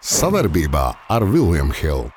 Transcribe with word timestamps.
Savarbībā 0.00 0.82
ar 1.12 1.24
Vilniņu 1.28 1.74
Hildu. 1.76 2.08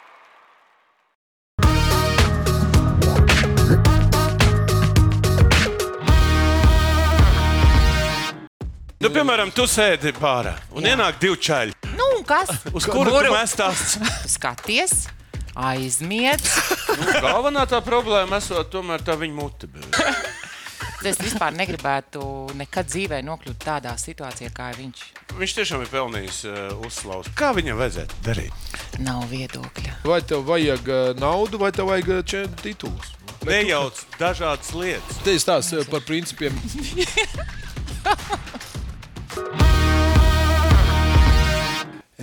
Nu, 9.03 9.09
piemēram, 9.11 9.49
tu 9.51 9.65
sēdi 9.67 10.13
bārā 10.15 10.53
un 10.71 10.85
Jā. 10.85 10.93
ienāk 10.93 11.17
divi 11.19 11.35
čaļi. 11.43 11.75
Nu, 11.97 12.05
un 12.15 12.23
kas? 12.23 12.53
Uz 12.71 12.87
kuru 12.87 13.11
tu 13.11 13.33
mēs 13.33 13.57
tās? 13.59 13.97
Skaties, 14.37 14.93
aizmiedz. 15.59 16.47
Nu, 16.87 17.09
galvenā 17.19 17.65
tā 17.67 17.83
problēma 17.83 18.39
esot 18.39 18.71
tomēr 18.71 19.03
tā 19.03 19.19
viņa 19.19 19.35
mute. 19.35 19.67
Es 21.03 21.17
vispār 21.19 21.51
negribētu 21.51 22.21
nekad 22.55 22.87
dzīvē 22.87 23.17
nokļūt 23.27 23.57
tādā 23.59 23.91
situācijā, 23.99 24.47
kā 24.55 24.69
viņš. 24.77 25.01
Viņš 25.35 25.55
tiešām 25.57 25.81
ir 25.83 25.89
pelnījis 25.91 26.37
uh, 26.47 26.55
uzslavu. 26.87 27.27
Kā 27.35 27.49
viņam 27.57 27.75
vajadzētu 27.81 28.21
darīt? 28.23 28.69
Nav 29.03 29.25
viedokļa. 29.27 29.97
Vai 30.07 30.21
tev 30.23 30.45
vajag 30.47 30.87
uh, 30.87 31.11
naudu, 31.19 31.59
vai 31.59 31.73
tev 31.75 31.91
vajag 31.91 32.07
uh, 32.07 32.21
čem- 32.23 32.55
titulus? 32.63 33.11
Nejauc 33.43 33.99
dažādas 34.15 34.71
lietas. 34.79 35.19
Te 35.27 35.35
ir 35.35 35.43
stāsts 35.43 35.75
uh, 35.75 35.83
par 35.91 36.07
principiem. 36.07 36.55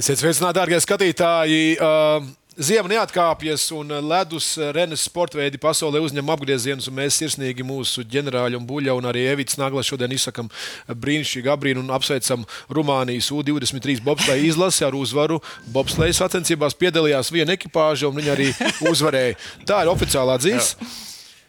Esiet 0.00 0.22
sveicināti, 0.22 0.56
darbie 0.56 0.80
skatītāji! 0.80 1.76
Uh, 1.76 2.24
Ziema 2.58 2.90
neatkāpjas, 2.90 3.68
un 3.76 3.92
ledus 4.10 4.56
Renes 4.74 5.04
sporta 5.06 5.38
veidi 5.38 5.58
pasaulē 5.60 6.00
uzņem 6.02 6.32
apgriezienus. 6.34 6.88
un 6.90 6.96
Mēs 6.98 7.20
sirsnīgi 7.20 7.62
mūsu 7.62 8.02
ģenerāļu 8.10 8.58
un 8.58 8.66
buļļu, 8.66 8.96
un 8.98 9.06
arī 9.06 9.22
Evits 9.30 9.58
Nagla 9.60 9.84
šodien 9.86 10.10
izsakām 10.10 10.50
brīnišķīgu 10.90 11.52
abrīnu 11.54 11.84
un 11.84 11.94
apsveicam 11.94 12.42
Rumānijas 12.68 13.30
U-23 13.30 14.02
bobsleja 14.02 14.42
izlasi 14.50 14.84
ar 14.84 14.98
uzvaru. 14.98 15.38
Bobsleja 15.70 16.18
sacensībās 16.24 16.74
piedalījās 16.74 17.30
viena 17.30 17.54
ekipāža, 17.54 18.10
un 18.10 18.18
viņi 18.18 18.34
arī 18.34 18.50
uzvarēja. 18.90 19.38
Tā 19.70 19.84
ir 19.84 19.94
oficiālā 19.94 20.36
dzīve. 20.42 20.66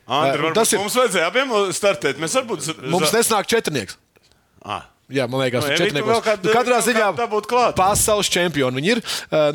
Andri, 0.06 0.54
tas 0.54 0.70
tas 0.70 0.76
ir-. 0.76 0.86
Mums 0.86 1.02
vajadzēja 1.02 1.34
abiem 1.34 1.58
startēt. 1.74 2.22
Mēs 2.22 2.38
varbūt. 2.38 2.72
Mums 2.94 3.14
nesnāk 3.16 3.50
četrnieks. 3.50 3.98
Ah. 4.62 4.91
Jā, 5.12 5.28
man 5.30 5.42
liekas, 5.44 5.66
vēl 6.08 6.22
kādu- 6.26 6.48
Nu, 6.48 6.54
Katrā 6.56 6.80
ziņā 6.86 7.08
pasaules 7.78 8.30
čempioni 8.32 8.80
viņi 8.82 8.92
ir. 8.96 9.02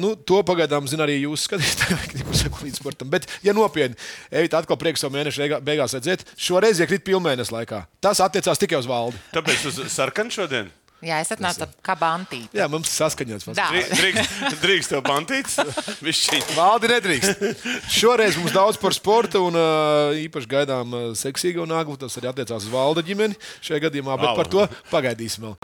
Nu, 0.03 0.15
to 0.17 0.43
pagaidām 0.47 0.87
zina 0.89 1.05
arī 1.07 1.19
jūs 1.23 1.47
skatītāji, 1.49 2.23
kurš 2.27 2.43
seko 2.47 2.65
līdz 2.67 2.81
sportam. 2.83 3.11
Bet, 3.11 3.27
ja 3.43 3.53
nopietni, 3.57 3.97
Evita 4.31 4.59
atkal 4.63 4.77
prieks 4.81 5.01
savu 5.05 5.17
mēnešu 5.17 5.43
beigā- 5.45 5.61
beigās 5.65 5.95
redzēt, 5.97 6.25
šoreiz 6.37 6.81
iekrīt 6.85 7.05
pilnmēnesis 7.09 7.53
laikā. 7.55 7.85
Tas 8.01 8.21
attiecās 8.21 8.59
tikai 8.61 8.79
uz 8.83 8.87
valdi. 8.91 9.17
Tāpēc 9.35 9.67
uz 9.73 9.81
sarkanu 9.93 10.31
šodien. 10.31 10.69
Jā, 11.05 11.19
es 11.21 11.29
atnācu 11.35 11.61
tā 11.61 11.69
kā 11.85 11.95
bantīte. 12.01 12.57
Jā, 12.57 12.67
mums 12.73 12.89
ir 12.89 12.95
saskaņots. 12.97 13.51
Drīkst, 13.53 14.39
drīkst 14.63 14.95
tev 14.95 15.03
bantīts. 15.05 15.59
Valdi 16.57 16.91
nedrīkst. 16.95 17.45
Šoreiz 17.93 18.39
mums 18.41 18.57
daudz 18.57 18.81
par 18.81 18.97
sportu, 18.97 19.45
un 19.51 19.61
īpaši 20.25 20.53
gaidām 20.57 20.97
seksīgo 21.19 21.69
naglu. 21.69 21.99
Tas 22.01 22.17
arī 22.17 22.33
attiecās 22.33 22.65
uz 22.65 22.73
valda 22.73 23.05
ģimeni 23.05 23.37
šajā 23.61 23.85
gadījumā, 23.89 24.17
bet 24.25 24.41
par 24.41 24.53
to 24.57 24.69
pagaidīsim 24.89 25.51
vēl. 25.51 25.59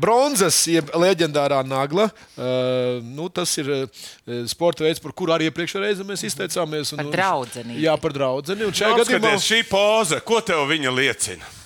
Bronzas, 0.00 0.56
jeb 0.70 0.88
leģendārā 0.96 1.60
nagla. 1.66 2.06
Uh, 2.32 3.02
nu, 3.04 3.28
tas 3.28 3.52
ir 3.60 3.68
uh, 3.74 4.04
sporta 4.48 4.86
veids, 4.86 5.02
par 5.02 5.12
kuru 5.12 5.34
arī 5.36 5.50
iepriekšējā 5.50 5.82
reizē 5.84 6.06
mēs 6.08 6.24
izteicāmies. 6.30 6.94
Par 6.96 7.12
draudzenīti. 7.12 7.82
Jā, 7.84 7.98
par 8.00 8.16
draugu. 8.16 8.56
Šajā 8.56 8.94
gadījumā 9.02 9.34
Apskaties, 9.34 9.48
šī 9.50 9.64
poza, 9.68 10.22
ko 10.24 10.40
tev 10.40 10.64
viņa 10.70 10.94
liecina? 10.96 11.56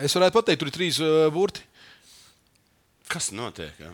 Es 0.00 0.16
varētu 0.16 0.38
pateikt, 0.38 0.62
tur 0.62 0.70
ir 0.70 0.76
trīs 0.76 1.00
uh, 1.02 1.26
burti. 1.34 1.64
Kas 3.12 3.30
notiek? 3.36 3.76
Jā? 3.80 3.90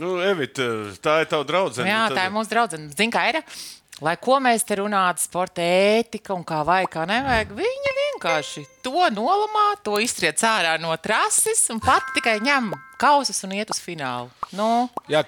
Nu, 0.00 0.14
Evita, 0.24 0.64
tā 1.04 1.18
ir 1.20 1.28
tava 1.28 1.44
draudzene. 1.44 1.90
Jā, 1.90 2.06
Nu, 2.08 2.16
tā 2.16 2.24
ir 2.28 2.32
mūsu 2.32 2.48
draudzene. 2.54 2.88
Zini, 2.96 3.12
kā 3.12 3.26
ir? 3.28 3.42
Lai 4.02 4.14
ko 4.18 4.38
mēs 4.42 4.64
te 4.66 4.78
runātu, 4.80 5.20
sporta 5.22 5.62
ētika 5.62 6.32
un 6.34 6.40
kā 6.48 6.62
vajag, 6.66 6.88
kā 6.90 7.04
nevajag, 7.06 7.52
viņa 7.54 7.92
vienkārši 7.98 8.64
to 8.82 9.04
nolamā, 9.14 9.66
to 9.84 10.00
iztriec 10.02 10.40
ārā 10.48 10.72
no 10.80 10.96
trases 10.98 11.60
un 11.70 11.78
pati 11.82 12.16
tikai 12.16 12.38
ņem 12.42 12.72
kausus 12.98 13.44
un 13.46 13.52
iet 13.60 13.70
uz 13.70 13.78
finālu. 13.84 14.32
Nu, 14.56 14.88
Jā, 15.12 15.22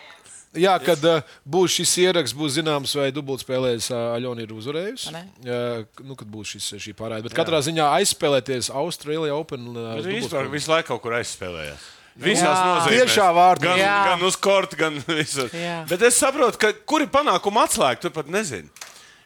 jā 0.58 0.74
kad 0.84 1.02
uh, 1.08 1.34
būs 1.48 1.74
šis 1.80 1.92
ieraksts, 2.04 2.36
būs 2.38 2.56
zināms, 2.58 2.94
vai 2.98 3.10
dubultspēlēs 3.14 3.90
uh, 3.92 4.14
Aļona 4.18 4.44
ir 4.46 4.54
uzvarējusi. 4.54 5.12
Jā, 5.46 5.58
nu, 6.04 6.16
kad 6.20 6.30
būs 6.30 6.54
šis, 6.54 6.70
šī 6.84 6.94
pārējais. 6.98 7.26
Bet 7.26 7.36
katrā 7.36 7.60
ziņā 7.66 7.90
aizspēlēties 8.00 8.70
Austrālijā 8.74 9.34
Open. 9.36 9.68
Uh, 9.74 9.98
vispār 10.06 10.48
visu 10.52 10.72
laiku 10.72 10.94
kaut 10.94 11.04
kur 11.04 11.18
aizspēlējās. 11.20 11.90
Visās 12.14 12.46
Jā. 12.46 12.66
nozīmēs. 12.70 13.08
Tiešā 13.10 13.28
vārdā. 13.34 13.72
Gan, 13.72 13.80
Jā. 13.82 13.94
gan 14.12 14.22
uz 14.28 14.36
korta, 14.38 14.78
gan 14.78 15.00
visur. 15.18 15.50
Jā. 15.50 15.80
Bet 15.90 16.04
es 16.06 16.18
saprotu, 16.22 16.60
ka 16.62 16.70
kuri 16.86 17.08
panākumi 17.10 17.64
atslēga, 17.64 18.04
tu 18.06 18.12
pat 18.14 18.30
nezini. 18.30 18.70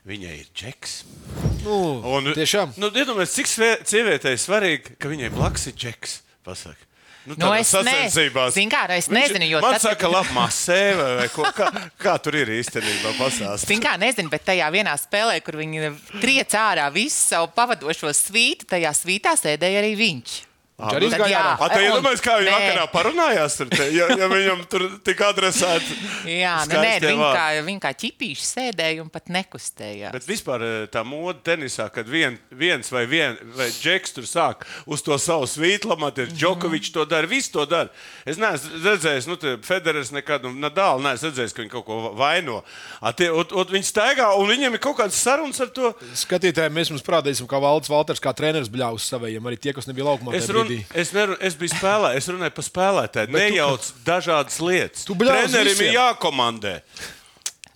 Viņai 0.08 0.36
ir 0.38 0.46
džeks. 0.56 0.94
Nu, 1.66 1.76
Un, 2.08 2.30
tiešām. 2.32 2.72
Nu, 2.80 2.88
Iedomājieties, 2.88 3.34
cik 3.36 3.50
sievietei 3.90 4.38
svarīgi, 4.40 4.96
ka 4.96 5.10
viņai 5.12 5.28
blakus 5.34 5.68
ir 5.68 5.76
džeks. 5.76 6.22
Pasaka. 6.48 6.87
Nu, 7.28 7.34
Nu, 7.36 7.52
es 7.54 7.68
sacensībās. 7.74 8.54
Zini 8.56 8.70
kā, 8.72 8.88
es 8.96 9.08
Viņš- 9.08 9.20
nezinu, 9.20 9.48
jo 9.50 9.60
Man 9.60 9.74
tad- 9.76 9.80
saka, 9.82 10.08
labi, 10.08 10.28
masē 10.34 10.96
vai, 10.96 11.14
vai 11.20 11.28
ko. 11.28 11.42
Kā, 11.52 11.68
kā 12.00 12.16
tur 12.22 12.34
ir 12.40 12.46
īstenībā 12.48 13.12
pasāstīt? 13.18 13.68
Zinu, 13.68 13.82
kā 13.84 13.98
nezinu, 14.00 14.30
bet 14.30 14.44
tajā 14.48 14.68
vienā 14.72 14.96
spēlē, 14.96 15.42
kur 15.44 15.54
viņi 15.60 15.92
triec 16.22 16.48
ārā 16.56 16.90
visu 16.92 17.20
savu 17.28 17.48
pavadošo 17.54 18.08
svītu, 18.16 18.64
tajā 18.66 18.90
svītā 18.96 19.36
sēdēja 19.36 19.82
arī 19.84 19.94
viņš. 19.96 20.47
Viņš 20.78 20.94
arī 20.94 21.06
Tad 21.10 21.14
izgāja 21.16 21.32
jā. 21.32 21.38
ārā. 21.42 21.52
A, 21.58 21.68
tā 21.72 21.78
Un- 21.78 21.84
iedomājieties, 21.88 22.20
kā 22.22 22.34
viņi 22.38 22.50
vakarā 22.54 22.82
parunājās. 22.92 23.54
Te, 23.66 23.86
ja, 23.90 24.04
ja 24.14 24.26
viņam 24.30 24.60
tur 24.70 24.84
tika 25.02 25.32
adresēti. 25.32 25.96
Jā, 26.30 26.52
nu, 26.70 26.70
nē, 26.70 26.92
skaistie 26.92 27.08
viņi 27.08 27.30
kā, 27.34 27.46
viņi 27.66 27.80
kā 27.82 27.90
ķipīši 28.02 28.44
sēdēja 28.46 29.02
un 29.02 29.08
pat 29.10 29.26
nekustējās. 29.34 30.14
Bet 30.14 30.28
vispār 30.28 30.62
eh, 30.62 30.76
tā 30.94 31.02
mode 31.02 31.42
tenisā, 31.42 31.88
kad 31.90 32.06
vien, 32.06 32.36
viens 32.54 32.92
vai, 32.94 33.02
vien, 33.10 33.34
vai 33.58 33.66
džeks 33.74 34.14
tur 34.14 34.28
sāk 34.30 34.62
uz 34.86 35.02
to 35.02 35.18
savu 35.18 35.48
svītu 35.50 35.90
lamāties. 35.90 36.30
Džokovičs 36.38 36.94
to 36.94 37.02
dara, 37.10 37.26
viss 37.26 37.50
to 37.50 37.66
dara. 37.66 37.90
Es 38.22 38.38
neesmu 38.38 38.78
redzējis, 38.84 39.26
nu, 39.32 39.34
te 39.34 39.56
Federers 39.66 40.14
nekad, 40.14 40.46
un 40.46 40.62
Nadāli 40.62 41.08
neesmu 41.08 41.32
redzējis, 41.32 41.56
ka 41.58 41.64
viņi 41.64 41.74
kaut 41.74 41.88
ko 41.90 42.14
vaino. 42.14 42.60
A, 43.02 43.10
tie, 43.10 43.32
ot, 43.34 43.50
ot, 43.50 43.74
viņi 43.74 43.90
staigā, 43.90 44.30
un 44.38 44.46
viņiem 44.46 44.78
ir 44.78 44.84
kaut 44.86 45.00
kāds 45.02 45.18
sarunas 45.18 45.58
ar 45.66 45.74
to. 45.74 45.90
Skatītājiem 46.22 46.78
mēs 46.78 46.94
jums 46.94 47.02
parādīsim, 47.02 47.50
kā 47.50 47.58
Valdis 47.66 47.90
Valters, 47.90 48.22
kā 48.22 48.30
treneris 48.30 48.70
bļaus 48.70 49.10
saviem, 49.10 49.42
arī 49.50 49.58
tie, 49.58 49.74
kas 49.74 49.90
nebija 49.90 50.06
laukumā. 50.12 50.38
Brīdī. 50.68 50.84
es, 51.02 51.12
neru, 51.16 51.36
es 51.44 51.56
biju 51.58 51.72
spēlējis, 51.74 52.20
es 52.22 52.28
runāju 52.34 52.54
par 52.58 52.66
spēlētāju. 52.66 53.32
Nejauc 53.34 53.88
dažādas 54.06 54.58
lietas. 54.62 55.06
Tu 55.08 55.16
Trenerim 55.18 55.84
ir 55.86 55.96
jākomandē. 55.96 56.74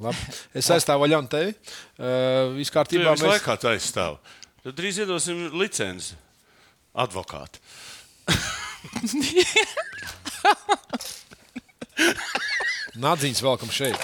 Labi. 0.02 0.18
Es 0.58 0.70
aizstāvu 0.74 1.06
Aļonu 1.06 1.28
tevi. 1.30 1.52
Uh, 1.98 2.56
Viss 2.56 2.70
Tu 2.72 2.76
kārtībā. 2.76 3.14
Mēs... 3.14 3.22
laiku 3.34 3.56
tā 3.62 3.68
aizstāv. 3.76 4.18
Tad 4.62 4.72
drīz 4.78 4.96
iedosim 5.02 5.38
licenci 5.58 6.14
advokātu. 6.92 7.58
Nadziņas 13.02 13.42
velkam 13.44 13.70
šeit. 13.72 13.96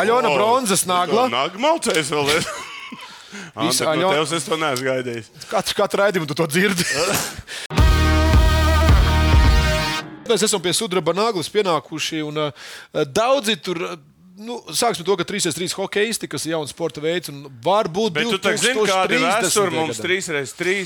Aļona 0.00 0.28
bronzas 0.34 0.82
nagla. 0.90 1.28
Nāk, 1.32 1.58
malcēs 1.60 2.10
vēl. 2.14 2.26
Visu 3.54 3.84
Anta, 3.84 3.84
no 3.84 3.90
Aļo- 3.94 4.12
tevis 4.16 4.32
es 4.38 4.44
to 4.48 4.58
neesmu 4.58 4.84
gaidījis. 4.88 5.30
Katru, 5.50 5.74
katru 5.78 6.02
raidījumu 6.02 6.30
tu 6.30 6.38
to 6.38 6.46
dzirdi. 6.50 6.84
Mēs 10.28 10.42
esam 10.46 10.60
pie 10.64 10.72
sudraba 10.72 11.12
naglas 11.16 11.48
pienākuši. 11.52 12.22
Un, 12.28 12.36
uh, 12.38 13.04
daudzi 13.04 13.56
tur, 13.56 13.80
uh, 13.82 13.96
nu, 14.36 14.60
sāksim 14.74 15.04
to, 15.06 15.16
ka 15.16 15.24
3x3 15.24 15.68
hokeisti, 15.78 16.28
kas 16.28 16.46
ir 16.46 16.52
jauns 16.56 16.70
sporta 16.74 17.00
veids, 17.04 17.28
un 17.30 17.44
varbūt 17.62 18.12
Bet 18.20 18.30
tu 18.30 18.38
tā 18.38 18.56
zini, 18.58 18.86
kāda 18.88 19.14
ir 19.14 19.20
vēsture 19.26 19.70
mums 19.70 20.00
3. 20.02 20.22
3x3. 20.30 20.78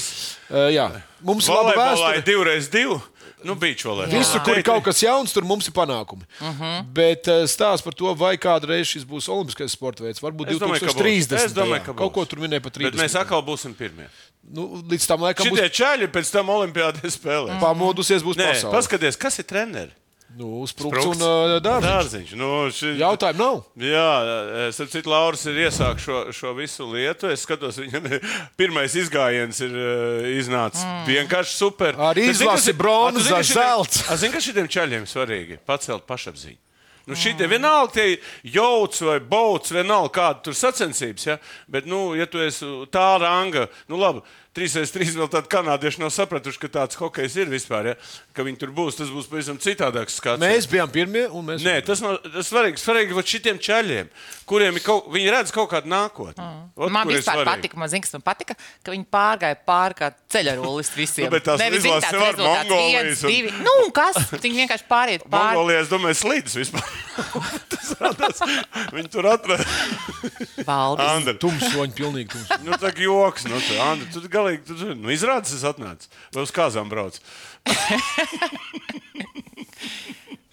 Uh, 0.50 0.68
jā, 0.74 0.88
mums 1.24 1.48
ir 1.48 1.54
Volejbolā 1.54 1.94
vēsture. 1.94 2.18
ir 2.18 2.26
2x2. 2.28 3.00
Nu, 3.46 3.54
beach 3.54 3.84
volejbolā. 3.86 4.18
Visur, 4.18 4.40
kur 4.42 4.56
ir 4.58 4.64
kaut 4.66 4.82
kas 4.82 4.98
jauns, 4.98 5.30
tur 5.30 5.44
mums 5.46 5.68
ir 5.68 5.72
panākumi. 5.76 6.24
Uh 6.40 6.48
Mhm. 6.48 6.62
-huh. 6.62 6.82
Bet 6.92 7.28
stāsts 7.46 7.84
par 7.84 7.94
to, 7.94 8.12
vai 8.14 8.36
kādreiz 8.36 8.84
šis 8.90 9.04
būs 9.06 9.28
olimpiskais 9.30 9.70
sporta 9.70 10.02
veids. 10.02 10.18
Varbūt 10.20 10.50
Es 10.50 10.58
domāju, 10.58 10.80
ka 10.80 10.86
būs. 10.86 10.94
2030. 10.98 11.44
Es 11.44 11.52
domāju, 11.54 11.84
ka 11.84 11.92
Kaut 11.94 12.10
būs. 12.10 12.14
ko 12.14 12.24
tur 12.24 12.38
minēja 12.40 12.60
par 12.62 12.72
30. 12.72 12.90
Bet 12.90 12.98
mēs 13.04 13.14
atkal 13.14 13.42
būsim 13.46 13.74
pirmie. 13.78 14.08
Nu, 14.54 14.82
līdz 14.90 15.06
tam 15.10 15.22
laikam 15.26 15.46
būs 15.48 15.58
Šitie 15.60 15.70
čaļi 15.82 16.08
pēc 16.14 16.30
tam 16.34 16.50
olimpiādē 16.54 17.10
spēlē. 17.10 17.58
pamodusies, 17.62 18.22
būs 18.26 18.38
Nē, 18.40 18.52
pasaule. 18.54 18.74
paskaties, 18.76 19.16
kas 19.20 19.38
ir 19.42 19.48
treneris. 19.48 19.94
Nu, 20.38 20.60
sprūks 20.68 21.06
un 21.08 21.22
uh, 21.24 21.54
dārziņš. 21.64 21.86
Dārziņš. 21.88 22.32
Nu, 22.36 22.48
ši... 22.70 22.90
Jautājumu 23.00 23.40
nav. 23.40 23.54
Jā, 23.80 24.04
es 24.68 24.76
saprotu, 24.76 25.08
Lauris 25.10 25.46
ir 25.48 25.56
iesācis 25.64 26.04
šo, 26.04 26.18
šo 26.36 26.52
visu 26.54 26.84
lietu. 26.92 27.30
Es 27.32 27.42
skatos, 27.46 27.78
viņam 27.80 28.04
ir 28.12 28.20
pirmais 28.60 28.92
izgājiens 29.00 29.58
ir 29.64 29.72
uh, 29.72 30.28
iznācis 30.36 30.84
mm. 30.84 31.08
vienkārši 31.08 31.56
super. 31.56 31.96
Arī 32.10 32.28
izlasi 32.28 32.70
ir- 32.74 32.78
bronza, 32.78 33.18
A, 33.18 33.22
tu 33.22 33.24
zini, 33.24 33.34
ka 33.40 33.48
šitiem- 33.48 33.64
zelts. 33.64 34.04
A, 34.04 34.18
Zini, 34.20 34.32
ka 34.36 34.44
šitiem 34.44 34.68
čaļiem 34.76 35.08
svarīgi 35.08 35.58
pacelt 35.66 36.04
pašapziņu. 36.06 36.60
Nu, 37.08 37.16
Šitie 37.16 37.46
vienalga, 37.48 37.94
tie 37.94 38.52
jauts 38.52 39.00
vai 39.00 39.16
bauts, 39.24 39.72
vienalga 39.72 40.12
kāda 40.12 40.42
tur 40.44 40.56
sacensības. 40.56 41.24
Ja? 41.30 41.38
Bet, 41.70 41.88
nu, 41.88 42.12
ja 42.18 42.26
tu 42.28 42.42
esi 42.44 42.68
tā 42.92 43.06
ranga, 43.22 43.64
nu 43.88 43.96
labi, 44.00 44.20
3x3 44.58 45.14
vēl 45.16 45.30
tādi 45.32 45.48
kanādieši 45.52 46.02
nav 46.02 46.12
sapratuši, 46.12 46.60
ka 46.64 46.72
tāds 46.74 46.98
hokejs 47.00 47.38
ir 47.40 47.48
vispār. 47.52 47.92
Ja? 47.92 47.96
Ka 48.38 48.44
viņi 48.46 48.58
tur 48.60 48.70
būs, 48.70 48.94
tas 49.00 49.08
būs 49.10 49.26
pavisam 49.26 49.56
citādāks 49.58 50.14
skats. 50.20 50.38
Mēs 50.38 50.68
bijām 50.70 50.90
pirmie, 50.94 51.24
un 51.34 51.42
mēs. 51.48 51.64
Nē, 51.66 51.80
tas 51.82 51.98
nav 52.04 52.20
tas 52.22 52.46
svarīgi. 52.46 52.78
Svarīgi 52.78 53.16
vat 53.16 53.26
šitiem 53.32 53.56
čaļiem, 53.58 54.10
kuriem 54.46 54.78
ir 54.78 54.84
kaut, 54.86 55.08
viņi 55.10 55.32
redz 55.34 55.50
kaut 55.56 55.66
kādu 55.72 55.90
nākotni. 55.90 56.44
Ot, 56.78 56.92
Man 56.94 57.10
ir 57.10 57.18
vispār 57.18 57.40
svarīgi. 57.40 57.48
patika, 57.50 57.80
man, 57.82 57.90
zin, 57.90 58.04
kas 58.06 58.14
man 58.14 58.22
patika, 58.28 58.54
ka 58.86 58.94
viņi 58.94 59.08
pārgāja 59.10 59.58
pāri 59.66 59.98
kā 59.98 60.12
ceļarolis 60.30 60.92
visiem. 60.94 61.26
Nu, 61.28 61.34
bet 61.34 61.50
zini, 61.58 61.80
izlases 61.80 62.06
tāds 62.06 62.22
rezultāts 62.22 62.70
Mongolijas 62.70 63.24
un- 63.26 63.32
divi. 63.34 63.50
Nu, 63.66 63.74
un 63.88 63.90
kas? 63.98 64.20
Viņi 64.38 64.60
vienkārši 64.62 64.86
pāriet 64.88 65.26
pāri. 65.26 65.56
Mongolijā, 65.58 65.82
es 65.82 65.90
domāju, 65.90 66.20
slīdus 66.22 66.54
vispār. 66.62 66.94
tas 67.74 67.90
radās. 67.98 68.44
Viņi 68.94 69.10
tur 69.12 69.26
atrada. 69.34 69.66
Valdis. 70.68 71.10
Andra, 71.10 71.34
Tumsoņi, 71.42 71.94
pilnīgi 71.98 72.30
tumsoņi. 72.36 72.66
nu 72.68 72.78
tā 72.78 72.90
kā 72.94 73.02
joks. 73.04 73.48
Nu, 73.50 73.58
tā, 73.66 73.78
Andra, 73.90 74.08
tu 74.14 74.22
galīgi, 74.30 74.62
tu, 74.70 74.78
nu, 74.94 75.10
izrādes 75.14 75.54
es 75.58 75.64
atnācu. 75.68 76.10
Vai 76.34 76.46
uz 76.46 76.54
kāzām 76.54 76.90
brauc? 76.92 77.18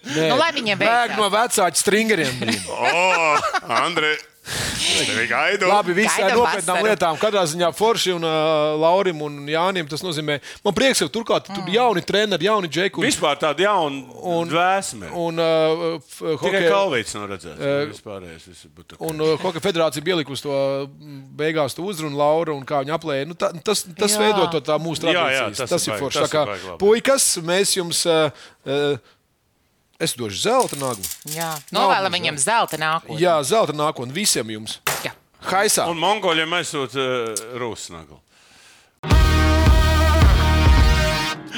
Nē, 0.06 0.28
Nu, 0.30 0.36
lai 0.38 0.52
viņiem 0.54 0.78
Bēg 0.78 0.90
veicās. 1.16 1.18
no 1.18 1.28
vecāku 1.34 1.80
stringeriem. 1.82 2.34
blin. 2.40 2.60
O, 2.70 3.38
Andri, 3.74 4.12
tevi 4.16 4.22
gaidu. 4.22 4.35
Labi, 4.46 5.94
visām 5.98 6.22
Gaidām 6.28 6.38
nopietnām 6.38 6.80
lietām. 6.86 7.18
Katrā 7.22 7.42
ziņā 7.50 7.70
Forši 7.76 8.14
un 8.16 8.26
uh, 8.28 8.76
Laurim 8.80 9.22
un 9.26 9.40
Jānim 9.50 9.88
tas 9.90 10.04
nozīmē. 10.06 10.38
Man 10.66 10.76
prieks, 10.78 11.02
ka 11.02 11.08
turklāt 11.12 11.48
tur 11.50 11.66
jauni 11.74 12.04
treneri, 12.06 12.46
jauni 12.48 12.70
džeki. 12.70 13.02
Un, 13.02 13.08
Vispār 13.08 13.40
tāda 13.42 13.66
jauna 13.66 14.04
Un- 14.36 14.50
dvēsme. 14.52 15.10
un, 15.18 15.42
uh, 15.42 15.86
f- 15.98 16.22
Tikai 16.44 16.62
kalvīts 16.70 17.16
nav 17.18 17.28
redzēts. 17.34 17.64
Vispārējais 17.96 18.46
viss 18.52 18.68
būtu 18.70 18.94
tā 18.94 19.00
kā- 19.00 19.10
Un 19.10 19.22
uh, 19.26 19.34
Hokeja 19.42 19.66
federācija 19.66 20.06
pielikusi 20.06 20.46
to 20.46 20.54
mm, 20.90 21.24
beigās, 21.42 21.76
to 21.78 21.82
uzrunu 21.90 22.16
Laura 22.20 22.54
un 22.54 22.64
kā 22.66 22.84
viņa 22.86 22.96
aplēja. 23.00 23.26
Nu, 23.30 23.34
tā, 23.34 23.50
tas 23.66 23.86
tas 23.98 24.14
Jā. 24.14 24.22
veido 24.28 24.46
to 24.54 24.62
tā 24.62 24.78
mūsu 24.82 25.10
Jā, 25.10 25.12
jā, 25.12 25.26
tradīcijas. 25.26 25.58
tas 25.58 25.70
tas 25.76 25.88
ir 25.90 25.94
ir 25.96 26.00
forši. 26.06 26.24
ir 26.70 26.78
puikas, 26.82 27.28
mēs 27.42 27.76
jums. 27.80 28.06
Uh, 28.06 28.30
uh, 28.70 28.98
Es 30.00 30.12
došu 30.14 30.36
zelta 30.36 30.76
naglu. 30.76 31.04
Jā, 31.32 31.54
novēlam 31.72 32.12
Nav 32.12 32.18
viņam 32.18 32.38
zelta 32.42 32.76
nākotni. 32.80 33.16
Jā, 33.22 33.38
zelta 33.48 33.72
nākotne 33.72 34.12
visiem 34.12 34.50
jums. 34.52 34.82
Jā. 35.06 35.14
Haisā! 35.48 35.86
Un 35.88 36.02
mongoļiem 36.02 36.52
aizsūta 36.58 37.00
uh, 37.00 37.44
rūsnaglu. 37.62 38.20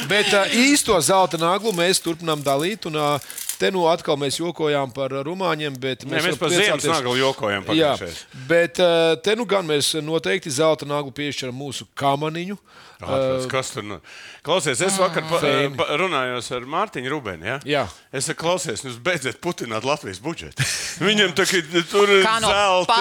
Bet 0.08 0.30
uh, 0.38 0.54
īsto 0.54 0.94
zelta 1.02 1.40
naglu 1.42 1.74
mēs 1.74 2.04
turpinām 2.04 2.44
dalīt. 2.46 2.86
Un, 2.86 3.00
uh, 3.02 3.38
te 3.58 3.72
nu 3.74 3.88
atkal 3.90 4.20
mēs 4.22 4.38
jokojām 4.38 4.94
par 4.94 5.18
uh, 5.18 5.24
rumāņiem. 5.26 5.80
bet 5.82 6.06
Nē, 6.06 6.22
mēs 6.22 6.38
par 6.38 6.54
ziemas 6.54 6.86
naglu 6.86 7.18
jokojam. 7.18 7.66
Jā, 7.74 7.96
pagājušais. 7.98 8.22
bet 8.52 8.84
uh, 8.86 9.16
te 9.18 9.34
nu 9.40 9.50
gan 9.50 9.66
mēs 9.66 9.96
noteikti 10.06 10.54
zelta 10.54 10.86
naglu 10.86 11.10
piešķiram 11.10 11.58
mūsu 11.58 11.90
kamaniņu. 11.98 12.60
Ārprāts, 12.98 13.46
Kas 13.52 13.70
tur 13.76 13.86
nu? 13.86 14.00
Klausies, 14.46 14.80
es 14.82 14.96
vakar 14.98 15.26
pa, 15.30 15.40
pa, 15.78 15.86
runājos 16.02 16.48
ar 16.56 16.66
Mārtiņu 16.70 17.12
Rubēnu. 17.14 17.46
Ja? 17.46 17.58
Jā. 17.68 17.84
Es 18.10 18.26
saku, 18.26 18.42
klausies, 18.42 18.82
jūs 18.88 18.98
beidziet 19.06 19.38
putināt 19.44 19.86
Latvijas 19.86 20.18
budžetu. 20.24 20.66
Viņam 21.08 21.36
tā 21.38 21.46
kā 21.50 21.62
tur 21.92 22.10
ir 22.16 22.26
no 22.42 22.50
zelta, 22.50 22.98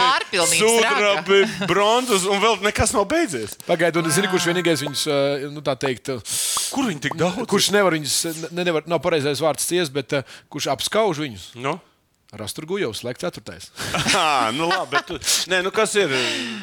sudrabi, 0.53 1.41
bronzas 1.71 2.29
un 2.29 2.43
vēl 2.45 2.61
nekas 2.67 2.93
nav 2.97 3.09
beidzies. 3.09 3.57
Pagaidiet, 3.65 4.03
un 4.03 4.11
es 4.11 4.19
zinu, 4.21 4.31
kurš 4.35 4.51
vienīgais 4.53 4.85
viņus, 4.85 5.07
nu 5.57 5.65
tā 5.65 5.79
teikt, 5.81 6.13
Kur 6.75 6.91
viņi 6.91 7.05
tik 7.09 7.17
daudz? 7.17 7.47
kurš 7.49 7.71
nevar 7.73 7.97
viņus, 7.97 8.17
ne, 8.51 8.67
nevar, 8.67 8.85
nav 8.91 9.01
pareizais 9.05 9.41
vārds 9.41 9.65
ciest, 9.65 9.95
bet 9.97 10.13
kurš 10.53 10.69
apskauž 10.77 11.25
viņus. 11.25 11.55
Nu? 11.63 11.79
Rasturgujovs, 12.41 13.03
slēgt 13.03 13.25
ceturtais. 13.25 13.71
Ah, 14.17 14.49
nu 14.55 14.69
labi, 14.69 14.95
bet 14.95 15.09
tu, 15.09 15.19
nē, 15.51 15.61
nu 15.67 15.73
kas 15.75 15.95
ir? 15.99 16.13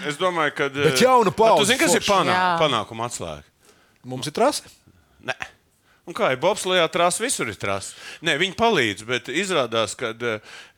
Es 0.10 0.18
domāju, 0.20 0.56
ka. 0.58 0.70
Bet 0.74 1.02
jauna 1.04 1.34
paudze 1.36 1.64
Tu 1.64 1.72
zini, 1.74 1.82
kas 1.84 1.98
ir 2.00 2.06
panā, 2.08 2.38
panākuma 2.62 3.10
atslēga? 3.10 3.46
Mums 4.10 4.30
ir 4.30 4.36
trase. 4.36 4.72
Nē. 5.24 5.36
Un 6.04 6.16
kā 6.18 6.34
ir 6.34 6.40
Bobslijā, 6.42 6.84
trāsa 6.92 7.24
visur 7.24 7.48
ir 7.48 7.56
trāsa. 7.60 7.94
Nē, 8.26 8.36
viņi 8.42 8.58
palīdz, 8.60 9.06
bet 9.08 9.30
izrādās, 9.32 9.96
ka. 10.00 10.12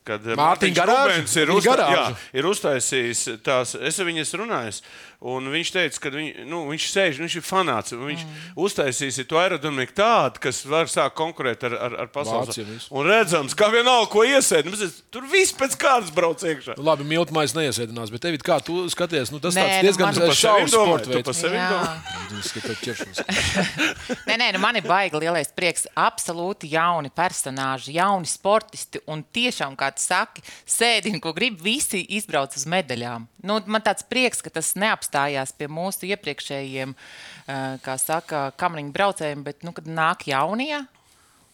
Mārtiņš? 0.06 0.80
Rubens 0.86 1.32
ir, 1.42 1.50
uzta, 1.50 1.88
jā, 1.90 2.04
ir 2.38 2.46
uztaisījis 2.46 3.24
tās, 3.42 3.72
es 3.74 3.98
ar 3.98 4.06
viņu 4.06 4.26
runājis, 4.38 4.84
un 5.26 5.50
viņš 5.50 5.72
teica, 5.74 6.02
ka 6.04 6.12
viņ, 6.14 6.28
nu, 6.46 6.62
viņš 6.70 6.86
sēž, 6.92 7.20
viņš 7.24 7.36
ir 7.40 7.44
fanāts, 7.46 7.96
un 7.96 8.04
viņš 8.06 8.22
mm. 8.22 8.44
uztaisīs 8.62 9.18
to 9.26 9.40
aerodinamiku 9.42 9.96
tādu, 9.98 10.42
kas 10.44 10.62
var 10.70 10.92
sākt 10.92 11.16
konkurēt 11.18 11.66
ar, 11.66 11.74
ar, 11.88 11.96
ar 12.06 12.12
pasaules. 12.14 12.54
Visu. 12.56 12.92
Un 12.94 13.10
redzams, 13.10 13.56
kā 13.58 13.72
vienalga, 13.74 14.06
ko 14.14 14.22
iesēd, 14.28 14.70
nu, 14.70 14.78
tur 15.14 15.26
viss 15.32 15.56
pēc 15.58 15.74
kārtas 15.82 16.14
brauc 16.14 16.46
iekšā. 16.46 16.78
Nu, 16.78 16.86
labi, 16.86 17.08
miltmais 17.10 17.56
neiesēdinās, 17.58 18.14
bet 18.14 18.26
tev 18.28 18.38
kā 18.46 18.60
tu 18.66 18.86
skaties, 18.94 19.34
nu, 19.34 19.42
tas 19.42 19.58
Nē, 19.58 19.66
tāds 19.66 19.76
nu, 19.80 19.88
diezgan 19.90 20.12
man- 20.12 20.20
sevi 20.20 20.38
šaurs 20.44 20.76
domā, 20.76 21.00
sports 21.00 21.10
tu 21.10 21.24
pa 21.26 21.36
sevi 21.40 21.58
domā. 21.58 21.92
Nē, 24.30 24.38
nē, 24.42 24.52
nu 24.54 24.60
man 24.62 24.78
ir 24.78 24.86
baigi 24.86 25.20
lielais 25.22 25.50
prieks. 25.56 25.86
Absolūti 25.98 26.70
jauni 26.74 27.10
personāļi, 27.14 27.96
jauni 27.98 28.30
sportisti. 28.30 29.02
Un 29.10 29.24
tiešām, 29.36 29.78
kā 29.80 29.90
tu 29.96 30.04
saki, 30.04 30.44
sēdiņi, 30.70 31.22
ko 31.24 31.34
grib, 31.38 31.58
visi 31.64 32.02
izbrauc 32.18 32.56
uz 32.58 32.66
medaļām. 32.70 33.26
Nu, 33.46 33.60
man 33.70 33.84
tāds 33.86 34.06
prieks, 34.10 34.42
ka 34.44 34.52
tas 34.54 34.74
neapstājās 34.80 35.15
pie 35.58 35.70
mūsu 35.72 36.10
iepriekšējiem, 36.12 36.96
kā 37.86 37.96
saka, 38.02 38.50
kamriņu 38.60 38.94
braucējiem, 38.96 39.46
bet, 39.48 39.64
nu, 39.66 39.74
kad 39.76 39.90
nāk 39.90 40.28
jaunie. 40.30 40.84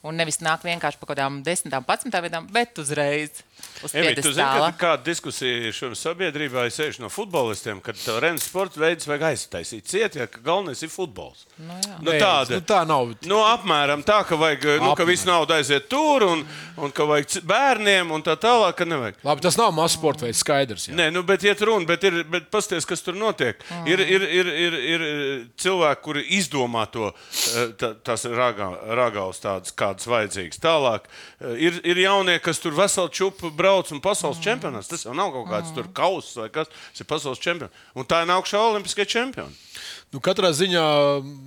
Un 0.01 0.17
nevis 0.17 0.39
nāk 0.41 0.63
vienkārši 0.65 0.97
par 0.97 1.11
kaut 1.11 1.13
kādām 1.13 1.41
desmitām, 1.45 1.83
padsmitām 1.85 2.23
vietām, 2.25 2.47
bet 2.49 2.79
uzreiz 2.81 3.43
uz 3.85 3.91
Evi, 3.93 4.15
tu 4.17 4.31
zini, 4.33 4.47
ka 4.47 4.69
kāda 4.81 5.03
diskusija 5.05 5.69
šodien 5.77 5.99
sabiedrībā 5.99 6.63
ir 6.65 6.73
sēž 6.73 6.97
no 7.03 7.09
futbolistiem, 7.13 7.77
kad 7.85 7.99
tev 8.01 8.17
Renes 8.23 8.47
sporta 8.49 8.81
veids 8.81 9.05
vajag 9.05 9.27
aiztaisīt 9.29 9.85
ciet, 9.85 10.17
ja 10.17 10.25
ka 10.25 10.41
galvenais 10.41 10.81
ir 10.81 10.89
futbols. 10.89 11.43
Nu, 11.61 11.77
jā. 11.85 11.99
nu, 12.01 12.15
tāda, 12.17 12.57
nu, 12.57 12.63
tā 12.65 12.79
nav. 12.89 13.11
Nu, 13.29 13.43
apmēram 13.45 14.01
tā, 14.07 14.23
ka, 14.25 14.39
vajag, 14.41 14.65
nu, 14.81 14.89
ka 14.89 15.03
Apmēram. 15.03 15.11
viss 15.11 15.27
nauda 15.29 15.59
aiziet 15.61 15.85
tur, 15.91 16.25
un, 16.25 16.41
un 16.81 16.95
ka 16.97 17.05
vajag 17.11 17.37
bērniem, 17.53 18.09
un 18.17 18.25
tā 18.25 18.33
tālāk, 18.41 18.73
ka 18.81 18.89
nevajag. 18.89 19.21
Labi, 19.29 19.45
tas 19.45 19.59
nav 19.61 19.69
mazs 19.77 19.99
sports 19.99 20.25
veids, 20.25 20.41
skaidrs. 20.41 20.87
Jā. 20.89 20.97
Nē, 20.97 21.11
nu, 21.13 21.21
bet 21.29 21.45
iet 21.45 21.61
runa, 21.69 21.85
bet, 21.89 22.09
ir, 22.09 22.23
bet 22.33 22.49
pasties, 22.53 22.89
kas 22.89 23.05
tur 23.05 23.13
notiek. 23.21 23.61
Mm. 23.69 23.85
Ir, 23.93 24.03
ir, 24.17 24.27
ir, 24.41 24.51
ir, 24.65 24.79
ir 24.95 25.05
cilvēki, 25.61 26.01
kuri 26.09 26.25
izdomā 26.41 26.87
to, 26.89 27.13
tā, 27.77 27.93
tās 28.01 28.25
ragā- 28.33 28.73
ragaus 28.97 29.41
tādas, 29.45 29.77
kādas 29.91 30.09
vajadzīgas. 30.09 30.61
Tālāk 30.63 31.05
eh, 31.07 31.55
ir, 31.67 31.79
ir 31.85 32.01
jaunie, 32.05 32.39
kas 32.43 32.61
tur 32.63 32.75
veselu 32.77 33.11
čupu 33.13 33.51
brauc 33.53 33.91
un 33.91 34.01
pasaules 34.03 34.39
mm. 34.39 34.47
čempionāts. 34.47 34.89
Tas 34.91 35.05
jau 35.05 35.15
nav 35.17 35.31
kaut 35.35 35.49
kāds 35.51 35.75
mm. 35.75 35.93
kauss 35.97 36.39
vai 36.39 36.49
kas, 36.53 36.71
tas 36.71 37.03
ir 37.03 37.09
pasaules 37.09 37.43
čempions. 37.43 37.85
Un 37.95 38.07
tā 38.09 38.23
ir 38.23 38.31
nākšā 38.31 38.61
olimpiskie 38.71 39.05
čempioni. 39.05 39.53
Nu, 40.11 40.23
katrā 40.23 40.51
ziņā, 40.55 40.85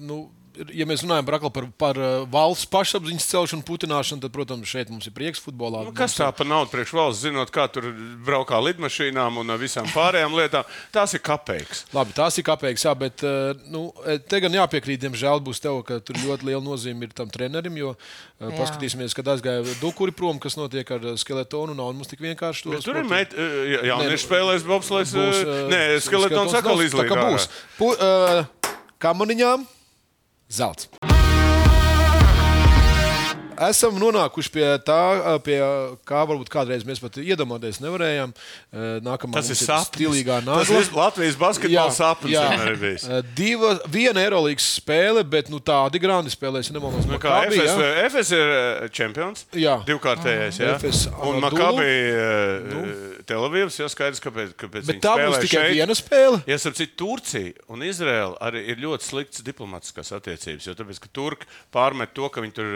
nu, 0.09 0.25
ja 0.75 0.87
mēs 0.89 1.03
runājam 1.05 1.27
par, 1.27 1.39
par, 1.55 1.67
par 1.81 1.99
uh, 2.01 2.27
valsts 2.31 2.69
pašapziņas 2.71 3.27
celšanu, 3.31 3.65
putināšanu, 3.67 4.23
tad, 4.25 4.33
protams, 4.35 4.71
šeit 4.71 4.91
mums 4.93 5.09
ir 5.09 5.15
prieks 5.17 5.43
futbolā. 5.43 5.85
Nu, 5.89 5.95
kas 5.97 6.17
tā 6.19 6.29
par 6.37 6.49
naudu 6.49 6.73
priekš 6.73 6.95
valsts, 6.97 7.23
zinot, 7.27 7.51
kā 7.55 7.67
tur 7.73 7.89
braukā 8.27 8.61
lidmašīnām 8.69 9.41
un 9.43 9.55
visām 9.61 9.89
pārējām 9.93 10.37
lietām? 10.39 10.69
Tās 10.95 11.17
ir 11.17 11.23
kapeiks. 11.25 11.85
Labi, 11.97 12.15
tās 12.17 12.39
ir 12.41 12.47
kāpējas, 12.47 12.87
jā, 12.87 12.95
bet 12.99 13.25
uh, 13.27 13.53
nu, 13.73 13.87
te 14.31 14.41
gan 14.45 14.59
jāpiekrīt, 14.61 15.03
diemžēl 15.05 15.43
būs 15.45 15.63
tev, 15.65 15.81
ka 15.87 16.01
tur 16.05 16.19
ļoti 16.23 16.51
liela 16.51 16.63
nozīme 16.65 17.09
ir 17.09 17.15
tam 17.17 17.31
trenerim. 17.35 17.79
Jo 17.81 17.95
uh, 17.95 18.55
paskatīsimies, 18.55 19.17
kad 19.17 19.35
aizgāja 19.35 19.65
Dukuri 19.83 20.15
prom, 20.15 20.41
kas 20.43 20.59
notiek 20.61 20.91
ar 20.95 21.15
skeletonu. 21.21 21.77
Nav 21.77 21.93
mums 21.95 22.11
tik 22.11 22.23
vienkārši 22.25 22.67
to 22.67 22.75
Bet 22.77 22.87
tur 22.87 23.01
ir 23.01 23.09
sportu. 23.09 23.39
Nē, 23.43 23.79
nu, 23.81 23.87
jaunieši 23.91 24.27
spēlēs 24.27 24.67
bobslēs. 24.69 25.15
Nē, 25.73 25.85
skeletons 26.05 26.55
atkal 26.55 26.85
izlīd. 26.85 27.11
Tā 27.11 27.19
kā 27.19 27.31
būs. 27.35 27.49
Pu, 27.79 27.91
uh, 27.95 28.45
kamaniņām 29.03 29.67
zelts. 30.49 30.89
Esam 33.55 33.95
nonākuši 34.03 34.51
pie 34.51 34.65
tā, 34.83 34.97
pie 35.47 35.57
kā 36.09 36.23
varbūt 36.27 36.49
kādreiz 36.51 36.83
mēs 36.87 36.99
pat 36.99 37.21
iedomāties 37.23 37.79
nevarējām. 37.85 38.33
Eh, 38.35 38.97
Nākamā 39.07 39.39
Tas 39.39 39.51
ir 39.55 39.59
stilīgā 39.63 40.41
Tas 40.43 40.67
nagla. 40.67 40.81
ir 40.83 40.97
Latvijas 40.99 41.39
basketbola 41.39 41.95
sapnis. 41.95 42.35
ir 42.35 42.81
bijis. 42.83 43.05
Eh, 43.07 43.23
Diva, 43.39 43.77
viena 43.87 44.25
Eirolandes 44.27 44.67
spēle, 44.81 45.23
bet 45.23 45.53
nu, 45.55 45.61
tādi 45.63 46.03
grandi 46.03 46.35
spēlēs. 46.35 46.73
Nemaldos, 46.75 47.07
Nu, 47.07 47.15
kā 47.23 47.31
Maccabi, 47.31 47.61
FS, 47.63 47.79
jā. 47.79 48.05
FS 48.11 48.33
ir 48.35 48.55
eh, 48.59 48.89
čempions. 48.91 49.47
Jā. 49.55 49.79
Divkārtējais. 49.87 50.59
Jā. 50.59 50.75
FS 50.81 51.07
Un. 51.23 51.39
Makabi 51.47 51.95
uh, 52.11 53.14
Telavīvs, 53.29 53.79
jau 53.81 53.89
skaidrs, 53.89 54.21
kāpēc. 54.23 54.53
kāpēc 54.61 54.87
Bet 54.91 55.01
tā 55.05 55.15
būs 55.21 55.39
tikai 55.43 55.63
šeit. 55.65 55.75
viena 55.79 55.95
spēle. 55.97 56.43
Ja 56.51 56.59
starp 56.61 56.77
citu, 56.79 56.95
Turcija 57.01 57.53
un 57.73 57.83
Izraela 57.87 58.37
arī 58.45 58.63
ir 58.73 58.77
ļoti 58.83 59.07
sliktas 59.09 59.45
diplomātiskās 59.47 60.13
attiecības. 60.19 60.67
Jo 60.69 60.75
tāpēc, 60.79 61.01
ka 61.05 61.09
Turki 61.17 61.49
pārmet 61.75 62.13
to, 62.17 62.29
ka 62.29 62.45
viņi 62.45 62.57
tur 62.57 62.71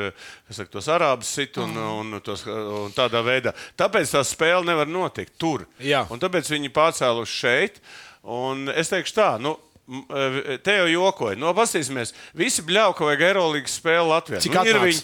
saka, 0.50 0.70
tos 0.78 0.88
arābus 0.94 1.30
sit 1.38 1.58
un, 1.62 1.76
un, 1.76 2.18
tos, 2.24 2.46
un 2.48 2.92
tādā 2.96 3.20
veidā. 3.26 3.52
Tāpēc 3.78 4.16
tā 4.16 4.24
spēle 4.24 4.64
nevar 4.66 4.88
notikt 4.88 5.36
tur. 5.38 5.66
Jā. 5.84 6.06
Un 6.10 6.18
tāpēc 6.22 6.48
viņi 6.56 6.72
pārcēluši 6.74 7.38
šeit. 7.44 7.80
Un 8.28 8.68
es 8.74 8.90
teikšu 8.92 9.14
tā. 9.16 9.28
Nu, 9.40 9.54
eh, 9.88 10.58
Te 10.64 10.74
jau 10.80 10.88
jokoja. 10.90 11.36
No, 11.38 11.54
paskatīsimies, 11.56 12.12
visi 12.36 12.64
bļauj, 12.66 12.96
ka 12.98 13.06
vajag 13.08 13.22
Eirolandes 13.30 13.78
spēli 13.80 14.08
Latvijā. 14.10 14.40
Cik 14.44 14.52
Nu, 14.58 14.64
ir 14.68 14.80
viņi, 14.82 15.02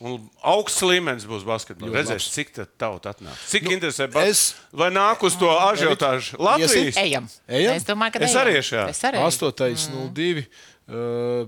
Un 0.00 0.14
augsts 0.48 0.80
līmenis 0.80 1.26
būs 1.28 1.42
basketbolā. 1.44 1.92
Redzēs, 1.98 2.24
labs. 2.24 2.28
cik 2.32 2.54
tā 2.56 2.64
tauta 2.80 3.12
atnāk. 3.12 3.36
Cik 3.50 3.66
nu, 3.68 3.74
interesē, 3.76 4.06
es- 4.22 4.30
es... 4.30 4.54
vai 4.72 4.88
nāk 4.94 5.20
uz 5.28 5.36
to 5.36 5.50
ažiotāžu 5.52 6.38
Latvijas? 6.40 6.96
Ejam. 6.96 7.28
Ejam? 7.46 7.74
Es 7.76 7.84
domāju, 7.84 8.14
ka 8.16 8.22
Es 8.24 8.30
ejam. 8.32 8.40
arī 8.46 8.54
iešu, 8.56 8.74
jā. 8.78 8.86
Es 8.88 9.02
arī. 9.04 9.20
8.02. 9.20 10.46
Uh, 10.90 11.44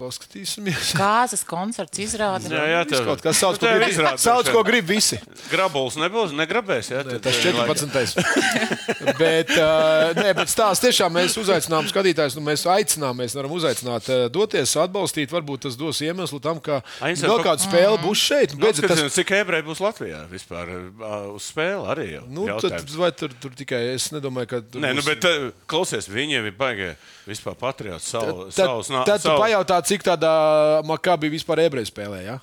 paskatīsimies. 0.00 0.92
Kāzas 1.00 1.44
koncerts 1.46 2.00
izrāda. 2.02 2.48
Jā, 2.50 2.64
jā, 2.70 2.80
Viss 2.84 2.92
tev, 2.98 3.06
kaut 3.08 3.22
kas 3.24 3.42
Nu, 3.44 3.50
ko 3.60 3.70
grib, 3.78 3.92
izrādās, 3.92 4.24
sauc, 4.24 4.50
ko 4.54 4.62
grib 4.66 4.88
visi. 4.88 5.18
Grabuls 5.52 5.98
nebūs, 6.00 6.34
negrabēs. 6.36 6.90
Jā, 6.94 7.02
tad, 7.06 7.20
Tas 7.24 7.38
eh, 7.38 7.52
14. 7.54 8.18
bet, 9.22 9.52
uh, 9.54 10.10
nē, 10.18 10.32
bet 10.36 10.50
stāsts 10.52 10.82
tiešām 10.84 11.14
mēs 11.14 11.36
uzaicinām 11.40 11.86
skatītājus, 11.90 12.36
nu, 12.38 12.44
mēs 12.46 12.64
aicinām, 12.74 13.16
mēs 13.22 13.36
varam 13.38 13.54
uzaicināt, 13.54 14.08
uh, 14.10 14.24
doties, 14.32 14.74
atbalstīt. 14.80 15.32
Varbūt 15.34 15.66
tas 15.68 15.78
dos 15.80 16.00
iemeslu 16.04 16.40
tam, 16.44 16.60
ka 16.64 16.80
Ainsē, 17.04 17.28
vēl 17.30 17.44
kāda 17.46 17.64
spēle 17.64 18.00
būs 18.02 18.24
šeit. 18.28 18.56
Nu, 18.58 18.64
Beidzot, 18.66 18.88
tas, 18.90 19.04
tas... 19.04 19.16
Cik 19.18 19.34
ebreji 19.38 19.66
būs 19.68 19.82
Latvijā 19.84 20.24
vispār 20.30 20.72
uz 21.34 21.48
spēli 21.52 21.86
arī? 21.94 22.08
Jau, 22.16 22.24
nu, 22.34 22.46
tad, 22.62 22.82
vai 22.98 23.10
tur, 23.16 23.34
tur 23.42 23.54
tikai 23.56 23.82
es 23.94 24.10
nedomāju, 24.14 24.50
ka. 24.50 24.62
Nē, 24.74 24.94
nu, 24.96 25.02
būs- 25.04 25.10
bet 25.12 25.28
uh, 25.30 25.48
klausies, 25.70 26.08
viņiem 26.10 26.50
ir 26.50 26.56
baigi 26.58 26.90
vispār 27.28 27.56
patriots 27.56 28.10
savu, 28.12 28.48
Tad, 28.50 28.56
savus 28.58 28.90
nā- 28.92 29.04
tad 29.08 29.22
tu 29.22 29.30
savu- 29.30 29.40
pajautā, 29.40 29.78
cik 29.86 30.04
tādā 30.06 30.34
Makabī 30.88 31.30
vispār 31.32 31.64
ebreju 31.66 31.90
spēlē. 31.90 32.24
Ja? 32.24 32.40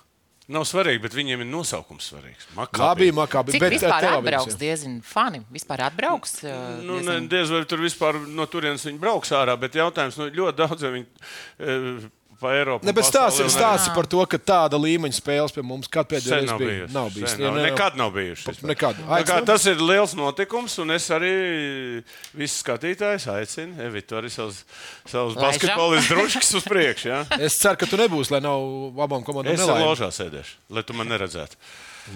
Nav 0.52 0.66
svarīgi, 0.68 1.00
bet 1.04 1.14
viņiem 1.16 1.44
ir 1.46 1.48
nosaukums 1.48 2.10
svarīgs. 2.12 2.48
Makabi. 2.58 2.82
Labi, 2.84 3.10
Makabī. 3.16 3.54
Cik 3.56 3.64
bet 3.64 3.76
vispār 3.78 4.04
tev 4.04 4.16
atbrauks 4.18 4.56
jā. 4.56 4.60
diezgan 4.66 4.98
fani? 5.06 5.44
Vispār 5.54 5.84
atbrauks? 5.86 6.34
uh, 6.44 6.56
Nu, 6.82 6.98
ne, 6.98 7.04
diezgan- 7.06 7.30
diez 7.32 7.54
vai 7.54 7.62
tur 7.70 7.84
vispār 7.86 8.20
no 8.28 8.48
turienes 8.52 8.84
viņi 8.88 9.00
brauks 9.00 9.32
ārā, 9.38 9.56
bet 9.60 9.78
jautājums 9.80 10.18
nu, 10.20 10.28
ļoti 10.42 10.58
daudz 10.60 10.84
viņi 10.84 11.06
e, 11.06 12.10
pa 12.42 12.52
Eiropu. 12.58 12.86
Ne, 12.88 12.92
bet 12.98 13.06
un- 13.06 13.12
stāsts 13.54 13.94
par 13.96 14.08
to, 14.10 14.26
ka 14.26 14.38
tāda 14.42 14.80
līmeņa 14.82 15.16
spēles 15.22 15.54
pie 15.54 15.62
mums 15.64 15.88
kad 15.88 16.10
pēdējā 16.10 16.28
Sen 16.28 16.40
reize 16.42 16.52
nav 16.52 16.60
bija. 16.60 16.72
bijusi. 16.74 16.94
Nav 16.98 17.10
bijis. 17.16 17.36
Sen 17.36 17.42
nav, 17.46 17.60
nekad 17.62 17.98
nav 18.02 18.12
vispār. 18.18 18.58
Nekad. 18.72 18.96
Kā 19.30 19.38
tas 19.46 19.66
ir 19.70 19.78
liels 19.78 20.16
notikums, 20.18 20.80
un 20.82 20.92
es 20.98 21.08
arī 21.14 22.04
visus 22.34 22.64
skatītājus 22.64 23.28
aicinu. 23.32 23.78
Evita 23.88 24.18
arī 24.20 24.32
savus, 24.34 24.64
savus 25.06 25.36
Laižam. 25.36 25.46
basketbolistus 25.46 26.10
druškas 26.18 26.54
uz 26.60 26.66
priekšu. 26.68 27.08
Ja? 27.14 27.22
Es 27.40 27.58
ceru, 27.62 27.78
ka 27.78 27.86
tu 27.86 27.98
nebūsi, 28.02 28.32
lai 28.36 28.42
nav 28.42 28.60
abām 29.06 29.24
komandām. 29.24 29.54
Es 29.54 29.62
nelaime. 29.64 29.86
ložā 29.86 30.10
sēdēšu, 30.12 30.58
lai 30.70 30.84
tu 30.84 30.94
man 30.98 31.08
neredzētu. 31.08 31.56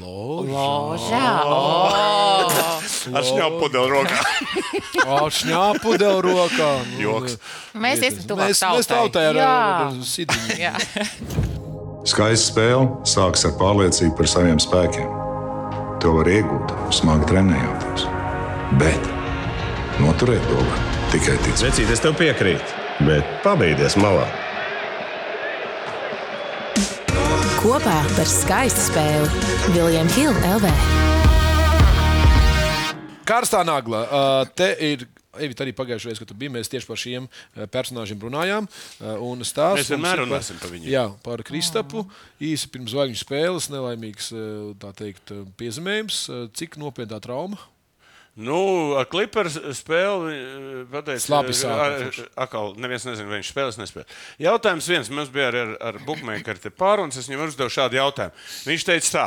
Ložā. 0.02 1.26
Ar 3.16 3.24
šņāpu 3.26 3.60
pudeli 3.62 3.92
rokā. 3.94 4.18
Ar 5.16 5.30
šņāpu 5.32 5.98
devu 6.02 6.24
rokā. 6.26 6.70
Nu, 6.90 7.02
Joks. 7.04 7.38
Mēs 7.78 8.02
iesim 8.02 8.26
tuvāk 8.30 8.50
Mēs, 8.50 8.64
mēs 8.66 8.90
tautai 8.90 9.28
ar, 9.30 9.40
Jā. 9.40 9.52
ar, 9.86 10.00
sidiņu. 10.10 10.58
Jā. 10.58 10.74
Skaista 12.06 12.50
spēle 12.52 12.88
sākas 13.08 13.46
ar 13.50 13.54
pārliecību 13.62 14.16
par 14.18 14.30
saviem 14.30 14.60
spēkiem. 14.62 15.08
To 16.04 16.16
var 16.20 16.30
iegūt, 16.30 16.74
smagi 16.94 17.30
trenējoties. 17.32 18.08
Bet 18.82 19.08
noturēt 20.02 20.44
to 20.50 20.58
var 20.66 20.82
tikai 21.14 21.38
ticēt. 21.46 21.70
Vecīt, 21.70 21.94
es 21.94 22.02
tev 22.04 22.18
piekrītu, 22.20 22.82
bet 23.08 23.38
pabeigties 23.46 23.98
malā. 24.02 24.26
Kopā 27.66 27.96
par 28.14 28.28
skaistu 28.30 28.78
spēli 28.78 29.46
Viljams 29.74 30.14
Hilde 30.14 30.50
LV. 30.54 30.70
Karstā 33.26 33.64
nagla. 33.66 34.04
Uh, 34.06 34.52
te 34.54 34.68
ir. 34.86 35.08
Evita 35.36 35.66
arī 35.66 35.74
pagājušajā 35.76 36.12
reizē, 36.14 36.22
kad 36.22 36.30
tu 36.30 36.38
biji, 36.40 36.52
mēs 36.54 36.70
tieši 36.72 36.88
par 36.88 37.00
šiem 37.02 37.26
uh, 37.26 37.66
personāžiem 37.74 38.22
runājām. 38.22 38.70
uh, 38.70 39.18
un 39.26 39.42
stāsts 39.42 39.82
Mēs 39.82 39.90
vienmēr 39.96 40.22
runāsim 40.22 40.62
par 40.62 40.76
viņiem. 40.76 40.92
Jā, 40.94 41.08
par 41.26 41.42
Kristapu. 41.48 42.06
Īsi 42.38 42.70
pirms 42.70 42.94
zvaigžņu 42.94 43.24
spēles, 43.24 43.72
nelaimīgs 43.74 44.30
tā 44.86 44.94
teikt, 45.02 45.34
piezīmējums. 45.58 46.22
Cik 46.54 46.78
nopietna 46.78 47.18
trauma? 47.18 47.58
Nu, 48.36 48.96
ar 49.00 49.06
Clippers 49.08 49.56
spēli 49.78 50.34
eh, 50.36 51.22
Labi 51.32 51.54
eh, 51.56 51.70
ar- 51.72 51.94
forši. 52.04 52.26
Atkal, 52.44 52.74
neviens 52.84 53.06
nezina, 53.08 53.30
vai 53.32 53.40
viņš 53.40 53.52
spēlēs, 53.54 53.78
nespēlēs. 53.80 54.18
Jautājums 54.44 54.90
viens, 54.92 55.12
mums 55.14 55.32
bija 55.32 55.48
ar, 55.54 55.58
ar, 55.62 55.72
ar 55.88 56.00
Bookmakeru 56.04 56.60
te 56.60 56.72
pārunas, 56.76 57.16
es 57.22 57.30
viņam 57.32 57.46
uzdevu 57.48 57.72
šādu 57.72 57.96
jautājumu. 58.02 58.36
Viņš 58.68 58.88
teica 58.90 59.14
tā. 59.14 59.26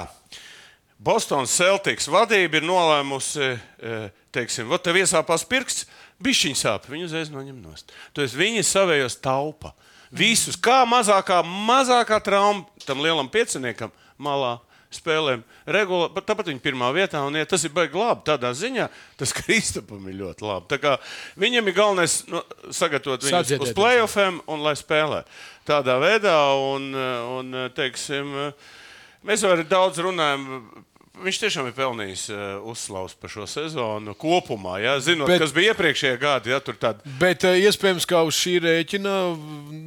Bostonas 0.99 1.55
Celtics 1.57 2.11
vadība 2.11 2.61
ir 2.61 2.69
nolēmusi, 2.69 3.49
eh, 3.81 4.11
teiksim, 4.35 4.77
tev 4.85 5.01
iesāpās 5.01 5.47
pirksts, 5.49 5.87
bišķiņš 6.21 6.65
sāp, 6.67 6.89
viņu 6.93 7.09
uzreiz 7.09 7.33
noņem 7.33 7.63
nost. 7.63 7.95
To 8.13 8.23
es 8.27 8.37
viņi 8.37 8.67
savējos 8.67 9.21
taupa. 9.25 9.73
Visus, 10.13 10.57
kā 10.57 10.83
mazākā, 10.89 11.41
mazākā 11.45 12.21
trauma 12.25 12.67
tam 12.85 13.01
lielam 13.05 13.29
pieciniekam 13.29 13.93
malā. 14.21 14.59
Spēlēm 14.89 15.43
regulāri, 15.69 16.15
pat 16.15 16.25
tāpat 16.31 16.47
viņa 16.49 16.63
pirmā 16.65 16.89
vietā, 16.97 17.21
un 17.29 17.37
ja 17.37 17.45
tas 17.49 17.61
ir 17.67 17.75
baigi 17.77 17.99
labi. 18.01 18.25
Tādā 18.25 18.55
ziņā 18.57 18.87
tas 19.21 19.35
Kristapam 19.39 20.07
ir 20.09 20.17
ļoti 20.23 20.47
labi. 20.49 20.81
Viņam 21.37 21.69
ir 21.69 21.77
galvenais 21.77 22.23
nu, 22.33 22.41
sagatavot 22.73 23.27
viņu 23.27 23.35
uz 23.35 23.51
Sadziedēt. 23.51 23.75
playoffiem 23.77 24.41
un 24.49 24.65
lai 24.65 24.73
spēlē 24.81 25.25
tādā 25.69 25.99
veidā. 26.01 26.39
Un, 26.73 26.89
un, 27.37 27.59
teiksim, 27.77 28.33
mēs 29.29 29.45
jau 29.45 29.53
arī 29.53 29.69
daudz 29.69 30.01
runājam. 30.05 30.49
Viņš 31.19 31.39
tiešām 31.43 31.67
ir 31.67 31.75
pelnījis 31.75 32.29
uh, 32.31 32.43
uzslavas 32.71 33.17
par 33.19 33.33
šo 33.33 33.43
sezonu 33.51 34.13
kopumā. 34.15 34.77
Ja? 34.79 34.93
Zinot, 35.03 35.27
Bet... 35.27 35.41
kas 35.43 35.51
bija 35.53 35.73
iepriekšējā 35.73 36.19
gada, 36.23 36.53
ja 36.53 36.61
tur 36.63 36.79
tāda 36.79 37.03
Bet 37.19 37.43
uh, 37.43 37.59
iespējams, 37.59 38.07
ka 38.07 38.23
uz 38.23 38.39
šī 38.39 38.61
rēķina, 38.63 39.15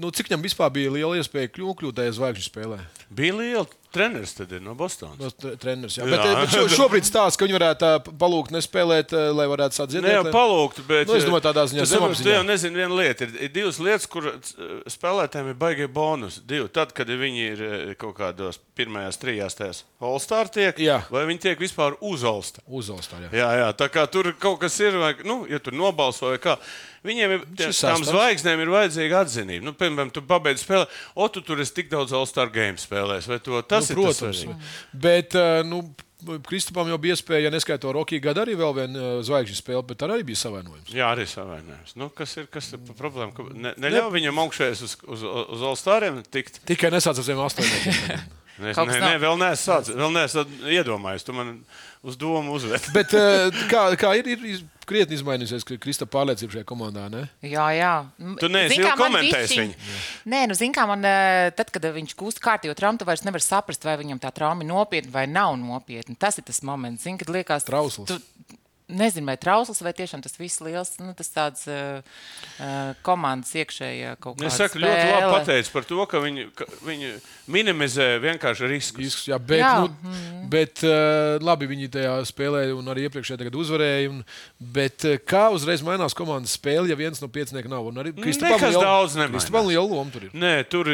nu, 0.03 0.11
cik 0.11 0.27
viņam 0.27 0.43
vispār 0.43 0.73
bija 0.75 0.91
liela 0.91 1.21
iespēja 1.21 1.53
kļūt, 1.55 1.77
kļūt 1.79 2.01
tajā 2.01 2.17
zvaigžņu 2.19 2.49
spēlē? 2.49 2.81
bija 3.15 3.37
liela 3.37 3.80
treneris 3.91 4.33
tad 4.37 4.51
ir 4.55 4.61
no 4.63 4.73
Bostonas. 4.75 5.19
No 5.19 5.29
tre- 5.31 5.55
treneris, 5.59 5.97
jā. 5.99 6.05
Jā. 6.05 6.11
Bet, 6.15 6.25
eh, 6.25 6.35
bet 6.41 6.49
šo, 6.55 6.63
šobrīd 6.77 7.07
stāsta, 7.07 7.37
ka 7.41 7.45
viņi 7.47 7.57
varētu 7.59 7.87
ā, 7.87 7.91
palūgt 8.23 8.53
nespēlēt, 8.55 9.13
ā, 9.15 9.23
lai 9.35 9.45
varētu 9.51 9.77
sadziedāt. 9.79 10.07
Ne 10.07 10.13
jau 10.15 10.23
lai- 10.27 10.33
palūgt, 10.35 10.81
bet. 10.87 11.07
Nu, 11.07 11.15
es 11.19 11.25
domāju, 11.27 11.45
tādā 11.49 11.65
ziņā. 11.71 11.85
Tu 12.23 12.29
jau 12.31 12.43
nezini, 12.47 12.75
viena 12.81 12.95
lieta. 12.95 13.27
Ir, 13.27 13.35
ir 13.47 13.49
divas 13.49 13.79
lietas, 13.79 14.07
kur 14.07 14.31
spēlētājiem 14.89 15.49
ir 15.51 15.57
baigie 15.59 15.87
bonus. 15.91 16.39
Divi. 16.45 16.67
Tad, 16.73 16.93
kad 16.97 17.07
viņi 17.07 17.45
ir 17.51 17.95
kaut 18.01 18.15
kādos 18.17 18.59
pirmajās 18.77 19.19
trijās 19.21 19.55
tajās 19.57 19.83
All-Star 20.01 20.49
tiek, 20.49 20.77
Jā. 20.81 21.01
vai 21.13 21.25
viņi 21.29 21.43
tiek 21.47 21.59
vispār 21.61 21.97
uz 22.01 22.23
All-Star. 22.23 22.63
Uzvalstā, 22.71 23.19
jā. 23.27 23.31
Jā, 23.31 23.49
jā, 23.61 23.69
tā 23.77 23.89
kā 23.93 24.07
tur 24.09 24.31
kaut 24.39 24.59
kas 24.63 24.79
ir, 24.79 24.97
vai, 24.97 25.13
nu, 25.27 25.43
ja 25.49 25.59
tur 25.59 25.73
nobalso 25.77 26.31
vai 26.31 26.37
kā. 26.41 26.57
Viņiem 27.01 27.31
ir 27.33 27.43
tie, 27.57 27.71
Šis 27.71 27.81
tām 27.81 28.03
zvaigznēm 28.05 28.61
ir 28.61 28.69
vajadzīga 28.69 29.23
atzinība. 29.25 29.65
Nu, 29.65 29.73
piemēram, 29.77 30.11
tu 30.13 30.21
pabeidz 30.21 30.61
spēli, 30.61 30.85
o, 31.17 31.25
tu 31.33 31.41
tur 31.45 31.63
esi 31.63 31.73
tik 31.79 31.89
daudz 31.89 32.13
All-Star 32.13 32.51
game 32.53 32.77
spēlēs, 32.77 33.25
vai 33.31 33.39
to 33.41 33.57
tas 33.65 33.89
Nu, 33.89 33.95
ir 33.95 34.05
tas 34.11 34.19
protams. 34.21 34.41
svarīgi? 34.43 34.71
Bet, 35.07 35.37
ā, 35.39 35.63
nu, 35.65 35.81
Kristupam 36.45 36.85
jau 36.85 36.99
bija 37.01 37.15
iespēja, 37.17 37.47
ja 37.47 37.49
neskaito 37.49 37.89
Rokija 37.97 38.21
gadu, 38.27 38.43
arī 38.43 38.53
vēl 38.59 38.75
viena 38.77 38.99
ā, 39.01 39.13
zvaigžņu 39.25 39.57
spēle, 39.57 39.81
bet 39.89 40.03
arī 40.05 40.19
bija 40.27 40.37
savainojums. 40.43 40.91
Jā, 40.93 41.07
arī 41.15 41.25
savainojums. 41.25 41.95
Nu, 41.97 42.11
kas 42.13 42.35
ir, 42.37 42.45
kas 42.53 42.67
ir 42.77 42.83
problēma? 42.99 43.47
Ne, 43.57 43.71
neļauj 43.81 44.13
viņam 44.19 44.43
augšējais 44.43 44.83
uz, 44.85 44.93
uz, 45.09 45.23
uz 45.25 45.65
All-Stariem 45.71 46.21
tikt. 46.29 46.61
Tikai 46.69 46.93
nesāc 46.93 47.17
ar 47.17 47.25
saviem 47.25 47.41
astoņiem. 47.47 48.21
Es, 48.59 48.75
Kaut 48.75 48.89
ne, 48.89 48.93
kas 48.93 48.99
ne, 48.99 49.07
nav. 49.07 49.21
vēl 49.23 49.39
neesmu 49.41 49.63
sācis, 49.63 49.95
vēl 49.97 50.11
neesmu 50.15 50.43
iedomājies. 50.75 51.23
Tu 51.25 51.33
man 51.33 51.53
uz 52.05 52.17
domu 52.19 52.53
uzvedi. 52.57 52.91
bet 52.95 53.15
ā, 53.15 53.23
kā, 53.71 53.83
kā 53.99 54.11
ir, 54.19 54.27
ir 54.35 54.61
krietni 54.89 55.15
izmainījusies 55.17 55.65
Kristupam 55.81 56.11
pārliecība 56.17 56.57
šajā 56.57 56.67
komandā? 56.67 57.07
Ne? 57.13 57.23
Jā, 57.45 57.67
jā. 57.77 57.93
Tu 58.41 58.49
neesi 58.51 58.81
man 58.83 58.99
komentējis 58.99 59.55
viņu. 59.57 59.89
Nē, 60.33 60.43
nu, 60.51 60.57
zini, 60.57 60.75
kā 60.75 60.85
man, 60.89 61.05
eh, 61.07 61.49
tad, 61.57 61.71
kad 61.73 61.87
viņš 61.95 62.15
kūst 62.19 62.43
kārtīgo 62.43 62.75
traumu, 62.77 63.01
tu 63.01 63.07
vairs 63.07 63.23
nevari 63.27 63.45
saprast, 63.45 63.87
vai 63.87 63.95
viņam 64.01 64.21
tā 64.21 64.33
trauma 64.35 64.65
ir 64.65 64.71
nopietna 64.71 65.15
vai 65.15 65.25
nav 65.31 65.55
nopietna. 65.61 66.17
Tas 66.19 66.41
ir 66.41 66.47
tas 66.47 66.61
moments, 66.67 67.07
zini, 67.07 67.21
kad 67.21 67.31
liekas, 67.33 67.67
Trausls. 67.67 68.11
Tu, 68.11 68.19
Nezinu, 68.91 69.25
vai 69.29 69.37
trausls, 69.39 69.79
vai 69.85 69.93
tiešām 69.95 70.21
tas 70.23 70.35
viss 70.39 70.59
liels, 70.63 70.93
nu, 70.99 71.13
tas 71.17 71.29
tāds 71.31 71.63
uh, 71.71 72.01
komandas 73.05 73.53
iekšējā 73.55 74.15
kaut 74.21 74.37
kāda. 74.39 74.49
Es 74.49 74.57
saku, 74.59 74.81
ļoti 74.83 75.05
labi 75.11 75.29
pateicis 75.33 75.71
par 75.73 75.87
to, 75.87 75.99
ka 76.11 76.21
viņi, 76.23 76.47
ka 76.57 76.67
viņi 76.85 77.11
minimizē 77.51 78.07
vienkārši 78.23 78.69
riskus. 78.71 79.01
Izskatās, 79.07 79.29
jā, 79.31 79.39
bet, 79.39 79.61
Jā. 79.61 79.71
Nu, 79.81 80.45
bet 80.51 80.83
uh, 80.87 81.37
labi, 81.43 81.69
viņi 81.71 81.89
tajā 81.93 82.13
spēlēja 82.29 82.75
un 82.77 82.91
arī 82.91 83.07
iepriekšējā 83.07 83.47
gadā 83.47 83.61
uzvarēja. 83.61 84.11
Un, 84.11 84.21
bet 84.75 85.05
uh, 85.07 85.15
kā 85.31 85.45
uzreiz 85.55 85.83
mainās 85.85 86.15
komandas 86.17 86.55
spēle, 86.57 86.89
ja 86.91 86.97
viens 86.99 87.21
no 87.23 87.29
pieciniekiem 87.31 87.71
nav? 87.71 87.87
Un 87.91 88.01
arī 88.03 88.13
Kristupam 88.17 88.57
Nekas 88.57 88.75
liela- 88.75 88.85
daudz 88.89 89.15
nemainās. 89.19 89.37
Kristupam 89.45 89.69
liela 89.69 89.85
loma 89.87 90.11
tur 90.13 90.27
ir. 90.27 90.35
Nē, 90.37 90.53
tur 90.71 90.89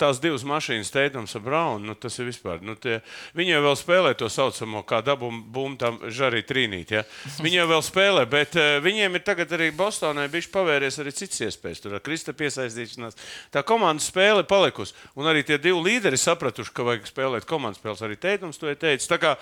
tās 0.00 0.20
divas 0.22 0.46
mašīnas, 0.48 0.92
Teitons 0.94 1.36
un 1.38 1.44
Braun. 1.46 1.86
Nu, 1.86 1.94
tas 1.98 2.16
ir 2.22 2.28
vispār. 2.30 2.62
Nu, 2.64 2.76
tie, 2.78 3.00
viņi 3.38 3.56
jau 3.56 3.62
vēl 3.68 3.78
spēlē 3.80 4.14
to 4.18 4.28
saucamo, 4.32 4.84
kā 4.88 5.02
dabūmu 5.04 5.42
bumbu, 5.52 5.78
tam 5.82 5.98
žarī 6.12 6.42
trīnīt. 6.46 6.94
Ja? 6.96 7.01
Ja? 7.02 7.08
Viņi 7.44 7.60
jau 7.60 7.68
vēl 7.72 7.82
spēlē, 7.86 8.26
bet 8.30 8.56
uh, 8.60 8.76
viņiem 8.84 9.18
ir 9.18 9.24
tagad 9.26 9.52
arī 9.56 9.70
Bostonai 9.76 10.28
bijis 10.32 10.50
pavērties 10.52 11.00
arī 11.02 11.14
citas 11.16 11.42
iespējas. 11.48 11.82
Tur 11.82 11.96
ir 11.96 12.04
Krista 12.04 12.34
piesaistīšanās. 12.36 13.18
Tā 13.54 13.64
komandas 13.66 14.10
spēle 14.12 14.46
palikusi. 14.48 14.96
Un 15.18 15.28
arī 15.30 15.44
tie 15.46 15.58
divi 15.62 15.80
līderi 15.88 16.20
sapratuši, 16.20 16.74
ka 16.74 16.86
vajag 16.86 17.08
spēlēt 17.10 17.48
komandas 17.48 17.80
spēles. 17.80 18.04
Arī 18.06 18.18
Teitums 18.20 18.60
to 18.60 18.70
ir 18.70 18.78
teicis. 18.80 19.10
Tā 19.10 19.22
Kā, 19.22 19.36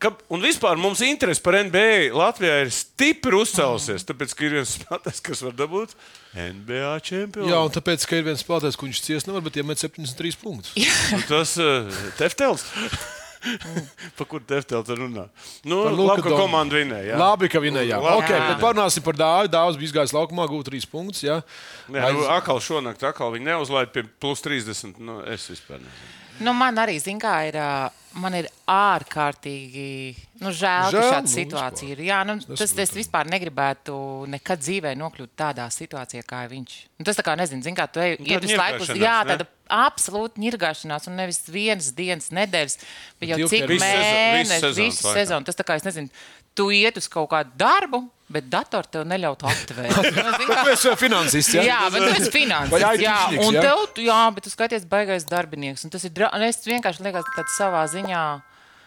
ka, 0.00 0.14
un 0.32 0.40
vispār 0.40 0.78
mums 0.80 1.02
interese 1.04 1.42
par 1.44 1.58
NBA 1.66 2.10
Latvijā 2.16 2.62
ir 2.64 2.72
stipri 2.74 3.36
uzcēlusies. 3.42 4.06
Tāpēc, 4.08 4.34
ka 4.36 4.46
ir 4.46 4.56
viens 4.56 4.74
spēlētājs, 4.78 5.22
kas 5.26 5.44
var 5.44 5.56
dabūt 5.58 5.94
NBA 6.32 6.96
čempionu. 7.04 7.50
Jā, 7.52 7.60
un 7.66 7.76
tāpēc, 7.76 8.08
ka 8.08 8.20
ir 8.20 8.28
viens 8.30 8.44
spēlētājs, 8.44 8.80
kurš 8.80 9.04
ciest 9.04 9.28
nevar, 9.28 9.44
bet 9.44 9.60
iemet 9.60 9.82
73 9.82 10.40
punktus. 10.40 10.76
Nu, 11.12 11.24
tas 11.28 11.56
ir 11.60 11.72
uh, 11.90 12.04
Teftels. 12.20 12.68
Par 14.18 14.28
kur 14.28 14.42
Teftels 14.44 14.92
runā? 14.96 15.26
Nu, 15.64 15.82
labi, 15.88 16.24
ka 16.26 16.32
komanda 16.34 16.78
vinēja. 16.78 17.18
Labi, 17.20 17.50
ka 17.52 17.62
vinēja. 17.62 18.00
Okay, 18.20 18.36
ka 18.36 18.52
bet 18.52 18.62
parunāsim 18.62 19.04
par 19.06 19.18
dāvu. 19.18 19.50
Dāvs 19.52 19.80
bija 19.80 19.90
izgājis 19.90 20.14
laukumā, 20.16 20.46
gūta 20.50 20.72
3 20.72 20.88
punktus. 20.92 21.24
Jā. 21.26 21.40
Jā, 21.88 22.12
nu, 22.16 22.26
atkal 22.30 22.60
šonakt, 22.64 23.04
atkal 23.06 23.32
viņi 23.34 23.50
neuzlaid 23.52 23.94
pie 23.94 24.04
plus 24.22 24.44
30. 24.44 25.00
Nu, 25.00 25.20
es 25.28 25.48
vispār 25.52 25.80
nezinu. 25.80 26.19
Nu, 26.40 26.54
man 26.56 26.78
arī, 26.80 26.96
zin, 27.02 27.18
kā 27.20 27.34
ir, 27.48 27.56
ā, 27.60 27.90
man 28.20 28.34
ir 28.38 28.46
ārkārtīgi 28.70 30.14
nu, 30.40 30.50
žēl, 30.50 30.90
Žēl, 30.92 30.96
ka 30.96 31.10
šāda 31.14 31.26
nu, 31.26 31.32
situācija 31.32 31.94
ir. 31.94 32.02
Jā, 32.08 32.20
nu, 32.28 32.36
tas, 32.48 32.72
es 32.84 32.92
vispār 32.96 33.28
negribētu 33.30 33.96
nekad 34.32 34.62
dzīvē 34.62 34.94
nokļūt 34.98 35.32
tādā 35.38 35.66
situācijā, 35.74 36.24
kā 36.28 36.42
viņš. 36.50 36.76
Nu, 37.00 37.06
tas 37.08 37.18
tā 37.18 37.24
kā 37.26 37.36
nezinu, 37.38 37.64
zin, 37.66 37.76
kā 37.78 37.86
tu 37.92 38.02
ej, 38.02 38.16
laiku 38.20 38.46
uz 38.46 38.52
ņirgāšanās, 38.54 39.02
jā, 39.04 39.16
ne? 39.24 39.34
tāda 39.34 39.48
absolūta 39.70 40.42
ņirgāšanās, 40.42 41.10
un 41.10 41.20
nevis 41.20 41.42
vienas 41.52 41.92
dienas, 41.96 42.30
nedēļas, 42.34 42.78
bet 43.20 43.34
jau 43.34 43.50
cik. 43.52 43.68
Visu 43.70 43.84
sezonu- 43.84 44.38
mēnešus, 44.38 44.80
visu 44.80 45.12
sezonu. 45.14 45.46
Tas 45.50 45.60
tā 45.60 45.66
kā 45.68 45.76
es 45.78 45.86
nezinu, 45.86 46.10
tu 46.58 46.70
iet 46.74 46.96
uz 46.98 47.06
kaut 47.12 47.30
kādu 47.30 47.54
darbu, 47.60 48.06
bet 48.30 48.46
dators 48.52 48.86
tev 48.94 49.04
neļautu 49.10 49.48
atvērt. 49.50 50.10
Kā- 50.50 50.64
Tu 50.64 50.70
esi 50.76 50.92
finansists. 51.00 51.54
Jā, 51.58 51.64
Jā, 51.66 51.78
jā 51.82 51.90
bet 51.90 52.02
tu 52.06 52.10
esi. 52.22 52.30
IT 52.30 52.76
Jā, 52.80 52.92
tehniks, 52.96 53.46
un 53.48 53.54
jā? 53.58 53.64
tev, 53.66 53.86
tu- 53.96 54.06
jā, 54.06 54.20
bet 54.36 54.44
tu 54.46 54.50
skaties 54.54 54.86
baigais 54.90 55.26
darbinieks. 55.26 55.84
Un 55.84 55.90
tas 55.90 56.04
ir, 56.06 56.12
un 56.30 56.46
es 56.46 56.62
vienkārši 56.66 57.02
liekas, 57.08 57.26
ka 57.26 57.42
tāds 57.42 57.58
savā 57.58 57.82
ziņā. 57.90 58.22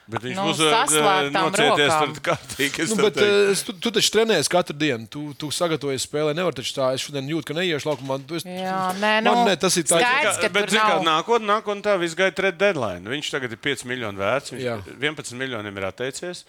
Bet 0.04 0.20
viņš 0.20 0.36
Nu, 0.36 0.44
būs 0.50 0.58
uh, 0.60 0.72
saslēgtām 0.74 1.46
nocieties 1.48 1.94
tur 1.96 2.18
kārtīgi. 2.26 2.80
es 2.84 2.90
Nu, 2.92 3.06
bet, 3.06 3.14
teiktu. 3.16 3.52
uh, 3.54 3.62
tu, 3.70 3.76
tu 3.86 3.92
taču 3.96 4.10
trenējies 4.12 4.50
katru 4.52 4.76
dienu. 4.76 5.08
Tu, 5.08 5.22
tu 5.40 5.48
sagatavojies 5.56 6.04
spēlē. 6.10 6.34
Nevar 6.36 6.52
taču 6.58 6.74
tā. 6.76 6.90
Es 6.98 7.06
šodien 7.06 7.24
jūtu, 7.32 7.48
ka 7.48 7.56
neiešu 7.56 7.88
laukumā. 7.88 8.18
Tu 8.28 8.36
esi- 8.36 8.52
Jā, 8.52 8.82
nē, 9.00 9.14
nu, 9.24 9.32
Man, 9.32 9.48
ne, 9.48 9.56
tas 9.56 9.78
ir 9.80 9.86
tā. 9.88 10.02
skaidrs, 10.04 10.42
ka 10.44 10.50
Bet, 10.52 10.68
zini, 10.76 10.84
kā 10.84 11.00
nākotnē, 11.08 11.48
nākotnē 11.54 11.86
tā 11.88 11.96
viss 12.04 12.20
gaida 12.20 12.36
trade 12.36 12.60
deadline. 12.60 13.08
Viņš 13.16 13.32
tagad 13.32 13.56
ir 13.56 13.62
5 13.64 13.86
miljoni 13.88 14.20
vērts. 14.20 14.52
Viņš 14.58 14.66
Jā. 14.68 14.76
11 15.00 15.40
miljoniem 15.40 15.80
ir 15.80 15.88
atteicies. 15.88 16.44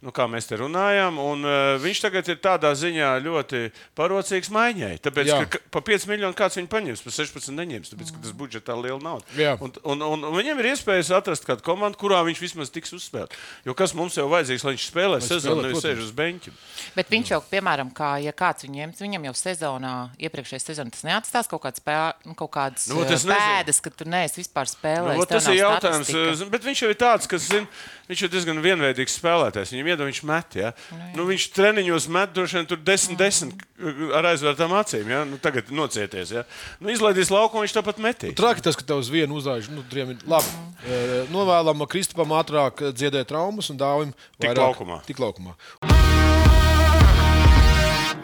Nu, 0.00 0.12
kā 0.16 0.24
mēs 0.32 0.46
te 0.48 0.56
runājam, 0.56 1.18
un 1.20 1.44
uh, 1.44 1.74
viņš 1.82 1.98
tagad 2.06 2.28
ir 2.32 2.38
tādā 2.40 2.70
ziņā 2.72 3.10
ļoti 3.20 3.58
parocīgs 3.98 4.48
maiņai. 4.54 4.94
Tāpēc, 5.04 5.28
Jā. 5.28 5.38
ka 5.44 5.58
ka 5.58 5.60
pa 5.76 5.82
5 5.84 6.06
miljoniem 6.08 6.36
kāds 6.38 6.56
viņu 6.56 6.70
paņems, 6.72 7.02
pa 7.04 7.12
16 7.12 7.52
neņems, 7.58 7.90
tāpēc, 7.92 8.12
ka 8.16 8.22
tas 8.24 8.32
budžetā 8.38 8.76
liela 8.80 8.96
nauda. 9.04 9.26
Un, 9.60 9.74
un, 9.84 10.04
un, 10.06 10.24
un 10.30 10.36
viņam 10.38 10.62
ir 10.62 10.70
iespējas 10.72 11.10
atrast 11.18 11.44
kādu 11.44 11.60
komandu, 11.66 12.00
kurā 12.00 12.22
viņš 12.24 12.40
vismaz 12.40 12.72
tiks 12.72 12.94
uzspēlēts. 12.96 13.36
Jo 13.68 13.74
kas 13.76 13.92
mums 13.98 14.16
jau 14.16 14.24
vajadzīgs, 14.32 14.64
lai 14.64 14.72
viņš 14.78 14.86
spēlē 14.88 15.20
sezonu, 15.20 15.66
nevis 15.66 15.84
sēž 15.84 16.00
uz 16.06 16.14
beņķa. 16.16 16.54
Bet 16.96 17.12
viņš 17.12 17.34
jau, 17.34 17.40
piemēram, 17.52 17.92
kā, 17.92 18.14
ja 18.24 18.32
kāds 18.32 18.64
viņu 18.64 18.80
ņems, 18.80 19.04
viņam 19.04 19.28
jau 19.28 19.34
sezonā, 19.42 19.94
iepriekšējā 20.16 20.62
sezonā, 20.64 20.94
tas 20.96 21.04
neatstās 21.10 21.52
kaut 21.52 21.60
kādas, 21.68 21.84
nu, 22.24 22.32
kaut 22.38 22.52
kādas 22.56 22.88
Nu, 22.88 23.02
nu, 23.02 23.04
es 23.04 23.26
nezinu. 23.28 23.36
pēdas, 23.36 23.82
ka 23.84 23.92
tu 23.92 24.08
neesi 24.08 24.40
vispār 24.40 24.68
spēlējis. 24.70 25.20
Nu, 25.20 25.28
tas 25.28 25.46
ir 25.52 25.60
jautājums. 25.60 26.08
statistika. 26.08 26.34
zin, 26.40 26.50
Bet 26.56 26.64
viņš 26.64 26.82
jau 26.86 26.90
ir 26.90 26.98
tāds, 27.04 27.28
kas 27.30 27.44
zin, 27.52 27.68
viņš 28.08 28.24
ir 28.26 28.32
diezgan 28.32 28.62
vienveidīgs 28.64 29.18
spēlētājs. 29.20 29.74
Viņam 29.76 29.89
iedod, 29.90 30.06
viņš 30.08 30.20
met. 30.30 30.56
Ja? 30.60 30.72
Nu, 31.16 31.26
viņš 31.28 31.46
treniņos 31.56 32.08
met 32.14 32.32
droši 32.36 32.58
vien 32.60 32.68
tur 32.70 32.80
10, 32.86 33.16
10 33.20 34.14
ar 34.16 34.30
aizvērtām 34.32 34.74
acīm. 34.80 35.08
Ja? 35.12 35.22
Nu, 35.28 35.38
tagad 35.42 35.70
nocieties. 35.74 36.32
Ja? 36.38 36.44
Nu, 36.80 36.92
izlaidīs 36.94 37.32
laukumu, 37.34 37.64
viņš 37.66 37.76
tāpat 37.78 38.00
metīs. 38.02 38.36
Traki 38.38 38.64
tas, 38.66 38.78
ka 38.78 38.86
tev 38.86 39.02
uz 39.04 39.10
vienu 39.12 39.38
uzrāž. 39.40 39.70
Nu, 39.74 39.84
trim 39.90 40.14
ir 40.14 40.22
labi. 40.30 40.54
E, 40.86 41.00
Novēlam 41.34 41.84
Kristupam 41.90 42.32
ātrāk 42.40 42.86
dziedēt 42.96 43.28
traumas 43.32 43.68
un 43.72 43.80
dāvim 43.80 44.14
Tik 44.38 44.50
vairāk- 44.52 44.64
laukumā. 44.70 45.02
Tik 45.08 45.20
laukumā. 45.22 45.56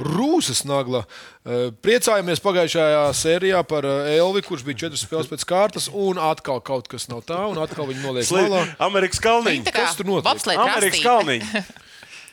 Rūsas 0.02 0.64
nagla. 0.68 1.04
E, 1.46 1.70
Priecājamies 1.84 2.42
pagājušajā 2.44 3.02
sērijā 3.16 3.62
par 3.68 3.86
e, 3.88 3.94
Elvi, 4.18 4.42
kurš 4.44 4.66
bija 4.66 4.84
četras 4.84 5.06
spēles 5.06 5.30
pēc 5.30 5.46
kārtas, 5.48 5.88
un 5.92 6.20
atkal 6.20 6.60
kaut 6.64 6.90
kas 6.92 7.08
nav 7.12 7.24
tā, 7.28 7.40
un 7.48 7.60
atkal 7.62 7.88
viņi 7.88 8.04
noliek 8.04 8.30
malā. 8.36 8.62
Amerikas 8.90 9.22
kā 9.24 9.38
kas 9.72 9.96
tur 9.96 10.10
notiek? 10.10 10.56
Amerikas 10.56 11.00
krastī. 11.00 11.40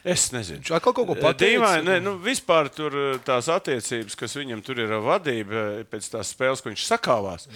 Es 0.03 0.25
nezinu. 0.35 0.59
Atkal 0.75 0.91
kaut 0.91 1.07
ko 1.07 1.15
pateica. 1.15 1.47
Dīvaini, 1.47 1.85
ne, 1.87 1.93
nu, 2.03 2.17
vispār 2.19 2.67
tur 2.75 2.95
eh, 2.99 3.19
tās 3.23 3.47
attiecības, 3.51 4.17
kas 4.19 4.35
viņam 4.35 4.59
tur 4.65 4.81
ir 4.83 4.91
ar 4.91 5.03
vadību, 5.05 5.55
eh, 5.55 5.85
pēc 5.87 6.09
tās 6.11 6.33
spēles, 6.35 6.59
ko 6.59 6.73
viņš 6.73 6.83
sakāvās. 6.89 7.47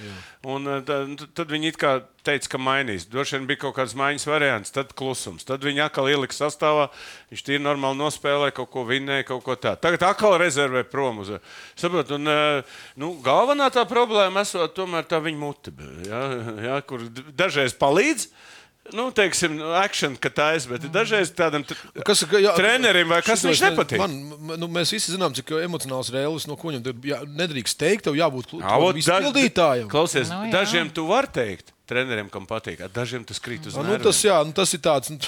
Un, 0.47 0.69
eh, 0.71 0.79
tad, 0.87 1.25
tad 1.35 1.51
viņi 1.51 1.73
it 1.73 1.79
kā 1.81 1.97
teica, 2.23 2.53
ka 2.53 2.61
mainīs. 2.61 3.09
Droši 3.11 3.35
vien 3.35 3.49
bija 3.51 3.65
kaut 3.65 3.75
kāds 3.75 3.97
maiņas 3.99 4.27
variants, 4.31 4.71
tad 4.71 4.95
klusums. 4.95 5.43
Tad 5.47 5.67
viņi 5.67 5.83
atkal 5.89 6.07
ielika 6.07 6.35
sastāvā, 6.35 6.87
viņš 7.33 7.45
tīri 7.49 7.63
normāli 7.67 7.99
nospēlēja, 7.99 8.55
kaut 8.61 8.71
ko 8.71 8.87
vinnēja, 8.87 9.27
kaut 9.27 9.43
ko 9.43 9.59
tādu. 9.59 9.83
Tagad 9.83 10.07
atkal 10.07 10.39
rezervē 10.39 10.85
prom 10.87 11.25
uz. 11.25 11.35
Saprot, 11.75 12.15
un, 12.15 12.31
eh, 12.31 12.77
nu, 12.95 13.17
galvenā 13.23 13.67
tā 13.75 13.83
problēma 13.83 14.47
esot 14.47 14.71
tomēr 14.75 15.03
tā 15.03 15.19
viņa 15.19 15.37
mute, 15.43 15.75
ja, 16.07 16.23
ja, 16.63 16.81
kur 16.87 17.03
dažreiz 17.35 17.75
palīdz. 17.75 18.29
Nu, 18.95 19.09
teiksim, 19.11 19.57
action, 19.75 20.13
ka 20.15 20.29
tā 20.31 20.45
ir, 20.55 20.63
bet 20.71 20.85
dažreiz 20.93 21.31
tādam 21.35 21.65
Kas, 22.07 22.21
ka, 22.23 22.39
jā, 22.39 22.53
trenerim 22.55 23.09
vai 23.11 23.19
kas 23.25 23.43
viņš 23.43 23.61
nepatīk. 23.65 23.99
Man, 23.99 24.13
nu, 24.61 24.69
mēs 24.71 24.93
visi 24.95 25.11
zinām, 25.11 25.33
cik 25.35 25.51
emocionāls 25.59 26.07
reāls 26.13 26.45
no 26.47 26.55
ko 26.55 26.69
viņam 26.71 26.85
tur 26.85 26.95
jā, 27.09 27.19
nedrīkst 27.27 27.75
teikt. 27.81 28.05
Tev 28.07 28.15
jābūt 28.15 28.55
izpildītājam. 29.03 29.89
Klausies, 29.91 30.31
Nu, 30.31 30.45
jā. 30.47 30.53
dažiem 30.55 30.89
tu 30.93 31.05
vari 31.09 31.27
teikt, 31.35 31.73
treneriem, 31.89 32.29
kam 32.31 32.47
patīk, 32.47 32.81
a 32.85 32.87
dažiem 32.91 33.25
tas 33.27 33.39
krīt 33.43 33.67
uz 33.67 33.75
Nu, 33.75 33.83
nerviem. 33.83 34.03
tas, 34.07 34.23
jā, 34.23 34.39
nu, 34.47 34.55
tas 34.55 34.71
ir 34.73 34.79
tāds 34.83 35.11
nu, 35.11 35.19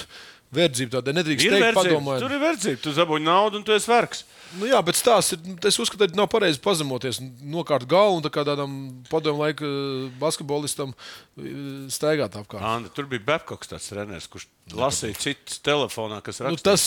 verdzība. 0.56 0.98
Tāda 0.98 1.14
nedrīkst 1.20 1.46
Ir 1.46 1.52
teikt, 1.56 1.66
verdzība, 1.68 1.94
padomājot. 2.00 2.24
tur 2.24 2.32
ir 2.36 2.42
verdzība. 2.42 2.80
Tu 2.82 2.92
zabūji 2.96 3.24
naudu 3.28 3.60
un 3.60 3.64
tu 3.66 3.72
esi 3.76 3.90
vergs. 3.90 4.24
Nu, 4.58 4.66
jā, 4.66 4.80
bet 4.82 4.98
stāsts 4.98 5.36
ir. 5.36 5.42
nu, 5.46 5.54
Es 5.70 5.78
uzskatu, 5.78 6.08
ka 6.10 6.18
nav 6.18 6.26
pareizi 6.32 6.58
pazemoties, 6.62 7.20
un 7.22 7.30
nokārt 7.54 7.86
galvu 7.90 8.18
un 8.18 8.24
tā 8.24 8.32
kā 8.34 8.42
tādam 8.48 8.72
padomu 9.10 9.44
laika 9.44 9.66
eh, 9.66 10.06
basketbolistam 10.18 10.94
eh, 10.94 11.50
staigāt 11.92 12.34
apkārt. 12.40 12.64
Anda, 12.66 12.90
tur 12.94 13.06
bija 13.10 13.22
Babkoks, 13.28 13.70
tāds 13.70 13.90
treneris, 13.92 14.26
kurš 14.30 14.48
lasīja 14.74 15.20
citus 15.22 15.60
telefonā, 15.62 16.18
kas 16.26 16.42
Nu, 16.42 16.50
rakstīja. 16.50 16.66
tas 16.72 16.86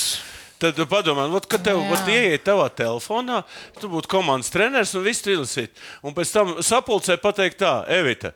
Tad 0.64 0.78
tu 0.78 0.86
padomā, 0.88 1.26
ot, 1.36 1.44
kad 1.52 1.60
tev 1.66 1.82
ieiet 2.08 2.46
tavā 2.48 2.70
telefonā, 2.72 3.42
tu 3.82 3.90
būtu 3.92 4.08
komandas 4.08 4.52
treneris 4.54 4.94
un 4.96 5.04
viss 5.04 5.26
izlasīt. 5.28 5.74
Un 6.06 6.16
pēc 6.16 6.32
tam 6.32 6.54
sapulcē 6.64 7.18
pateikt 7.20 7.60
tā, 7.60 7.72
Evita. 7.92 8.32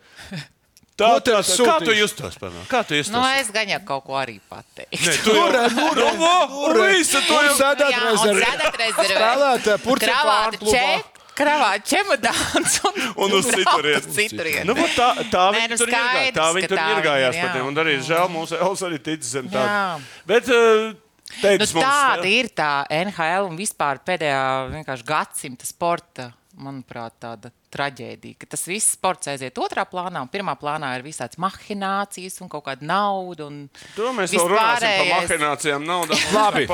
Tā, 0.97 1.09
Ko 1.13 1.19
tev 1.21 1.35
tā, 1.37 1.41
tā, 1.45 1.65
kā 1.67 1.75
tu 1.83 1.93
piemēram? 2.41 2.63
Kā 2.71 2.79
tu 2.89 2.95
justos? 2.97 3.13
Nu, 3.13 3.21
es 3.37 3.51
gan 3.53 3.69
jau 3.69 3.77
kaut 3.85 4.07
ko 4.07 4.15
arī 4.17 4.39
pateiktu. 4.49 5.03
Nē, 5.05 5.13
tu 5.21 5.35
jau 5.37 5.49
nu, 5.53 6.87
visu 6.89 7.21
to 7.27 7.37
tur 7.37 7.45
jau 7.45 7.51
sēdēt 7.59 7.99
rezervē. 8.01 8.47
sēdēt 8.47 8.79
rezervē. 8.81 9.19
Spēlētāji, 9.19 9.83
purcē 9.85 10.09
Kravāta 10.09 10.57
pārklubā. 10.57 10.73
ček, 10.73 11.13
Kravāt 11.37 11.85
čemodāns 11.85 12.79
un, 12.89 12.95
Un 13.27 13.35
uz 13.37 13.45
uz 13.45 14.07
citurieni. 14.15 14.65
Nu, 14.65 14.73
tā 14.95 15.11
tā 15.29 15.43
Nē, 15.53 15.59
viņa 15.59 15.67
nu 15.69 15.77
tur 15.77 15.91
skaidrs, 15.91 16.37
Tā 16.39 16.47
viņa 16.55 16.71
tur 16.71 16.79
tā 16.79 16.87
ir, 16.89 17.01
par 17.43 17.51
tiem. 17.53 17.67
Un 17.69 17.81
arī 17.83 17.97
žēl, 18.07 18.31
mūsu 18.33 18.57
Elsa 18.57 18.87
arī 18.89 18.97
tic 19.05 19.27
zem. 19.27 19.51
Jā. 19.53 19.99
Bet 20.25 20.49
uh, 20.49 20.95
Nu, 21.27 21.41
teicis 21.43 21.73
mums, 21.75 21.85
tāda 21.85 22.29
ir 22.31 22.47
tā 22.55 22.71
NHL 22.89 23.49
un 23.51 23.57
vispār 23.59 23.99
pēdējā 24.07 24.43
vienkārši 24.71 25.05
gadsimta 25.05 25.67
sporta, 25.67 26.31
manuprāt, 26.61 27.15
tāda 27.21 27.51
traģēdija. 27.73 28.37
Ka 28.41 28.49
tas 28.53 28.65
viss 28.69 28.95
sports 28.97 29.29
aiziet 29.31 29.57
otrā 29.61 29.85
plānā, 29.89 30.21
un 30.25 30.31
pirmā 30.31 30.55
plānā 30.59 30.93
ir 30.97 31.05
visādas 31.05 31.39
mahinācijas 31.41 32.39
un 32.43 32.51
kaut 32.51 32.65
kāda 32.67 32.87
nauda. 32.87 33.47
Un 33.47 33.55
To 33.95 34.11
mēs 34.17 34.33
vēl 34.35 34.49
runāsim 34.51 34.93
par 35.01 35.11
mahinācijām, 35.13 35.87
naudām. 35.87 36.17
Labi, 36.37 36.67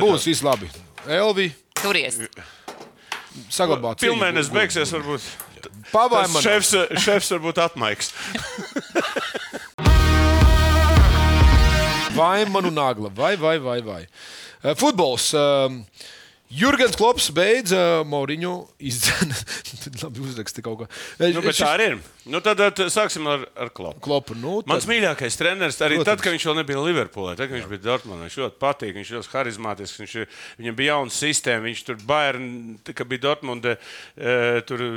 būs 0.00 0.28
viss 0.30 0.44
labi. 0.46 0.70
Elvi, 1.08 1.48
Turies. 1.80 2.20
saglabāt. 3.48 4.02
Pilnēnes 4.04 4.52
beigsies, 4.52 4.92
varbūt. 4.96 5.24
Pavaim 5.90 6.28
Tas 6.28 6.34
man. 6.36 6.44
šefs, 6.44 6.74
šefs 7.04 7.32
varbūt 7.36 7.60
atmaiks. 7.64 8.12
Vai 12.20 12.44
manu 12.44 12.70
nagla, 12.74 13.08
vai, 13.14 13.36
vai, 13.36 13.58
vai. 13.58 13.80
vai. 13.80 14.00
Uh, 14.64 14.74
futbols. 14.76 15.30
Um, 15.32 15.84
Jurgens 16.50 16.96
Klops 16.98 17.28
beidza 17.30 18.02
Mauriņu 18.10 18.52
izdzēst. 18.82 19.52
Labi, 20.02 20.22
uzraksti 20.24 20.62
kaut 20.66 20.80
ko. 20.80 20.86
Nu, 21.20 21.42
bet 21.44 21.54
šis- 21.54 21.62
tā 21.62 21.68
arī 21.76 21.84
ir. 21.92 21.98
Nu, 22.30 22.40
tad, 22.42 22.58
tad 22.58 22.90
sāksim 22.90 23.28
ar, 23.30 23.44
ar 23.54 23.70
klopu. 23.74 24.02
Klopu. 24.02 24.34
Nu, 24.34 24.56
Mans 24.66 24.82
tad, 24.82 24.90
mīļākais 24.90 25.38
treneris, 25.38 25.78
arī 25.78 26.00
Protams. 26.00 26.10
tad, 26.10 26.24
kad 26.26 26.34
viņš 26.34 26.46
vēl 26.50 26.58
nebija 26.58 26.82
Liverpoolē, 26.82 27.36
tad, 27.38 27.46
kad 27.52 27.54
viņš 27.54 27.68
bija 27.70 27.84
Dortmundā, 27.84 28.26
viņš 28.26 28.38
ļoti 28.42 28.58
patīk, 28.66 28.96
viņš 28.98 29.12
ļoti 29.16 29.32
harizmātisks, 29.36 30.02
viņš, 30.02 30.16
viņam 30.58 30.78
bija 30.80 30.96
jauna 30.96 31.14
sistēma, 31.14 31.66
viņš 31.68 31.84
tur 31.86 32.00
Bayern, 32.10 32.48
kad 32.90 33.10
bija 33.12 33.24
Dortmundē, 33.28 33.76
e, 34.18 34.34
tur 34.66 34.82
e, 34.84 34.90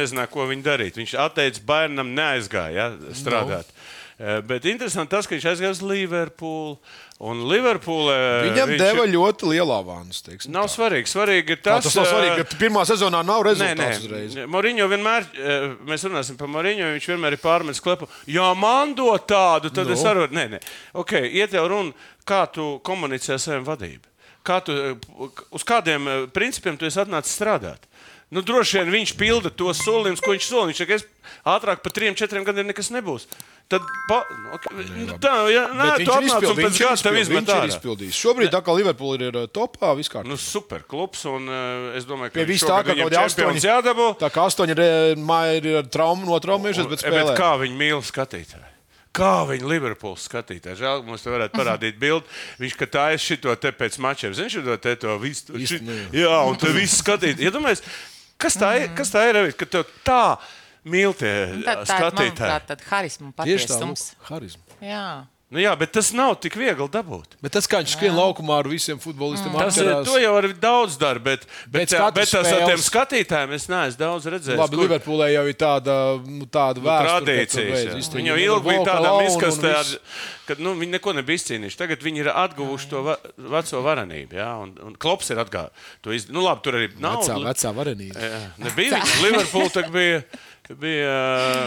nezināja, 0.00 0.32
ko 0.32 0.48
viņi 0.48 0.66
darīt. 0.66 1.02
Viņš 1.02 1.18
atteicis 1.26 1.66
Bayernam 1.68 2.16
neaizgāja 2.16 2.88
ja, 2.88 3.12
strādāt. 3.12 3.68
Eh, 3.68 4.00
Bet 4.46 4.64
interesanti 4.70 5.10
tas, 5.10 5.26
ka 5.26 5.34
viņš 5.34 5.46
aizgāja 5.50 5.72
uz 5.74 5.80
Liverpoolu. 5.82 6.76
Un 7.24 7.40
Liverpoolē 7.50 8.14
Viņam 8.44 8.70
viņš 8.72 8.80
deva 8.82 9.04
ļoti 9.10 9.48
lielu 9.50 9.72
teiksim 10.26 10.52
Nav 10.54 10.66
tā. 10.68 10.72
svarīgi. 10.74 11.10
Svarīgi 11.10 11.54
ir 11.56 11.60
tas, 11.62 11.84
tas 11.86 11.94
nav 11.98 12.06
svarīgi, 12.10 12.40
eh, 12.40 12.44
ka 12.44 12.58
pirmā 12.60 12.82
sezonā 12.86 13.24
nav 13.26 13.42
Nē, 13.42 13.48
rezultāts 13.50 14.00
uzreiz. 14.02 14.34
nē, 14.38 14.46
Moriņo 14.50 14.88
vienmēr, 14.90 15.26
eh, 15.34 15.66
mēs 15.86 16.06
runāsim 16.06 16.38
par 16.38 16.48
Moriņo, 16.48 16.92
viņš 16.94 17.06
vienmēr 17.10 17.32
ir 17.32 17.42
pārmetis 17.42 17.82
klepu. 17.82 18.08
Ja 18.26 18.52
man 18.54 18.94
dod 18.94 19.26
tādu, 19.26 19.70
tad 19.74 19.86
no. 19.86 19.92
es 19.92 20.02
Nu. 20.02 20.08
varu. 20.10 20.28
Nē, 20.28 20.48
nē. 20.50 20.60
Ok, 20.94 21.12
iet 21.30 21.50
jau 21.52 21.68
runa, 21.68 21.92
kā 22.26 22.46
tu 22.52 22.80
komunicē 22.84 23.34
ar 23.34 23.38
saviem 23.38 23.64
vadību. 23.64 24.06
Kā 24.44 24.62
tu, 24.62 24.72
eh, 24.72 24.94
uz 25.50 25.64
kādiem 25.64 26.06
eh, 26.06 26.26
principiem 26.26 26.76
tu 26.76 26.84
esi 26.86 26.98
atnācis 27.00 27.34
strādāt? 27.38 27.78
Nu, 28.32 28.40
droši 28.42 28.80
vien 28.80 28.92
viņš 28.94 29.10
pilda 29.20 29.50
tos 29.52 29.82
solījumus, 29.84 30.22
ko 30.24 30.32
viņš 30.32 30.46
solīja. 30.48 30.70
Viņš 30.72 30.80
saka, 30.80 30.96
es 30.96 31.04
ātrāk 31.44 31.82
par 31.84 31.92
trim, 31.94 32.16
četriem 32.18 32.46
gadiem 32.46 32.66
nekas 32.70 32.88
nebūs. 32.94 33.28
Tad, 33.68 33.84
pa, 34.10 34.18
okay, 34.52 34.84
nu, 35.06 35.14
tā, 35.22 35.32
ja, 35.48 35.62
nē, 35.72 35.86
tu 36.04 36.12
atnāc 36.12 36.44
un 36.50 36.58
pēc 36.58 36.80
gada 36.82 37.00
tev 37.00 37.16
izmet 37.16 37.48
ārā. 37.48 37.78
Šobrīd, 38.12 38.50
tā 38.52 38.60
kā 38.64 38.74
Liverpoola 38.76 39.30
ir 39.30 39.38
topā, 39.54 39.94
vispār. 39.96 40.26
Nu, 40.28 40.36
super 40.40 40.84
klubs, 40.84 41.22
un 41.30 41.48
es 41.96 42.04
domāju, 42.08 42.34
ka 42.34 42.42
Pie 42.42 42.48
viņš 42.50 42.66
tā, 42.68 42.82
viņam 42.84 43.06
kaut 43.06 43.14
kādi 43.14 43.22
astoņi- 43.22 43.64
jādabū. 43.70 44.10
Tā 44.20 44.28
kā 44.34 44.44
astoņi 44.50 44.76
ir 44.76 45.82
traumu, 45.88 46.28
notraumējušies, 46.28 46.90
bet 46.92 47.06
spēlē. 47.06 47.26
Bet 47.32 47.40
kā 47.40 47.54
viņi 47.64 47.80
mīl 47.80 48.04
skatītāju? 48.04 48.70
Kā 49.14 49.46
viņi 49.46 49.68
Liverpools 49.70 50.24
skatītāji? 50.26 50.80
Žēl, 50.80 51.04
ka 51.04 51.06
mums 51.06 51.22
te 51.22 51.30
varētu 51.30 51.54
parādīt 51.60 51.98
bildi. 52.02 52.26
Viņš, 52.58 52.74
ka 52.80 52.88
tā 52.90 53.04
ir 53.14 53.22
šito 53.22 53.54
te 53.62 53.70
pēc 53.70 53.96
mačiem. 54.02 54.34
Zini, 54.34 54.50
šo 54.50 54.74
te 54.76 54.96
to 54.98 55.14
visu. 55.22 55.54
nu, 55.86 55.98
Jā, 56.18 56.40
un 56.50 56.58
te 56.58 56.72
viss 56.74 56.98
skatīt. 56.98 57.38
Iedomājies, 57.38 57.84
kas 58.44 58.58
tā 58.60 58.70
ir, 58.82 58.90
kas 58.98 59.12
tā 59.14 59.24
ir, 59.30 59.40
ka 59.58 59.68
tev 59.76 59.88
tā 60.06 60.20
mīl 60.84 61.14
tie 61.16 61.32
Un 61.54 61.62
Tad, 61.64 61.84
tā 61.88 61.96
ir 61.96 62.10
skatītāji? 62.12 62.88
harisma 62.90 63.30
un 63.30 63.36
patiesums. 63.38 64.02
harizma. 64.28 64.80
Jā. 64.84 65.06
Nu, 65.54 65.60
jā, 65.62 65.70
bet 65.78 65.92
tas 65.94 66.08
nav 66.16 66.32
tik 66.42 66.56
viegli 66.58 66.88
dabūt. 66.90 67.36
Bet 67.44 67.52
tas, 67.54 67.68
kā 67.70 67.78
viņš 67.78 67.92
skrien 67.94 68.16
laukumā 68.18 68.56
ar 68.58 68.66
visiem 68.66 68.98
futbolistiem, 68.98 69.54
Tas 69.54 69.76
ir, 69.78 69.90
to 70.02 70.16
jau 70.18 70.32
var 70.34 70.48
daudz 70.58 70.96
darīt, 70.98 71.22
bet, 71.22 71.44
bet, 71.70 71.92
Bet 71.94 72.14
bet 72.18 72.32
tas 72.34 72.48
ar 72.50 72.64
tiem 72.66 72.82
skatītājiem 72.82 73.52
es 73.54 73.68
neesmu 73.70 74.00
daudz 74.00 74.26
redzējis. 74.34 74.58
Labi, 74.58 74.74
kur- 74.74 74.88
Liverpoolē 74.88 75.28
jau 75.36 75.44
ir 75.46 75.54
tāda, 75.60 75.96
nu, 76.26 76.48
tāda 76.50 76.82
Nu, 76.82 76.88
vēsture, 76.88 77.06
ka 77.06 77.14
tur 77.14 77.24
tradīcijas. 77.24 77.98
izcīnīja 78.02 78.18
Viņi 78.18 78.32
jau 78.32 78.38
ilgi 78.48 78.68
bija 78.72 78.86
tādā 78.88 79.12
izkastē, 79.28 79.74
kad 80.48 80.58
nu, 80.64 80.74
viņi 80.80 80.96
neko 80.98 81.14
nebija 81.20 81.38
izcīnījuši. 81.40 81.78
Tagad 81.84 82.02
viņi 82.04 82.24
ir 82.24 82.30
atguvuši 82.34 82.90
to 82.90 83.02
va 83.06 83.14
veco 83.38 83.82
varenību. 83.86 84.34
Jā, 84.40 84.50
un, 84.64 84.74
un 84.90 84.96
Klops 85.00 85.30
ir 85.30 85.38
atgājis 85.44 85.86
to 86.02 86.10
izdarīt. 86.10 86.34
Nu, 86.34 86.42
labi, 86.48 86.64
tur 86.66 86.80
arī 86.80 86.90
nav. 86.98 87.22
Vecā, 87.22 87.38
vecā 87.46 87.72
varenība. 87.78 88.18
Jā, 88.26 88.42
nebija. 88.66 89.00
Liverpool 89.22 89.70
tagad 89.76 89.94
bija. 89.94 90.24
Bija 90.72 91.12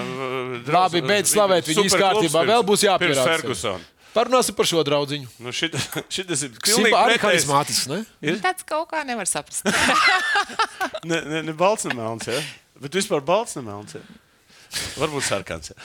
uh, 0.01 0.71
Labi, 0.73 1.01
beidz 1.05 1.29
slavēt 1.35 1.69
izkārtībā. 1.69 2.41
pirms- 2.41 2.49
Vēl 2.49 2.63
būs 2.65 2.83
jāpierāda. 2.87 3.23
sevi. 3.27 3.37
Ferguson. 3.43 3.85
Parunāsim 4.17 4.55
par 4.57 4.65
šo 4.65 4.81
draudziņu. 4.87 5.27
Nu, 5.45 5.51
šit, 5.53 5.75
šitas 6.15 6.41
ir 6.47 6.55
Simba 6.65 7.03
arī 7.05 7.19
harizmātisks, 7.21 7.85
ne? 7.91 7.99
Ir? 8.25 8.39
Tāds 8.41 8.65
kaut 8.65 8.89
kā 8.89 9.03
nevar 9.05 9.29
saprast. 9.29 9.61
Ne, 11.07 11.19
ne, 11.23 11.41
ne 11.45 11.53
balts, 11.55 11.85
ne 11.87 11.93
melns. 11.95 12.25
Ja? 12.27 12.39
Bet 12.81 12.95
vispār 12.97 13.21
balts, 13.23 13.53
ne 13.59 13.61
melns. 13.67 13.93
Ja? 13.95 14.01
Varbūt 14.99 15.23
sarkans. 15.27 15.69
Ja? 15.71 15.77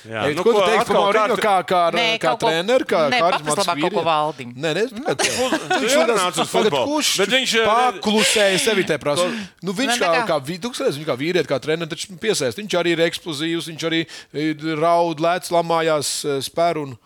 Jā, 0.00 0.20
Ei, 0.24 0.34
ko 0.34 0.52
tu 0.54 0.60
teiksi 0.64 0.86
par 0.88 1.12
kārt- 1.12 1.40
kā, 1.44 1.54
kā, 1.68 1.80
Nē, 1.92 2.04
kā 2.22 2.30
ko- 2.32 2.46
treneru, 2.48 2.84
kā 2.88 3.00
Nē, 3.12 3.18
harizmātisks 3.20 3.50
paprasti 3.52 3.68
labāk 3.68 3.80
kaut 3.80 3.92
ko 3.92 4.00
vīrietis? 4.00 4.04
Valdim. 4.08 4.54
Nē, 4.56 4.70
nē, 4.72 4.84
Tu 5.20 5.88
ienāc 5.92 6.38
uz 6.40 6.48
futbolu. 6.48 7.02
Bet 7.20 7.28
viņš, 7.34 7.52
eh, 7.60 7.66
paklusēja 7.68 8.58
sevi 8.66 8.84
te 8.88 8.96
prasa? 9.02 9.26
Nu, 9.60 9.74
viņš 9.76 9.92
Nē, 9.92 9.98
kā, 10.00 10.24
kā- 10.24 10.40
skaties, 10.72 10.96
viņš 10.96 11.08
kā 11.10 11.16
vīrietis, 11.20 11.50
kā 11.52 11.58
treneris, 11.60 11.92
taču 11.92 12.16
piesaist. 12.16 12.56
Viņš 12.62 12.78
arī 12.80 12.94
ir 12.96 13.04
eksplozīvs, 13.10 13.68
viņš 13.74 13.84
arī 13.90 14.00
eh, 14.06 14.54
raud, 14.80 15.20
lēc, 15.20 15.52
lamājās, 15.52 16.14
eh, 16.24 16.40
spēr 16.48 16.80
un 16.86 16.96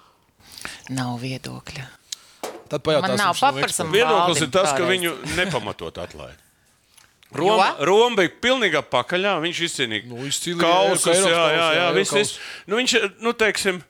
Nav 0.94 1.18
viedokļa. 1.18 1.84
tad 2.70 2.80
pajautāsim. 2.86 3.08
Man 3.08 3.16
nav 3.18 3.34
paprasam. 3.42 3.90
Viedoklis 3.90 4.40
ir 4.46 4.48
tas, 4.54 4.70
ka 4.70 4.86
viņu 4.86 5.16
nepamatot 5.34 5.98
atlaid. 5.98 6.38
Roma? 7.34 7.68
Roma 7.82 8.20
bija 8.22 8.32
pilnīgi 8.42 8.82
pakaļā. 8.92 9.34
Viņš 9.44 9.62
izcīnīja 9.68 10.06
Nu, 10.10 10.22
kausus. 10.60 11.08
Jā, 11.10 11.32
jā, 11.32 11.42
jā, 11.54 11.68
jā, 11.78 11.88
viss, 11.96 12.14
viss. 12.14 12.38
Nu, 12.70 12.78
viņš, 12.78 12.94
nu, 13.24 13.34
teiksim, 13.38 13.80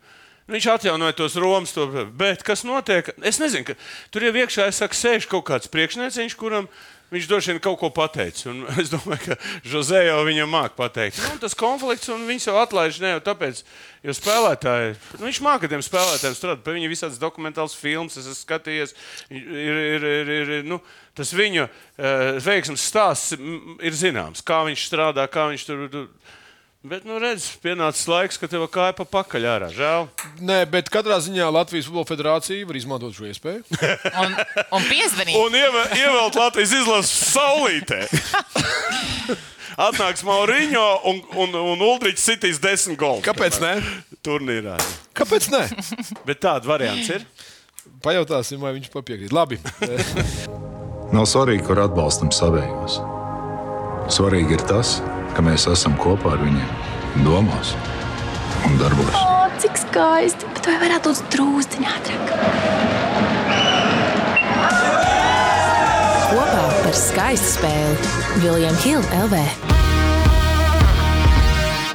viņš 0.51 0.69
atjaunoja 0.75 1.17
tos 1.19 1.37
Romas. 1.41 1.75
To, 1.77 1.87
bet 2.17 2.45
kas 2.47 2.65
notiek? 2.67 3.13
Es 3.25 3.41
nezinu, 3.43 3.71
ka 3.71 3.79
tur 4.15 4.27
jau 4.29 4.35
iekšā 4.45 4.69
es 4.73 4.81
saku, 4.83 4.99
sēž 4.99 5.29
kaut 5.31 5.47
kāds 5.51 5.71
priekšnieciņš, 5.73 6.37
kuram 6.41 6.69
viņš 7.15 7.29
droši 7.31 7.53
vien 7.53 7.61
kaut 7.63 7.79
ko 7.81 7.91
pateica. 7.95 8.51
Un 8.53 8.65
es 8.83 8.93
domāju, 8.93 9.31
ka 9.31 9.39
Jose 9.71 10.03
jau 10.07 10.21
viņam 10.27 10.53
māk 10.53 10.77
pateikt. 10.79 11.21
Nu, 11.23 11.41
tas 11.43 11.57
konflikts, 11.59 12.11
un 12.13 12.27
viņš 12.29 12.49
jau 12.51 12.57
atlaiž 12.61 13.01
ne 13.03 13.15
jau 13.15 13.23
tāpēc, 13.31 13.63
jo 14.05 14.17
spēlētāji, 14.19 14.95
nu, 15.17 15.25
viņš 15.29 15.43
māca 15.47 15.71
tiem 15.71 15.85
spēlētājiem 15.85 16.39
strādāt. 16.39 16.65
Pie 16.67 16.77
viņa 16.79 16.93
visādas 16.93 17.21
dokumentālas 17.23 17.77
filmas, 17.79 18.19
es 18.21 18.29
esmu 18.29 18.41
skatījies. 18.43 18.95
Ir, 19.33 19.83
ir, 19.97 20.09
ir, 20.13 20.33
ir, 20.37 20.55
nu, 20.69 20.81
tas 21.17 21.35
viņa 21.37 21.67
uh, 21.67 22.41
veiksmes 22.45 22.89
stāsts 22.93 23.37
ir 23.37 23.99
zināms, 23.99 24.45
kā 24.45 24.65
viņš 24.69 24.89
strādā, 24.91 25.29
kā 25.31 25.51
viņš 25.53 25.69
tur. 25.71 25.87
tur 25.93 26.09
Bet, 26.85 27.01
nu, 27.09 27.17
redz, 27.17 27.47
pienācis 27.65 28.05
laiks, 28.13 28.37
ka 28.37 28.45
tev 28.45 28.67
kāja 28.69 28.93
pa 28.93 29.07
pakaļ 29.09 29.45
ārā. 29.49 29.69
Žēl. 29.73 30.03
Nē, 30.45 30.59
bet 30.69 30.91
katrā 30.93 31.17
ziņā 31.25 31.47
Latvijas 31.49 31.87
Futbola 31.89 32.05
Federācija 32.11 32.67
var 32.69 32.77
izmantot 32.77 33.15
šo 33.17 33.25
iespēju. 33.31 33.63
Un, 34.23 34.35
un 34.69 34.85
piezvanīt. 34.91 35.39
Un 35.41 35.57
ieve- 35.57 35.87
ievēlt 35.97 36.37
Latvijas 36.37 36.75
izlases 36.77 37.33
saulītē. 37.33 38.03
Atnāks 39.89 40.23
Mauriņo 40.29 40.85
un, 41.09 41.23
un, 41.47 41.57
un 41.73 41.87
Ulrichs 41.89 42.29
sitīs 42.29 42.61
desmit 42.63 43.01
gols. 43.01 43.25
Kāpēc 43.25 43.57
ne? 43.65 43.73
Turnīrā. 44.25 44.77
Kāpēc 45.17 45.49
ne? 45.57 45.65
Bet 46.29 46.45
tāda 46.45 46.69
variants 46.69 47.09
ir. 47.17 47.25
Pajautāsim, 48.05 48.61
vai 48.61 48.77
viņš 48.77 48.93
papiekrīt. 48.93 49.33
Labi. 49.33 49.57
Nav 51.17 51.25
svarīgi, 51.33 51.65
kur 51.65 51.81
atbalstam 51.89 52.29
savējos. 52.35 53.01
Svarīgi 54.13 54.59
ir 54.61 54.69
tas, 54.69 54.99
ka 55.01 55.24
mēs 55.43 55.67
esam 55.73 55.97
kopā 55.99 56.37
ar 56.37 56.43
viņiem 56.45 57.25
domās 57.25 57.75
un 58.69 58.79
darbos. 58.79 59.15
O, 59.19 59.49
cik 59.63 59.77
skaisti! 59.81 60.47
Bet 60.55 60.67
vai 60.71 60.77
varētu 60.85 61.11
būt 61.11 61.25
drūzdiņā 61.35 61.95
ātrāk? 61.99 62.27
Kopā 66.31 66.65
par 66.83 66.97
skaistu 66.99 67.51
spēli 67.59 68.43
Viljams 68.43 68.85
Hilde 68.87 69.23
LV. 69.27 69.43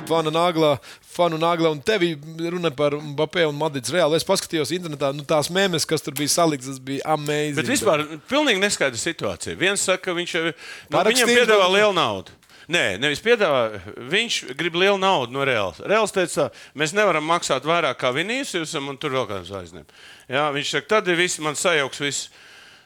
Fanu 0.09 0.31
Nāglā, 0.33 0.71
Fanu 1.05 1.37
Nāglā 1.37 1.69
un 1.69 1.81
tevi 1.85 2.15
runa 2.49 2.71
par 2.73 2.95
Mbappé 2.97 3.43
un 3.45 3.53
Madrids 3.59 3.91
Reāli. 3.93 4.17
Es 4.17 4.25
paskatījos 4.25 4.71
internetā, 4.73 5.11
nu 5.13 5.21
tās 5.27 5.51
mēmes, 5.53 5.85
kas 5.85 6.01
tur 6.01 6.15
bija 6.17 6.31
saliktas, 6.33 6.71
tas 6.71 6.81
bija 6.81 7.03
amazing. 7.13 7.59
Bet 7.59 7.69
vispār 7.69 8.05
pilnīgi 8.31 8.63
neskaidra 8.63 8.97
situācija. 8.97 9.53
Viens 9.59 9.83
saka, 9.85 10.07
ka 10.07 10.17
viņš 10.17 10.33
nu, 10.47 10.53
viņam 10.89 11.29
piedāvā 11.29 11.67
bet- 11.67 11.75
lielu 11.77 11.93
naudu. 11.93 12.38
Nē, 12.69 12.83
nevis 13.01 13.21
piedāvā. 13.25 13.79
Viņš 14.11 14.35
grib 14.59 14.75
lielu 14.77 14.99
naudu 15.01 15.33
no 15.33 15.41
Reāls. 15.47 15.79
Reāls 15.89 16.13
teica, 16.13 16.49
mēs 16.77 16.91
nevaram 16.93 17.25
maksāt 17.25 17.65
vairāk 17.65 17.97
kā 17.97 18.11
Vinīsijusam 18.13 18.91
un 18.91 18.99
tur 19.01 19.15
vēl 19.15 19.25
kādam 19.29 19.47
zvaigznēm. 19.47 19.87
Viņš 20.29 20.75
saka, 20.75 20.87
tad 20.93 21.09
ir 21.09 21.17
viss, 21.17 21.39
man 21.41 21.57
sajauks 21.57 22.03
viss. 22.03 22.27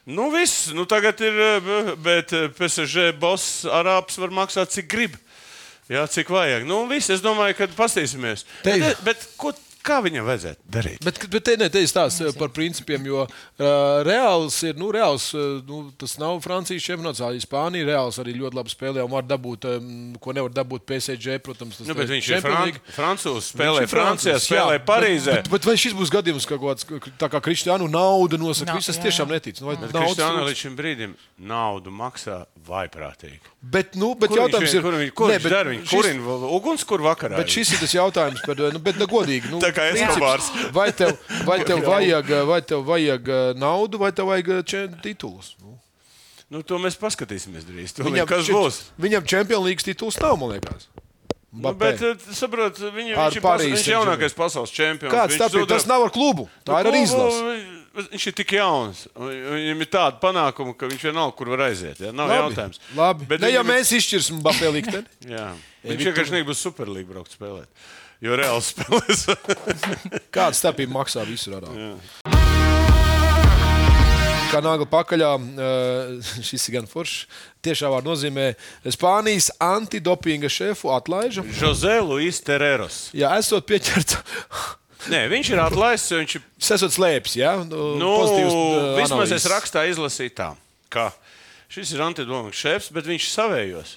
Nu, 0.08 0.30
viss, 0.32 0.70
nu 0.76 0.84
tagad 0.88 1.20
ir, 1.24 1.36
bet 2.04 2.32
PSG 2.58 3.12
boss 3.20 3.64
Arābs 3.68 4.18
var 4.20 4.32
maksāt, 4.36 4.72
cik 4.76 4.88
grib. 4.92 5.20
Jā, 5.92 6.06
cik 6.08 6.32
vajag. 6.32 6.64
Nu, 6.68 6.86
viss, 6.88 7.12
es 7.12 7.20
domāju, 7.24 7.58
ka 7.60 7.68
pastīsimies. 7.76 8.46
Te- 8.64 8.78
Bet, 8.80 9.04
bet 9.04 9.28
ko, 9.40 9.52
kā 9.86 10.00
viņam 10.06 10.26
vajadzētu 10.28 10.72
darīt? 10.74 11.00
Bet, 11.04 11.20
bet 11.34 11.44
te, 11.48 11.56
ne, 11.60 11.68
te 11.74 11.82
ir 11.84 11.90
stāsts 11.92 12.38
par 12.40 12.50
principiem, 12.56 13.06
jo 13.10 13.26
uh, 13.26 13.68
Reāls 14.08 14.58
ir, 14.68 14.78
nu, 14.80 14.90
Reāls, 14.96 15.30
uh, 15.36 15.60
nu, 15.68 15.84
tas 16.00 16.16
nav 16.22 16.40
Francijas 16.44 16.86
čempionāts, 16.86 17.22
arī 17.24 17.42
Spānija. 17.44 17.88
Reāls 17.92 18.20
arī 18.24 18.36
ļoti 18.40 18.58
labi 18.60 18.74
spēlē 18.74 19.04
un 19.06 19.12
var 19.14 19.28
dabūt, 19.28 19.68
um, 19.70 19.92
ko 20.24 20.36
nevar 20.36 20.54
dabūt 20.56 20.86
PSG, 20.90 21.38
protams. 21.44 21.82
Tas 21.82 21.90
Nu, 21.90 21.98
bet 21.98 22.10
viņš 22.12 22.30
ir 22.34 22.44
Fran. 22.44 22.74
Francūzs, 22.96 23.52
Viņš 23.52 23.58
spēlē 23.58 23.86
Francijā, 23.92 24.38
spēlē 24.42 24.78
jā, 24.80 24.84
Parīzē. 24.88 25.38
Bet, 25.42 25.50
bet, 25.50 25.52
bet 25.58 25.70
vai 25.72 25.76
šis 25.84 25.96
būs 25.98 26.14
gadījums, 26.14 26.48
ka 26.50 26.58
kaut 26.62 26.82
kāds, 26.84 27.12
tā 27.20 27.30
kā 27.34 27.42
Kristiānu 27.44 27.90
nauda 27.92 28.40
nosaka, 28.42 28.78
no, 28.78 28.84
es 28.84 28.90
jā. 28.90 29.02
tiešām 29.08 29.32
neticu. 29.34 29.64
Nu, 29.66 29.72
vai 29.72 29.78
Bet 29.84 29.92
Kristiāna 29.96 30.46
līdz 30.48 30.62
šim 30.64 30.78
brīdim 30.80 31.16
naudu 31.44 31.92
maksā 31.94 32.44
vaiprātīgi. 32.68 33.42
Bet, 33.62 33.96
nu, 34.00 34.14
bet 34.16 34.32
Kur 34.32 34.38
viņš 34.38 34.44
jautājums 34.44 34.72
vien- 34.72 34.80
ir, 34.80 34.84
Kur 34.84 34.98
viņš, 35.00 35.12
kur 35.18 35.28
Nē, 35.30 35.36
viņš 35.38 35.44
bet 35.44 35.52
dara? 35.54 35.70
Viņš 35.74 35.92
kurina 35.94 36.38
ugunskur 36.58 37.04
vakarā. 37.04 37.38
Bet 37.40 37.52
šis 37.52 37.74
ir 37.76 37.80
tas 37.84 37.94
jautājums 37.96 38.44
par, 38.46 38.56
nu, 38.74 38.80
bet 38.80 39.00
negodīgi. 39.02 39.52
Nu, 39.52 39.60
Tā 39.64 39.73
kā 39.76 39.90
Eskobārs. 39.94 40.48
Vai 40.76 40.92
tev, 40.96 41.18
vai 41.48 41.60
tev 41.68 41.84
vajag, 41.88 42.32
vai 42.50 42.62
tev 42.62 42.84
vajag 42.88 43.28
uh, 43.34 43.54
naudu, 43.60 43.98
vai 44.02 44.12
tev 44.16 44.30
vajag 44.32 44.64
čem- 44.66 45.00
titulus? 45.04 45.56
Nu, 45.62 45.72
Nu, 46.54 46.60
to 46.62 46.78
mēs 46.78 46.94
paskatīsimies 47.02 47.64
drīz. 47.66 47.96
Tūlīt, 47.98 48.12
Viņam, 48.12 48.28
kas 48.30 48.46
būs? 48.54 48.76
Viņam 49.02 49.24
Champions 49.26 49.64
League 49.66 49.82
tituls 49.82 50.20
nav, 50.22 50.36
man 50.38 50.52
liekas. 50.54 50.86
Nu, 51.50 51.64
Mbappé. 51.64 51.80
bet, 51.80 52.02
eh, 52.02 52.34
saprot, 52.34 52.78
viņa, 52.78 53.16
Ar 53.18 53.32
viņš 53.32 53.38
ir, 53.40 53.42
Parīzi 53.42 53.72
viņš 53.74 53.88
ir 53.88 53.94
jaunākais 53.96 54.36
pasaules 54.38 54.70
čempions. 54.74 55.10
Kāds 55.14 55.34
Viņš 55.34 55.38
tas 55.42 55.54
ir? 55.54 55.60
zudra- 55.64 55.74
Tas 55.80 55.86
nav 55.90 56.04
ar 56.06 56.12
klubu. 56.14 56.46
Tā 56.66 56.78
ir 56.82 56.84
Nu, 56.86 56.92
arī 56.92 57.02
izlase. 57.08 57.66
Viņš 58.14 58.28
ir 58.28 58.34
tik 58.34 58.54
jauns. 58.54 59.08
un 59.16 59.28
Viņam 59.30 59.82
ir 59.82 59.90
tāda 59.98 60.20
panākuma, 60.22 60.78
ka 60.78 60.86
viņš 60.90 61.02
vienalga, 61.10 61.36
kur 61.38 61.46
var 61.54 61.66
aiziet. 61.70 62.00
Ja? 62.00 62.12
Nav 62.12 62.30
Labi, 62.30 62.54
jautājums. 62.56 62.80
labi. 62.96 63.26
Bet 63.28 63.42
Ne, 63.42 63.50
ja 63.50 63.64
viņam 63.64 63.70
ir- 63.70 63.74
mēs 63.74 63.92
izšķirsim 63.98 64.42
Mbappé 64.42 64.70
likteni. 64.74 65.06
Viņš 65.86 65.98
vi- 65.98 66.06
vienkārši 66.06 66.32
negrib 66.38 66.50
uz 66.50 66.62
Superlīgu 66.62 67.10
braukt 67.14 67.34
spēlēt. 67.38 67.66
Jo 68.24 68.38
reāli 68.40 68.64
spēlēs. 68.64 69.26
Kāda 70.36 70.56
starpība 70.58 70.96
maksā 71.02 71.26
visur 71.28 71.60
arā? 71.60 71.74
Kā 74.54 74.60
nagla 74.62 74.86
pakaļā, 74.86 75.32
eh, 75.40 76.28
šis 76.48 76.68
ir 76.70 76.76
gan 76.78 76.88
foršs. 76.90 77.24
Tiešā 77.66 77.90
vārdā 77.90 78.06
nozīmē 78.12 78.52
Spānijas 78.94 79.48
antidopinga 79.64 80.50
šefu 80.52 80.92
atlaiža. 80.94 81.42
Jose 81.58 81.96
Luis 82.06 82.38
Tereros. 82.46 83.08
Jā, 83.18 83.32
esot 83.42 83.66
pieķerts. 83.70 84.20
Nē, 85.12 85.26
viņš 85.32 85.50
ir 85.52 85.60
atlaists, 85.60 86.14
viņš 86.16 86.36
ir 86.38 86.44
Es 86.64 86.70
esmu 86.78 86.88
slēpis, 86.96 87.34
jā, 87.36 87.58
nu, 87.68 87.88
Nu, 88.00 88.12
eh, 88.24 88.46
vismaz 89.02 89.34
es 89.34 89.42
analīzes. 89.44 89.50
rakstā 89.52 89.82
izlasīju 89.90 90.32
tā, 90.38 90.52
ka 90.94 91.10
šis 91.74 91.92
ir 91.98 92.06
antidomiks 92.06 92.62
šefs, 92.62 92.92
bet 92.96 93.10
viņš 93.10 93.26
savējos. 93.34 93.96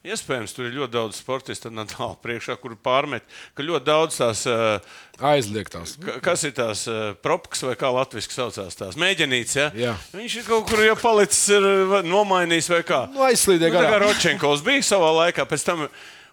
Iespējams, 0.00 0.54
tur 0.56 0.64
ir 0.70 0.76
ļoti 0.78 0.94
daudz 0.94 1.18
sportistu 1.20 1.68
Natāla 1.76 2.14
priekšā, 2.24 2.54
kur 2.62 2.72
pārmet, 2.80 3.26
ka 3.54 3.66
ļoti 3.66 3.84
daudz 3.84 4.16
tās, 4.16 4.46
eh, 4.48 4.86
aizliegtās. 5.20 5.96
ka- 6.00 6.20
kas 6.24 6.44
ir 6.48 6.54
tās 6.56 6.86
eh, 6.88 7.12
propkas 7.20 7.60
vai 7.68 7.74
kā 7.76 7.90
latviešu 7.92 8.32
saucās, 8.32 8.78
tās 8.80 8.96
mēģinītas. 8.96 9.56
Ja? 9.60 9.66
Jā. 9.76 9.92
Viņš 10.16 10.38
ir 10.40 10.46
kaut 10.48 10.70
kur 10.70 10.80
jau 10.86 10.96
palicis, 10.96 11.42
ir 11.58 11.68
nomainījis 12.08 12.70
vai 12.72 12.80
kā. 12.88 13.02
Nu, 13.12 13.26
aizslīdēja 13.28 13.68
Nu, 13.74 13.76
tā 13.76 13.84
kā 13.84 13.92
garām. 13.92 14.06
Ročenkovs 14.08 14.64
bija 14.64 14.86
savā 14.88 15.12
laikā, 15.26 15.44
pēc 15.52 15.66
tam. 15.68 15.84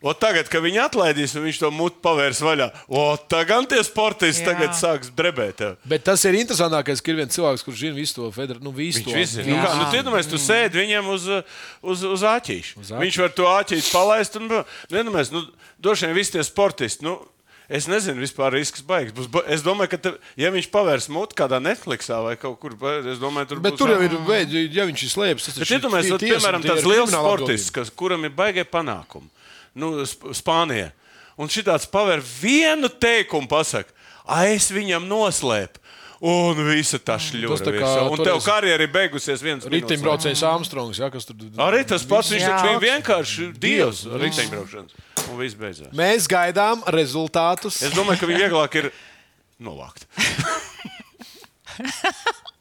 O 0.02 0.14
tagad, 0.14 0.46
kad 0.52 0.62
viņi 0.62 0.78
atlaidīs, 0.84 1.32
un 1.40 1.46
viņš 1.48 1.60
to 1.64 1.70
mutu 1.74 1.98
pavērs 2.06 2.38
vaļā, 2.46 2.68
o 2.88 3.18
tagad 3.30 3.66
tie 3.72 3.80
sportisti 3.82 4.44
Jā. 4.46 4.52
tagad 4.54 4.76
sāks 4.78 5.10
drebēt. 5.18 5.56
Tev. 5.58 5.78
Bet 5.90 6.04
tas 6.06 6.22
ir 6.30 6.38
interesantākais, 6.38 7.02
ka 7.02 7.10
ir 7.12 7.18
viens 7.24 7.34
cilvēks, 7.34 7.64
kurš 7.66 7.80
zina 7.82 7.96
visu 7.98 8.20
to 8.20 8.28
federāciju. 8.36 8.64
Nu, 8.68 8.74
visu 8.78 9.02
Viņš 9.02 9.08
to. 9.10 9.24
zina. 9.42 9.48
Nu, 9.50 9.62
kā, 9.64 9.72
nu, 9.80 9.88
tu 9.90 9.98
iedomājies, 9.98 10.30
tu 10.30 10.38
sēdi 10.38 10.84
viņam 10.84 11.10
uz, 11.16 11.26
uz, 11.82 12.04
uz 12.06 12.22
āķīšu. 12.30 12.78
āķīšu. 12.84 13.00
Viņš 13.02 13.18
var 13.24 13.34
to 13.40 13.50
āķīšu 13.56 13.90
palaist. 13.96 14.38
Un, 14.38 14.48
nu, 14.54 14.62
iedomājies, 14.94 15.34
nu, 15.34 15.42
droši 15.82 16.06
vien 16.06 16.16
visi 16.22 16.38
tie 16.38 16.46
sportisti. 16.46 17.04
Nu, 17.08 17.18
Es 17.68 17.84
nezinu, 17.84 18.22
vispār 18.24 18.54
risks 18.56 18.80
baigs. 18.80 19.12
Ba- 19.28 19.42
es 19.52 19.60
domāju, 19.60 19.90
ka, 19.92 19.98
te, 20.00 20.12
ja 20.40 20.48
viņš 20.56 20.70
pavērs 20.72 21.10
mutu 21.12 21.36
kādā 21.36 21.58
Netflixā 21.60 22.22
vai 22.24 22.38
kaut 22.40 22.62
kur, 22.62 22.72
es 23.04 23.20
domāju, 23.20 23.50
tur 23.50 23.60
Bet 23.60 23.74
būs. 23.74 23.82
tur 23.82 23.90
jau 23.92 23.98
ir 24.06 24.14
veids, 24.24 24.54
ja 24.72 24.86
viņš 24.88 25.04
ir 25.04 25.12
slēpts. 25.12 25.50
Tas 25.52 25.58
Bet 25.60 25.74
iedomājieties, 25.76 26.22
piemēram, 26.32 26.64
tāds 26.64 26.88
liels 26.88 27.12
sportists, 27.12 27.74
kas, 27.76 27.92
kuram 27.92 28.24
ir 28.24 28.32
baigie 28.32 28.64
panākumi. 28.64 29.28
Nu, 29.78 29.94
Sp- 30.04 30.34
Spānijā. 30.38 30.92
Un 31.38 31.52
šitāds 31.54 31.86
paver 31.90 32.24
vienu 32.42 32.90
teikumu, 32.90 33.48
pasakā, 33.52 33.94
ah, 34.26 34.48
es 34.50 34.72
viņam 34.74 35.06
noslēpu. 35.10 35.84
Un 36.26 36.58
visa 36.66 36.98
tā 36.98 37.20
šļūra. 37.22 37.60
Tā 37.62 37.72
kā. 37.76 37.90
Un 38.10 38.24
tev 38.26 38.40
karjera 38.42 38.88
ir 38.88 38.90
beigusies 38.90 39.44
viens 39.46 39.62
minūtes. 39.62 39.76
Riteņbraucējs 39.76 40.42
Armstrongs, 40.50 40.98
ja, 40.98 41.12
kas 41.14 41.30
tur 41.30 41.38
Arī 41.62 41.84
tas 41.86 42.02
pats, 42.10 42.32
viņš 42.34 42.42
Jā. 42.42 42.56
taču 42.58 42.72
bija 42.72 42.82
vienkārši 42.88 43.52
dievs 43.62 44.02
riteņbraukšanas. 44.26 44.98
Un 45.28 45.38
viss 45.38 45.60
beidzās. 45.60 45.94
Mēs 45.94 46.26
gaidām 46.32 46.82
rezultātus. 46.90 47.84
Es 47.86 47.94
domāju, 47.94 48.24
ka 48.24 48.32
viņi 48.32 48.44
vieglāk 48.48 48.80
ir 48.82 48.90
novākt. 49.62 50.10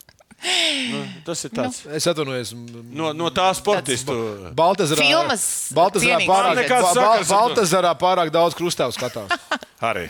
nu, 0.92 1.00
tas 1.26 1.44
ir 1.46 1.50
tāds. 1.56 1.80
Es 1.98 2.06
atvainojos. 2.10 2.52
No, 2.92 3.12
no 3.16 3.30
tā 3.34 3.48
sportistu. 3.58 4.14
Baltazarā, 4.56 5.02
Filmas 5.02 5.46
Baltazarā, 5.76 6.20
pārāk, 6.28 6.60
nekāds 6.62 6.90
Ba- 6.90 6.94
Ba- 6.94 7.16
to. 7.22 7.30
Baltazarā 7.34 7.94
pārāk 8.00 8.30
daudz 8.34 8.54
krustāvu 8.58 8.94
skatās. 8.96 9.32
Arī. 9.90 10.08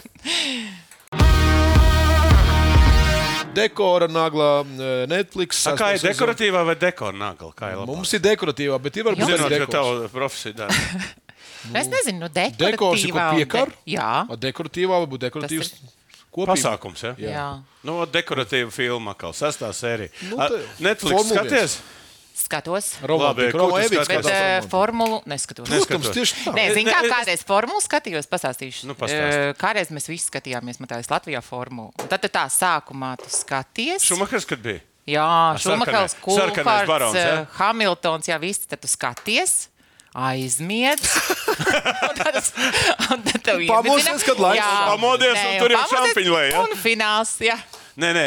Dekora 3.56 4.04
nagla, 4.12 4.48
Netflix. 5.08 5.62
A, 5.64 5.72
kā 5.80 5.94
ir 5.96 6.02
dekoratīvā 6.04 6.60
vai 6.68 6.74
dekora 6.76 7.16
nagla? 7.16 7.54
Ir? 7.70 7.78
Mums 7.88 8.12
ir 8.12 8.20
dekoratīvā, 8.26 8.76
bet 8.84 8.98
ir 9.00 9.06
varbūt 9.08 9.32
arī 9.32 9.48
dekors. 9.54 9.72
tava 9.72 10.10
profesija 10.12 10.58
dara. 10.64 10.74
Es 11.66 11.88
nezinu, 11.90 12.20
nu, 12.20 12.28
Dekors 12.30 13.00
ir 13.02 13.10
ko 13.10 13.16
dekoratīvā. 13.18 13.22
un 13.32 13.38
piekar? 13.40 13.70
de- 13.72 13.94
Jā. 13.96 14.10
Dekoratīvā 14.38 14.98
vai 15.02 15.06
būtu 15.10 15.22
dekoratīvs 15.24 15.70
kopīgi? 16.36 16.52
Pasākums, 16.52 17.02
ja? 17.02 17.12
Jā. 17.18 17.34
jā. 17.34 17.46
Nu, 17.88 17.98
dekoratīva 18.06 18.70
filma, 18.74 19.16
kā 19.18 19.32
sestā 19.36 19.72
sērija. 19.74 20.12
Nu, 20.30 20.38
te- 20.44 20.62
Netflix 20.84 21.16
Formula 21.16 21.42
skaties? 21.44 21.78
Skatos. 22.36 22.88
Labi, 23.08 23.46
skaties? 23.48 24.08
Bet 24.10 24.26
uh, 24.28 24.66
formulu 24.68 25.22
neskatos. 25.24 25.70
Protams, 25.72 26.10
tieši 26.12 26.42
tā. 26.44 26.52
Nē, 26.52 26.66
zini, 26.76 26.84
Ne- 26.84 26.92
kā 26.92 26.98
es- 27.06 27.12
kādreiz 27.14 27.44
formulu 27.48 27.80
skatījos, 27.80 28.28
pastāstīšu. 28.28 28.90
Nu, 28.90 28.96
pastāsti. 28.98 29.38
Eh, 29.48 29.54
Kādreiz 29.56 29.88
mēs 29.88 30.10
visi 30.12 30.28
skatījāmies, 30.28 30.76
matājas 30.84 31.08
Latvijā 31.08 31.40
formulu. 31.40 31.94
Un 31.96 32.10
Tad 32.12 32.20
tā 32.28 32.44
sākumā 32.52 33.14
tu 33.22 33.32
skaties. 33.32 34.04
Šumakers, 34.04 34.44
kad 34.44 34.60
bija? 34.60 34.82
Jā, 35.06 35.24
Kulhārds, 36.20 37.14
ja? 37.14 37.24
eh, 37.40 37.46
Hamiltons, 37.56 38.26
jā, 38.28 38.36
viss, 38.42 38.66
tad 38.66 38.82
tu 38.82 38.88
skaties. 38.90 39.68
Aizmiedz. 40.16 41.10
un 42.08 42.14
tad, 42.16 42.38
un 43.12 43.24
tad 43.26 43.42
tev 43.44 43.60
Pamosies, 43.68 44.06
iemidzina. 44.08 44.26
kad 44.26 44.42
laiks. 44.44 44.60
Jā. 44.62 44.76
Pamodies, 44.90 45.34
Nē, 45.36 45.46
un 45.48 45.58
tur 45.60 45.74
jau 45.74 45.80
pamodies, 45.82 46.06
šampiņu 46.06 46.36
lej, 46.36 46.48
ja? 46.52 46.62
Un 46.64 46.78
fināls, 46.80 47.32
jā. 47.44 47.56
Nē, 47.96 48.10
nē, 48.16 48.24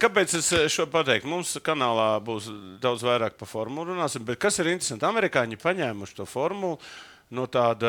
kāpēc 0.00 0.34
es 0.38 0.46
eh, 0.56 0.66
šo 0.72 0.86
pateiktu? 0.92 1.28
Mums 1.28 1.54
kanālā 1.64 2.08
būs 2.24 2.48
daudz 2.80 3.04
vairāk 3.04 3.36
par 3.40 3.48
formulu 3.50 3.92
runāsim, 3.92 4.24
bet 4.24 4.40
kas 4.40 4.56
ir 4.62 4.70
interesanti? 4.72 5.04
Amerikāņi 5.08 5.60
paņēmuši 5.60 6.16
to 6.20 6.28
formulu. 6.28 6.78
No 7.30 7.44
tāda 7.46 7.86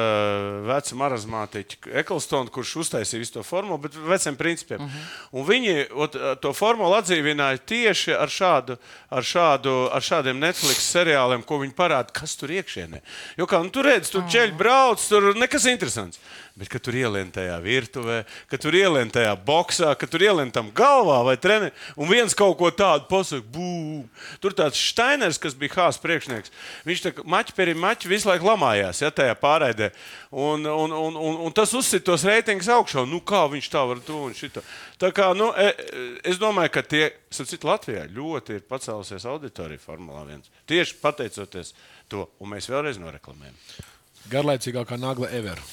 veca 0.68 0.96
marazmātiķa, 1.00 1.90
Eklstona, 2.04 2.52
kurš 2.54 2.76
uztaisīja 2.84 3.24
visu 3.24 3.34
to 3.40 3.42
formulu, 3.42 3.80
bet 3.82 3.96
veciem 3.98 4.36
principiem. 4.38 4.84
Uh 4.84 4.86
-huh. 4.86 5.40
Un 5.40 5.48
viņi 5.48 5.88
ot, 5.98 6.18
to 6.42 6.52
formulu 6.54 6.94
atdzīvināja 7.00 7.58
tieši 7.66 8.14
ar, 8.14 8.30
šādu, 8.30 8.78
ar, 9.10 9.24
šādu, 9.24 9.90
ar 9.92 10.02
šādiem 10.02 10.38
Netflix 10.38 10.86
seriāliem, 10.94 11.42
ko 11.42 11.58
viņi 11.58 11.74
parāda, 11.74 12.14
kas 12.14 12.36
tur 12.36 12.50
iekšienē. 12.50 13.02
Jo 13.38 13.48
kā 13.48 13.64
nu, 13.64 13.70
tur 13.70 13.86
redz, 13.86 14.10
tur 14.10 14.22
ķēļ 14.22 14.54
brauc, 14.58 15.08
tur 15.10 15.34
nekas 15.36 15.66
interesants. 15.66 16.20
Bet, 16.52 16.68
kad 16.68 16.84
tur 16.84 16.96
ielien 17.00 17.30
tajā 17.32 17.56
virtuvē, 17.64 18.18
kad 18.52 18.60
tur 18.60 18.76
ielien 18.76 19.08
tajā 19.12 19.32
boxā, 19.48 19.94
kad 19.96 20.12
tur 20.12 20.24
ielien 20.26 20.50
tam 20.52 20.68
galvā 20.76 21.22
vai 21.30 21.38
treniņā, 21.40 21.72
un 21.96 22.10
viens 22.12 22.36
kaut 22.36 22.58
ko 22.60 22.68
tādu 22.76 23.08
pasakā, 23.08 23.46
bū. 23.54 24.02
Tur 24.44 24.56
tāds 24.58 24.80
Steiners, 24.80 25.40
kas 25.40 25.56
bija 25.56 25.78
Hāzes 25.78 26.02
priekšnieks, 26.04 26.52
viņš 26.88 27.04
tā 27.06 27.14
kā 27.16 27.24
maķi 27.24 27.56
peri 27.56 27.76
maķi 27.80 28.12
visu 28.12 28.28
laiku 28.28 28.50
lamājās 28.50 29.00
ja, 29.00 29.12
tajā 29.16 29.38
pārraidē. 29.40 29.94
Un, 30.32 30.68
un, 30.68 30.92
un, 30.96 31.16
un, 31.16 31.40
un 31.48 31.56
tas 31.56 31.72
uzsita 31.78 32.12
tos 32.12 32.26
reitingus 32.28 32.70
augšā. 32.72 33.06
Nu, 33.08 33.22
kā 33.24 33.46
viņš 33.52 33.70
tā 33.72 33.84
var 33.88 34.02
to 34.04 34.20
un 34.28 34.36
šito. 34.36 34.64
Tā 35.00 35.14
kā, 35.16 35.32
nu, 35.38 35.50
e- 35.56 35.72
e- 35.72 36.10
es 36.34 36.40
domāju, 36.42 36.74
ka 36.76 36.84
tie, 36.84 37.06
sapcīt, 37.32 37.64
Latvijā 37.68 38.04
ļoti 38.12 38.60
ir 38.60 38.68
pacēlusies 38.68 39.28
auditorija 39.32 39.80
Formulā 39.84 40.26
1. 40.28 40.52
Tieši 40.68 41.00
pateicoties 41.00 41.72
to, 42.12 42.28
un 42.40 42.52
mēs 42.56 42.68
vēlreiz 42.72 43.00
noreklamējam. 43.00 43.56
Garlaicīgākā 44.32 45.00
nagla 45.00 45.32
ever. 45.36 45.64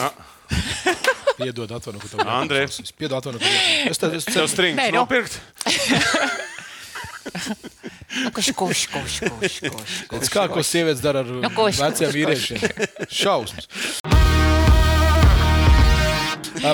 Ah. 0.00 0.12
Piedod, 1.36 1.70
atvainojiet, 1.72 2.10
ka 2.10 2.16
tev 2.22 2.28
Andrej. 2.32 2.64
jāklausās. 2.66 2.92
Piedod, 2.96 3.16
atvainojiet, 3.18 3.44
ka 3.44 3.90
Es 3.92 3.98
tev 4.00 4.14
es 4.16 4.24
Tev 4.28 4.46
strings 4.48 4.80
nu. 4.80 5.00
nopirkt? 5.00 5.40
Nu, 8.16 8.30
kurš, 8.32 8.48
kurš, 8.56 8.86
kurš, 8.92 9.16
kurš, 9.28 9.56
kurš, 9.68 9.96
Tas 10.08 10.30
kā, 10.32 10.46
ko 10.48 10.62
sievietes 10.64 11.02
dara 11.04 11.20
ar 11.20 11.28
Nu, 11.28 11.50
koši, 11.52 11.82
veciem 11.82 12.08
koši, 12.08 12.16
vīriešiem. 12.16 13.08
Šausmas. 13.12 13.68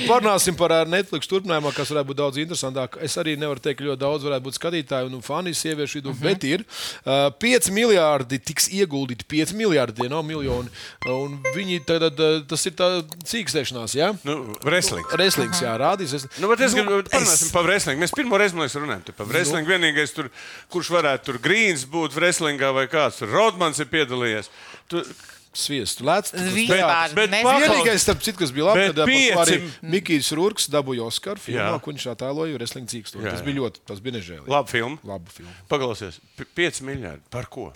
Parunāsim 0.06 0.56
par 0.56 0.72
Netflix 0.88 1.28
turpinājumu, 1.30 1.72
kas 1.76 1.90
varētu 1.92 2.08
būt 2.10 2.18
daudz 2.18 2.38
interesantāk. 2.42 2.96
Es 3.04 3.16
arī 3.20 3.34
nevaru 3.40 3.60
teikt, 3.62 3.78
ka 3.80 3.86
ļoti 3.86 4.00
daudz 4.00 4.26
varētu 4.26 4.46
būt 4.46 4.58
skatītāju 4.58 5.10
un 5.12 5.24
fani 5.24 5.52
sieviešu 5.56 6.00
vidū, 6.00 6.10
uh 6.12 6.16
-huh. 6.16 6.22
bet 6.22 6.44
ir 6.44 6.64
uh, 6.64 7.30
5 7.42 7.70
miljardi 7.70 8.38
tiks 8.38 8.68
ieguldīti. 8.68 9.24
5 9.28 9.52
miljardi, 9.58 10.00
tie 10.00 10.08
nav 10.08 10.24
miljoni. 10.24 10.68
Un 11.06 11.38
viņi 11.54 11.84
tad, 11.84 12.08
tas 12.48 12.66
ir 12.66 12.72
tā 12.72 13.02
cīkstēšanās, 13.24 13.96
jā? 13.96 14.12
Nu, 14.24 14.56
wrestling. 14.64 15.06
Reslings, 15.12 15.60
jā, 15.62 15.76
rādīs. 15.78 16.14
Es, 16.14 16.26
Nu, 16.38 16.48
bet 16.48 16.60
es 16.60 16.74
gribu 16.74 16.98
es- 16.98 17.10
parunāsim 17.10 17.52
par 17.52 17.64
wrestling. 17.64 18.00
Mēs 18.00 18.14
pirmo 18.14 18.38
reizi 18.38 18.54
man 18.54 18.66
liekas, 18.66 18.80
runājam 18.82 19.12
par 19.16 19.26
wrestling. 19.26 19.68
Vienīgais, 19.68 20.14
tur, 20.14 20.30
kurš 20.70 20.90
varētu 20.90 21.24
tur 21.24 21.38
Grīns 21.38 21.84
būt 21.86 22.14
wrestlingā 22.14 22.72
vai 22.74 22.86
kāds 22.86 23.18
tur 23.18 23.28
Rodmans 23.28 23.78
ir 23.78 23.86
piedalījies. 23.86 24.48
Tur, 24.88 25.04
Sviestu 25.52 26.04
lēts. 26.08 26.32
Vispār. 26.32 27.12
Vienīgais, 27.12 28.00
starp 28.06 28.22
citu, 28.24 28.38
kas 28.40 28.50
bija 28.56 28.70
labi, 28.70 28.86
kad 28.88 29.02
par 29.02 29.10
ko 29.12 29.42
arī 29.44 29.58
Mikls 29.82 30.30
Rūks 30.38 30.70
dabūja 30.72 31.04
Oskaru 31.10 31.42
filmā, 31.44 31.74
ko 31.84 31.92
viņš 31.92 32.06
attēloja 32.14 32.56
Wrestling 32.56 32.88
cīkstu. 32.88 33.20
Jā, 33.20 33.34
Tas 33.36 33.42
bija 33.44 33.58
ļoti, 33.60 33.82
tas 33.84 34.00
bija 34.00 34.16
nežēlīgi. 34.16 34.48
labi 34.48 34.72
film. 34.72 34.98
Labu 35.04 35.28
filmu. 35.30 35.52
Paklausies, 35.68 36.20
5 36.56 36.80
miljardi. 36.88 37.20
Par 37.30 37.44
ko? 37.52 37.72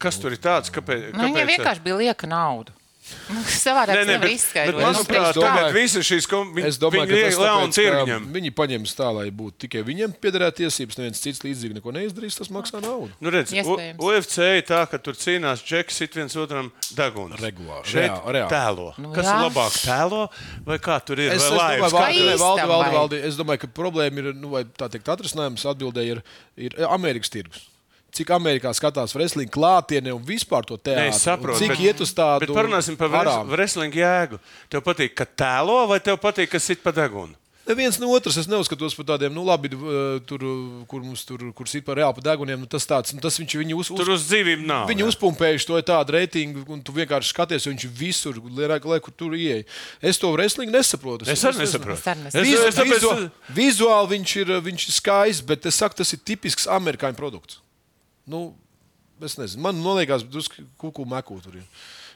Kas 0.00 0.18
tur 0.18 0.32
ir 0.32 0.38
tāds? 0.42 0.70
Kāpēc? 0.72 1.12
Nu, 1.14 1.28
kāpēc- 1.30 1.52
vienkārši 1.54 1.82
bija 1.84 1.96
lieka 2.02 2.26
nauda. 2.26 2.72
Nu, 3.30 3.40
Savādāk 3.48 3.96
Nē, 3.96 4.02
nē, 4.04 4.14
bet, 4.20 4.20
bet 4.22 4.32
izskaidrot. 4.36 4.82
manuprāt, 4.84 5.30
Es 5.30 5.36
domāju- 5.36 5.72
visas 5.74 6.04
šīs 6.06 6.26
ka 7.72 7.80
tirgņam. 7.80 8.26
viņi 8.34 8.50
paņems 8.54 8.92
tā, 8.94 9.08
lai 9.16 9.30
būtu 9.30 9.56
tikai 9.64 9.82
viņiem 9.88 10.12
piederēt 10.20 10.58
tiesības, 10.60 10.98
neviens 11.00 11.20
cits 11.24 11.40
līdzīgi 11.40 11.78
neko 11.80 11.94
neizdarīs, 11.96 12.36
tas 12.38 12.48
maksā 12.52 12.82
naudu. 12.84 13.10
Nu, 13.20 13.30
redz, 13.32 13.50
U-. 13.64 13.78
UFC 14.10 14.38
ir 14.60 14.62
tā, 14.68 14.82
ka 14.90 14.98
tur 14.98 15.14
cīnās 15.14 15.64
džeki, 15.64 15.90
sit 15.96 16.14
viens 16.14 16.36
otram 16.36 16.70
deguns. 16.94 17.40
Regulāri, 17.40 17.84
Šeit 17.88 18.10
reāli, 18.10 18.36
reāli. 18.36 18.50
tēlo. 18.52 18.88
Nu, 18.98 19.12
Kas 19.16 19.26
jā. 19.26 19.34
ir 19.40 19.48
labāk? 19.48 19.80
Tēlo 19.88 20.22
vai 20.66 20.78
kā 20.78 21.00
tur 21.04 21.18
ir? 21.18 21.32
Es, 21.32 21.42
es, 21.42 21.50
Vai 21.50 21.78
domāju, 21.80 21.90
valdi, 21.90 22.36
valdi, 22.36 22.68
valdi, 22.68 22.94
valdi, 23.00 23.22
es 23.26 23.36
domāju, 23.40 23.60
ka 23.64 23.66
problēma 23.66 24.18
ir, 24.18 24.32
nu, 24.34 24.48
vai 24.54 24.64
tā 24.64 24.90
teikt, 24.92 25.08
atrisinājums 25.08 25.64
atbildēji 25.72 26.10
ir, 26.18 26.22
ir 26.56 26.76
Amerikas 26.86 27.30
tirgus. 27.32 27.66
Cik 28.12 28.30
Amerikā 28.36 28.72
skatās 28.76 29.14
wrestling 29.16 29.50
klātienē 29.50 30.12
un 30.14 30.22
vispār 30.26 30.66
to 30.66 30.76
Nē, 30.78 30.82
teātri. 30.90 31.08
es 31.14 31.22
saprotu, 31.26 31.58
Cik 31.62 31.74
bet, 31.76 31.84
iet 31.88 32.00
uz 32.00 32.12
tādu 32.16 32.46
Bet 32.46 32.54
parunāsim 32.56 32.96
par 33.00 33.08
arābu. 33.22 33.50
wrestling 33.56 33.92
jēgu. 33.94 34.40
Tev 34.68 34.82
patīk, 34.86 35.14
ka 35.14 35.24
tēlo, 35.26 35.86
vai 35.88 36.00
tev 36.00 36.16
patīk, 36.22 36.50
ka 36.50 36.58
sit 36.58 36.82
pa 36.82 36.90
degunu? 36.92 37.36
Neviens 37.70 38.00
no 38.00 38.08
otras 38.10 38.34
es 38.40 38.48
neuzskatos 38.50 38.96
par 38.96 39.04
tādiem, 39.12 39.30
nu, 39.30 39.44
labi, 39.46 39.68
uh, 39.76 40.16
tur, 40.26 40.42
kur 40.90 41.04
mums 41.04 41.20
tur 41.28 41.38
kur 41.54 41.68
sit 41.70 41.84
par 41.86 41.94
reāli 42.00 42.24
deguniem. 42.24 42.58
Nu, 42.58 42.66
tas 42.66 42.82
tāds, 42.88 43.12
nu, 43.14 43.20
tas 43.22 43.36
viņš 43.38 43.54
viņu 43.60 43.76
uz, 43.78 43.90
uz, 43.92 44.00
Tur 44.00 44.10
uz 44.16 44.24
dzīvību 44.26 44.64
nav. 44.66 44.88
Viņi 44.90 45.04
uzpumpējuši 45.06 45.68
to 45.68 45.78
tādu 45.86 46.16
reitingu, 46.16 46.64
un 46.72 46.80
tu 46.82 46.90
vienkārši 46.96 47.30
skaties, 47.30 47.68
un 47.68 47.76
viņš 47.76 47.86
visur, 47.94 48.40
lai, 48.58 48.98
kur 48.98 49.14
tur 49.14 49.36
ieeja. 49.38 49.62
Es 50.02 50.18
to 50.18 50.32
wrestlingu 50.34 50.74
nesaprotu. 50.74 51.28
Es 51.30 51.44
arī 51.46 51.62
nesaprotu. 51.62 52.00
Es 52.00 52.08
Es, 52.10 52.42
nesaprotu. 52.42 52.66
es, 52.72 52.74
tāpēc, 52.80 52.90
Vizuāli, 53.06 53.30
vizuāli 53.54 54.12
viņš 54.16 54.36
ir, 54.42 54.54
viņš 54.66 54.88
ir 54.88 54.96
skaists, 54.96 55.46
bet 55.46 55.66
es 55.70 55.78
saku, 55.78 56.00
tas 56.00 56.10
ir 56.16 56.24
tipisks 56.26 56.66
amerikāņu 56.66 57.14
produkts. 57.20 57.60
Nu, 58.30 58.54
es 59.24 59.34
nezinu, 59.40 59.64
man 59.64 59.80
liekas, 59.98 60.22
drusku 60.22 60.62
kuku 60.78 61.04
meku 61.08 61.40
tur 61.42 61.56
ir. 61.58 61.64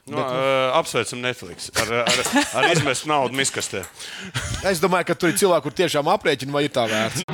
no, 0.07 0.21
uh, 0.21 0.77
apsveicam 0.79 1.19
Netflix 1.25 1.71
ar, 1.81 1.91
ar, 2.05 2.21
ar 2.61 2.69
izmestu 2.71 3.09
naudu 3.11 3.35
miskastē. 3.35 3.83
Es 4.69 4.83
domāju, 4.83 5.09
ka 5.09 5.17
tur 5.19 5.33
ir 5.33 5.39
cilvēki, 5.41 5.65
kur 5.65 5.75
tiešām 5.81 6.11
aprēķina, 6.13 6.55
vai 6.55 6.67
ir 6.69 6.75
tā 6.75 6.85
vērts. 6.91 7.25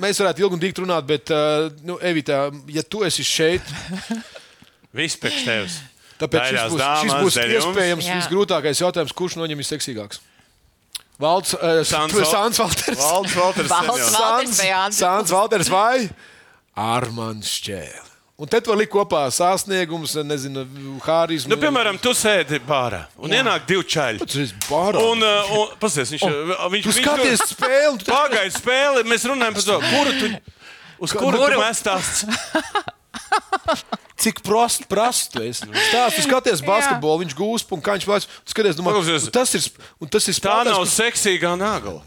Mēs 0.00 0.20
varētu 0.22 0.44
ilgi 0.44 0.56
un 0.56 0.62
dikti 0.62 0.84
runāt, 0.84 1.08
bet, 1.08 1.32
uh, 1.34 1.66
nu, 1.84 1.98
Evita, 1.98 2.46
ja 2.72 2.84
tu 2.86 3.02
esi 3.04 3.26
šeit, 3.26 3.74
Viss 4.96 5.18
priekš 5.20 5.44
tevis. 5.46 5.80
Tāpēc 6.20 6.46
šis 6.46 6.54
Daļās 6.54 6.72
būs, 6.72 6.80
dāmas, 6.80 7.02
šis 7.02 7.12
būs 7.24 7.36
iespējams 7.58 8.08
visgrūtākais 8.10 8.80
jautājums, 8.82 9.14
kurš 9.16 9.38
no 9.38 9.46
viņiem 9.46 9.62
ir 9.62 9.68
seksīgāks. 9.68 10.22
Valds, 11.20 11.54
uh, 11.54 11.80
Sāns 11.84 12.14
Sāns 12.16 12.58
Val- 12.58 12.68
Valters. 12.70 13.00
Valds 13.00 13.34
Valters. 13.36 13.68
Valds. 13.68 14.14
Valters 14.16 14.58
vai 14.60 14.70
Andris 14.72 15.00
Sāns 15.00 15.32
Valters 15.34 15.68
vai 15.72 16.08
Armāns 16.80 17.50
Šķēle. 17.60 18.06
Un 18.40 18.48
te 18.48 18.56
var 18.64 18.78
likt 18.80 18.88
kopā 18.94 19.26
sasniegums, 19.36 20.14
nezinu, 20.24 20.62
hārismu. 21.04 21.50
Nu, 21.52 21.58
piemēram, 21.60 21.98
tu 22.00 22.14
sēdi 22.16 22.56
bārā 22.64 23.02
un 23.20 23.28
Jā. 23.28 23.42
ienāk 23.42 23.66
divi 23.68 23.84
čaļi. 23.84 24.22
tas 24.24 24.38
ir 24.40 24.54
bārā. 24.64 25.02
Un, 25.10 25.20
uh, 25.20 25.50
un 25.58 25.74
pasies, 25.82 26.08
viņš, 26.14 26.24
oh, 26.56 26.64
viņš, 26.72 26.86
tu 26.88 26.94
skaties 27.02 27.44
spēli, 27.52 27.90
un 27.92 27.98
tu 28.00 28.08
Pagaidi 28.08 28.54
spēli, 28.56 29.04
mēs 29.12 29.28
runājam 29.28 29.58
par 29.58 29.66
to, 29.68 29.76
kuru 29.90 30.14
tu, 30.22 30.30
uz 31.04 31.12
kuru 31.12 31.36
tu 31.36 31.42
Kuru? 31.44 31.60
mēs 31.60 31.84
tās. 31.84 32.24
Cik 34.20 34.42
prosti, 34.44 34.84
prasti 34.90 35.32
tu 35.32 35.44
esi. 35.44 35.68
Stāst, 35.88 36.18
tu 36.18 36.24
skaties 36.26 36.60
basketbolu, 36.64 37.22
viņš 37.24 37.36
gūst, 37.38 37.70
un 37.72 37.80
kā 37.84 37.96
viņš. 37.96 38.28
Tu 38.44 38.52
skaties, 38.52 38.76
domā, 38.76 38.92
tas 39.32 39.54
ir, 39.56 39.68
un 39.96 40.12
tas 40.12 40.28
ir 40.28 40.40
Tā 40.44 40.60
nav 40.68 40.84
seksīgā 40.90 41.54
nagla. 41.60 42.02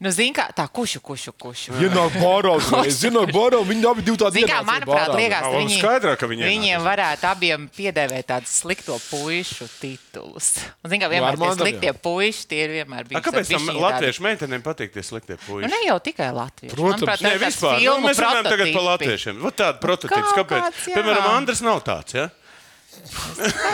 Nu, 0.00 0.08
zini, 0.08 0.32
kā 0.32 0.46
tā 0.56 0.64
kušu, 0.72 1.02
kušu, 1.04 1.34
kušu. 1.36 1.74
kurš 1.74 1.82
ienāk 1.84 2.14
bārā 2.16 2.54
uzreiz. 2.56 3.02
Ienāk 3.04 3.34
bārā, 3.36 3.58
un 3.60 3.66
viņi 3.68 3.84
abi 3.90 4.00
divi 4.06 4.16
tādi 4.22 4.38
Zini, 4.40 4.48
kā, 4.48 4.62
manuprāt, 4.64 5.10
liekas, 5.12 5.42
Nav 5.44 5.52
ka 5.52 5.58
viņi, 5.60 5.74
skaidrāk, 5.76 6.16
ka 6.22 6.28
viņi 6.30 6.46
viņiem 6.48 6.70
ienāca. 6.70 6.86
varētu 6.86 7.28
abiem 7.28 7.66
piedēvēt 7.76 8.24
tādus 8.30 8.54
slikto 8.62 8.96
puišu 9.10 9.68
titulus. 9.76 10.48
Un, 10.80 10.88
zini, 10.88 11.02
kā 11.04 11.10
vienmēr 11.12 11.36
tie 11.36 11.44
Armandam, 11.44 11.60
sliktie 11.66 11.92
jā. 11.92 11.96
puiši, 12.00 12.46
tie 12.48 12.62
ir 12.64 12.72
vienmēr 12.78 13.04
A, 13.04 13.08
bijuši. 13.12 13.24
kāpēc 13.28 13.52
ar 13.52 13.60
tam 13.60 13.80
latviešu 13.84 14.24
meitenēm 14.24 14.64
patīk 14.64 14.96
tie 14.96 15.04
sliktie 15.04 15.36
puiši? 15.44 15.68
Nu, 15.68 15.72
ne 15.76 15.80
jau 15.84 15.98
tikai 16.08 16.30
latvieši. 16.32 16.72
Protams. 16.72 16.96
Manuprāt, 16.96 17.20
tāds 17.20 17.44
vispār. 17.44 17.76
Nu, 17.76 17.80
filmu 17.84 18.08
mēs 18.08 18.24
runājam 18.24 18.48
tagad 18.48 18.72
par 18.72 18.84
latviešiem. 18.88 19.36
Vat 19.44 19.60
tāda 19.60 19.78
prototyps. 19.84 20.32
Kaut 20.32 20.48
Kāpēc? 20.48 20.80
jā. 20.88 20.96
Piemēram, 20.96 21.28
Andris 21.36 21.60
nav 21.60 21.84
tāds. 21.84 22.16
Ja? 22.16 22.30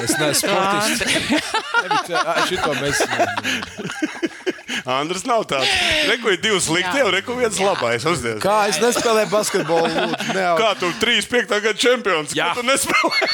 Es 0.02 0.12
neesmu 0.18 0.34
sportists. 0.42 1.06
Šito 2.50 2.74
mēs. 2.82 2.98
Andris 4.86 5.22
nav 5.26 5.44
tāds. 5.46 5.70
Ir 6.06 6.36
divi 6.42 6.58
sliktie, 6.60 7.00
Jā. 7.00 7.06
un 7.06 7.12
reku 7.14 7.36
viens 7.38 7.58
labais. 7.62 8.02
Uzdies. 8.06 8.40
Kā 8.42 8.68
es 8.70 8.78
nespēlēju 8.82 9.30
basketbolu? 9.30 9.86
Lūdzu, 9.86 10.34
neau. 10.34 10.56
Kā 10.58 10.72
tu 10.80 10.90
3-5 11.02 11.46
gada 11.50 11.74
čempions? 11.78 12.34
Jā, 12.34 12.48
tu 12.58 12.62
nespēlē. 12.66 13.28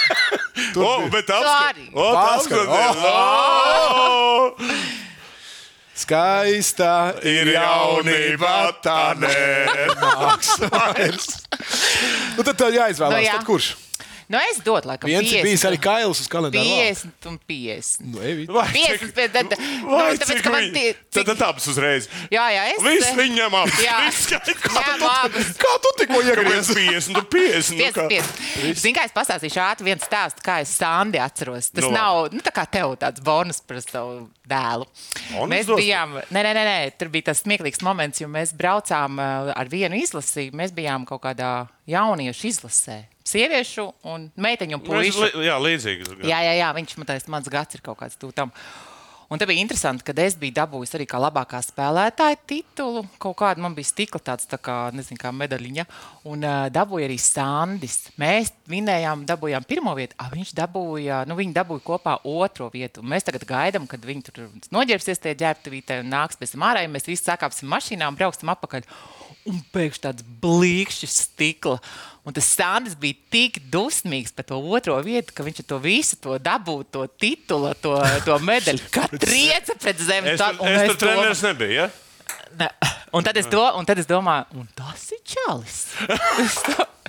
o, 0.76 1.08
bet 1.12 1.26
apskat- 1.32 1.72
arī. 1.72 1.86
O, 1.94 2.10
tā 2.12 2.26
Apskat- 2.36 2.68
apskaties. 2.68 3.04
O! 3.08 4.54
Skaista 6.02 7.12
Ir 7.28 7.50
jaunība, 7.52 8.52
tā 8.82 9.12
nāks 9.20 10.54
vairs. 10.72 11.26
Nu, 12.36 12.42
tad 12.46 12.56
tev 12.56 12.72
jāizvēlās. 12.74 13.12
Nu, 13.12 13.20
jā. 13.26 13.34
Tad 13.36 13.44
kurš? 13.46 13.66
Nu, 14.32 14.38
es 14.48 14.62
dotu, 14.64 14.88
laikam, 14.88 15.10
Viens 15.12 15.28
ir 15.28 15.42
50. 15.42 15.44
bijis 15.44 15.64
arī 15.68 15.78
Kails 15.84 16.20
uz 16.24 16.28
kalendāra. 16.32 16.64
50 16.64 17.26
un 17.28 17.34
50. 17.50 18.06
Nu, 18.14 18.22
Evita. 18.24 18.52
Vai 18.56 18.64
50, 18.72 19.12
bet 19.18 19.32
tad- 19.34 19.52
nu, 19.60 19.98
tāpēc, 20.22 20.40
ka 20.46 20.50
man 20.54 20.70
tie- 20.72 20.94
cik- 21.12 21.26
tad 21.28 21.42
abas 21.44 21.66
uzreiz. 21.68 22.08
Jā, 22.32 22.46
jā, 22.54 22.62
es. 22.72 22.80
Viss 22.86 23.12
viņam 23.20 23.52
ap. 23.60 23.68
Jā. 23.82 23.98
Kā 24.08 24.40
Jā, 24.40 24.94
tu- 24.96 25.04
labas. 25.04 25.52
Kā 25.60 25.72
tu 25.84 25.92
tikko 26.00 26.22
Kāpēc 26.22 26.30
iegriezi 26.32 26.78
50 26.80 27.20
un 27.20 27.28
50? 27.28 27.76
nu 27.76 27.90
kā? 27.92 28.06
55. 28.08 28.80
Zini, 28.80 28.94
kā 28.96 29.04
es 29.04 29.12
pastāstīšu 29.12 29.60
ātri 29.66 29.90
vienu 29.90 30.00
stāstu, 30.00 30.40
kā 30.46 30.60
es 30.64 30.72
Sandi 30.80 31.20
atceros. 31.20 31.68
Tas 31.70 31.84
Nu, 31.84 31.90
nu, 31.90 31.96
nav 31.98 32.32
nu, 32.32 32.40
tā 32.40 32.52
kā 32.56 32.64
tev 32.70 32.96
tāds 32.96 33.20
bonus 33.20 33.60
par 33.60 33.82
savu 33.84 34.30
dēlu. 34.48 34.86
Bonus 35.34 35.50
mēs 35.52 35.68
bijām, 35.76 36.16
nē, 36.32 36.40
nē, 36.48 36.52
nē, 36.56 36.64
nē, 36.70 36.78
tur 36.98 37.08
bija 37.12 37.28
tas 37.30 37.42
smieklīgs 37.44 37.82
moments, 37.84 38.20
jo 38.24 38.28
mēs 38.32 38.54
braucām 38.56 39.20
uh, 39.20 39.52
ar 39.54 39.68
vienu 39.68 40.00
izlasi. 40.00 40.48
Mēs 40.56 40.72
bijām 40.72 41.04
kaut 41.08 41.20
kādā 41.28 41.52
jauniešu 41.86 42.46
izlasē. 42.48 43.04
Sieviešu 43.24 43.92
un 44.04 44.30
meiteņu 44.36 44.78
li- 45.22 45.46
Jā, 45.46 45.56
līdzīgi. 45.62 46.06
Jā, 46.26 46.38
jā, 46.42 46.54
jā 46.58 46.68
viņš 46.74 46.96
man 46.98 47.06
teica, 47.06 47.28
mans 47.28 47.48
gads 47.48 47.74
ir 47.74 47.80
kaut 47.80 47.98
kāds 47.98 48.16
tūtam. 48.18 48.50
Un 49.32 49.40
te 49.40 49.46
bija 49.48 49.62
interesanti, 49.64 50.04
ka 50.04 50.12
es 50.20 50.34
biju 50.36 50.52
dabūjis 50.58 50.90
arī 50.98 51.06
kā 51.08 51.16
labākā 51.16 51.56
spēlētāja 51.64 52.36
titulu. 52.50 53.00
Kaut 53.22 53.38
kāda 53.40 53.62
man 53.64 53.72
bija 53.72 53.88
stikla 53.88 54.20
tāds, 54.20 54.44
tā 54.50 54.58
kā, 54.60 54.74
nezinu, 54.92 55.16
kā 55.22 55.30
medaļiņa. 55.32 55.86
Un 56.28 56.44
uh, 56.44 56.66
dabūja 56.68 57.06
arī 57.08 57.16
Sandis. 57.16 58.10
Mēs 58.20 58.50
vinējām, 58.68 59.22
dabūjām 59.30 59.64
pirmo 59.70 59.94
vietu, 59.96 60.18
ah, 60.20 60.28
viņš 60.34 60.52
dabūja, 60.58 61.22
nu, 61.30 61.38
viņi 61.38 61.56
dabūja 61.56 61.84
kopā 61.86 62.18
otro 62.28 62.68
vietu. 62.74 63.00
Un 63.00 63.08
mēs 63.14 63.24
tagad 63.24 63.48
gaidām, 63.48 63.88
kad 63.88 64.04
viņi 64.04 64.26
tur 64.28 64.42
noģērbsies 64.76 65.24
tie 65.24 65.32
ģērbtuvītē 65.46 66.02
un 66.04 66.12
nāks 66.12 66.36
pēc 66.36 66.52
tam 66.52 66.68
ārā. 66.68 66.84
ja 66.84 66.92
Mēs 66.92 67.08
visi 67.08 67.24
sakāpsim 67.24 67.72
mašīnā 67.72 68.12
un 68.12 68.20
brauksim 68.20 68.52
apakaļ. 68.52 68.84
Un 69.48 69.64
pēkšņi 69.72 70.04
tāds 70.10 70.28
blīkšķis 70.44 71.16
stikla. 71.24 71.80
Un 72.22 72.30
tas 72.36 72.46
Sandis 72.54 72.94
bija 72.94 73.16
tik 73.34 73.56
dusmīgs 73.72 74.30
par 74.36 74.44
to 74.46 74.54
otro 74.62 74.94
vietu, 75.02 75.32
ka 75.34 75.42
viņš 75.42 75.64
ar 75.64 75.66
to 75.72 75.78
visu 75.82 76.14
to 76.22 76.36
dabūja, 76.38 76.86
to 76.94 77.06
titulu, 77.18 77.72
to, 77.82 77.96
to 78.26 78.36
medaļu. 78.46 78.84
Kā 78.94 79.08
trieca 79.24 79.74
pret 79.82 79.98
zemi. 79.98 80.30
Es, 80.36 80.38
Tā- 80.40 80.52
tur- 80.54 80.62
un 80.62 80.70
es 80.70 80.78
mēs 80.84 80.92
tur 80.92 81.00
treneris 81.02 81.42
nebiju. 81.48 81.72
Ja? 81.80 81.88
Ne. 82.60 82.68
Un 83.12 83.24
tad 83.26 83.36
es, 83.40 83.46
do, 83.50 83.60
un 83.76 83.84
tad 83.88 83.98
es 83.98 84.06
domāju, 84.08 84.44
un 84.62 84.68
tas 84.78 85.02
ir 85.16 85.18
čalis. 85.34 85.80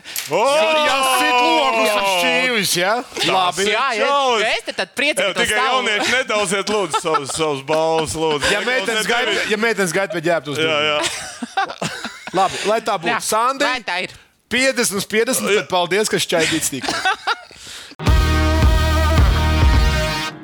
Jāsit 0.03 1.35
logus 1.37 1.91
ar 1.93 2.07
šķīvis, 2.09 2.73
jā? 2.79 2.93
Labi. 3.29 3.67
jā, 3.69 3.83
jā, 3.99 4.09
es 4.49 4.65
te 4.67 4.73
tad 4.75 4.89
Jā, 4.89 4.95
priecājos. 4.97 5.37
tikai 5.37 5.61
jaunieši 5.61 6.11
nedaudziet, 6.17 6.73
lūdzu, 6.73 7.01
savus, 7.03 7.31
savus 7.37 7.61
balvus. 7.67 8.15
Lūdzu. 8.19 8.49
Ja 8.51 8.61
meitenes 8.65 9.07
gaida, 9.07 9.35
ja 9.51 9.57
meitenes 9.61 9.93
gaida 9.95 10.11
pie 10.17 10.23
ģērbtus. 10.27 10.59
Jā, 10.59 10.79
jā. 10.89 10.97
Labi, 12.35 12.61
lai 12.67 12.79
tā 12.83 12.97
būtu. 12.99 13.19
Sandi, 13.23 13.67
Vai 13.67 13.79
tā 13.85 13.99
ir? 14.07 14.15
50 14.53 14.99
uz 15.01 15.09
50, 15.09 15.49
tad 15.49 15.71
paldies, 15.71 16.11
ka 16.11 16.21
šķaidīts 16.21 16.73
tik. 16.75 16.89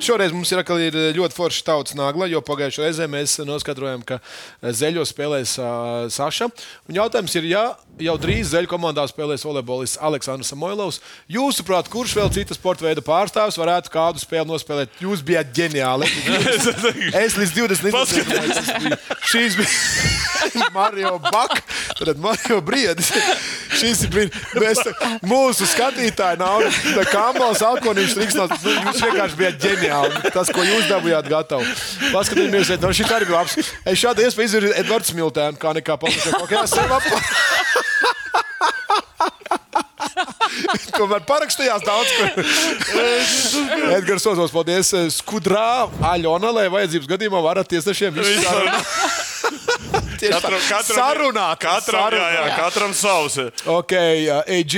Šoreiz 0.00 0.32
mums 0.32 0.48
ir, 0.48 0.62
ir 0.80 0.94
ļoti 1.16 1.36
forša 1.36 1.64
tautas 1.66 1.94
nagla, 1.98 2.24
jo 2.30 2.40
pagājušajā 2.44 2.86
reizē 2.86 3.08
mēs 3.10 3.36
noskaidrojām, 3.44 4.00
ka 4.08 4.16
zeļo 4.64 5.04
spēlēs 5.06 5.52
uh, 5.60 6.08
Saša. 6.12 6.48
Un 6.88 6.96
jautājums 6.96 7.36
ir, 7.36 7.50
ja 7.52 7.64
jau 8.00 8.16
drīz 8.20 8.54
zeļu 8.54 8.70
komandā 8.70 9.04
spēlēs 9.10 9.44
volejbolists 9.44 10.00
Aleksandrs 10.00 10.54
Samoilovs, 10.54 11.02
jūsuprāt, 11.30 11.92
kurš 11.92 12.16
vēl 12.16 12.32
citas 12.32 12.58
sporta 12.58 12.88
veida 12.88 13.04
pārstāvis 13.04 13.60
varētu 13.60 13.92
kādu 13.92 14.24
spēli 14.24 14.48
nospēlēt? 14.48 14.96
Jūs 15.04 15.24
bijat 15.26 15.52
ģeniāli. 15.56 16.08
Es 17.20 17.36
līdz 17.36 17.56
20 17.60 17.90
minūtēm 17.90 19.00
šīs 19.30 19.60
bija 19.60 20.29
Mario 20.76 21.18
Baka, 21.18 21.60
tad 21.98 22.18
Mario 22.22 22.60
Briedis. 22.64 23.10
Šis 23.80 24.04
ir 24.06 24.12
brīdis, 24.14 24.36
mēs 24.60 24.82
mūsu 25.26 25.68
skatītāji 25.70 26.40
nav 26.40 26.64
tā 26.96 27.06
kā 27.10 27.26
Ambals 27.30 27.62
Alkonīšs 27.66 28.16
Riksnās. 28.20 28.56
Nu, 28.64 28.74
jūs 28.88 29.02
vienkārši 29.06 29.40
bijat 29.40 29.60
ģeniāli. 29.64 30.22
Tas, 30.34 30.52
ko 30.54 30.64
jūs 30.66 30.88
dabūjāt 30.90 31.30
gatavu. 31.30 31.66
Paskatieties, 32.14 32.74
no 32.82 32.92
šī 32.96 33.08
arī 33.08 33.30
bija 33.30 33.40
labs. 33.40 33.58
Es 33.84 34.00
šādu 34.00 34.26
iespēju 34.26 34.52
izdarīju 34.52 34.76
Edvards 34.84 35.14
Miltēnu, 35.16 35.60
kā 35.60 35.74
nekā 35.76 35.98
sev 36.70 36.98
apā. 36.98 37.20
Tomēr 40.96 41.22
parakstījās 41.28 41.84
daudz, 41.84 42.10
ko 42.16 42.24
Edgars 43.96 44.26
Ozos, 44.30 44.52
paldies. 44.54 44.92
Skudrā, 45.14 45.88
Aļona, 46.12 46.52
lai 46.56 46.66
vajadzības 46.72 47.08
gadījumā 47.10 47.42
varat 47.44 47.70
tiesnešiem 47.70 48.14
visu 48.16 48.42
sarunāt. 48.44 48.94
Katram, 50.20 50.60
katram, 50.68 50.96
sarunāt. 50.98 51.62
Katram, 51.62 52.12
jā, 52.12 52.28
jā, 52.36 52.44
katram 52.60 52.92
savs. 52.96 53.38
Ok, 53.70 53.96
AG. 54.44 54.76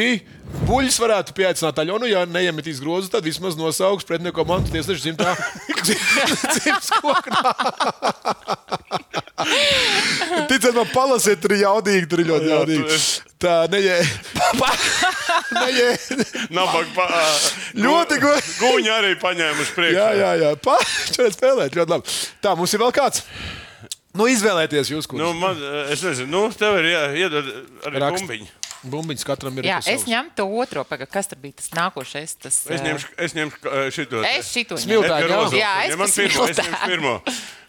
Buļļus 0.68 0.98
varētu 1.00 1.32
pieaicināt 1.32 1.78
Aļonu, 1.80 2.04
ja 2.10 2.26
neiemetīs 2.28 2.78
grozu, 2.84 3.08
tad 3.10 3.24
vismaz 3.24 3.54
nosauks 3.56 4.04
pretinieku 4.04 4.36
komandu 4.42 4.68
tiesnešu 4.74 5.06
dzimtā. 5.06 5.32
Dzimtas 5.86 6.90
koknā. 7.00 7.54
Ticiet 10.52 10.74
man, 10.76 10.86
palasiet, 10.92 11.40
tur 11.42 11.54
ir 11.56 11.64
jaudīgi, 11.64 12.06
tur 12.10 12.22
ir 12.22 12.28
ļoti 12.30 12.50
jaudīgi. 12.52 12.98
Tā, 13.42 13.54
nejē. 13.72 13.96
nejē. 15.56 15.88
Nabaga 16.54 16.92
pa, 16.94 17.08
Ļoti 17.74 18.20
gu- 18.22 18.36
gu- 18.36 18.54
Guņi 18.60 18.92
arī 18.92 19.16
paņēmuši 19.24 19.74
priekšā. 19.78 19.98
Jā, 19.98 20.12
jā, 20.20 20.30
jā. 20.44 20.52
Pārspēlēt, 20.68 21.34
spēlēt 21.40 21.80
ļoti 21.80 21.96
labi. 21.96 22.16
Tā, 22.44 22.54
mums 22.60 22.76
ir 22.76 22.84
vēl 22.84 22.94
kāds. 23.00 23.24
Nu, 24.12 24.26
izvēlēties 24.28 24.90
jūs, 24.92 25.06
kurš. 25.08 25.22
Nu, 25.22 25.30
man, 25.38 25.60
es 25.92 26.02
nezinu, 26.04 26.28
nu, 26.28 26.42
tev 26.56 26.76
ir 26.82 26.90
jādod 27.16 27.46
arī 27.88 28.02
Raksti. 28.02 28.26
bumbiņi. 28.26 28.50
Bumbiņas 28.92 29.24
katram 29.24 29.58
ir. 29.60 29.68
Jā, 29.70 29.76
es 29.92 30.04
ņemu 30.10 30.34
to 30.36 30.44
otro, 30.58 30.82
paga, 30.84 31.06
kas 31.06 31.30
tur 31.30 31.38
bija 31.40 31.54
tas 31.60 31.70
nākošais. 31.76 32.34
Tas, 32.42 32.56
Es 32.66 32.80
ā, 32.82 32.84
ņemšu, 32.88 33.12
es 33.24 33.36
ņemšu 33.38 33.74
šito. 33.94 34.22
Es 34.26 34.50
šito. 34.50 34.78
Smiltēni, 34.82 35.30
jā. 35.30 35.38
Jā, 35.60 35.70
es 35.86 35.96
man 36.00 36.10
pa 36.10 36.16
pirmo, 36.18 36.48
es 36.50 36.58
ņemšu 36.58 36.90
pirmo. 36.90 37.14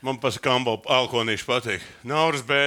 Man 0.04 0.18
pats 0.24 0.40
kambo 0.44 0.80
alkonīši 0.98 1.48
patīk. 1.48 1.86
Nauras 2.10 2.42
B. 2.50 2.64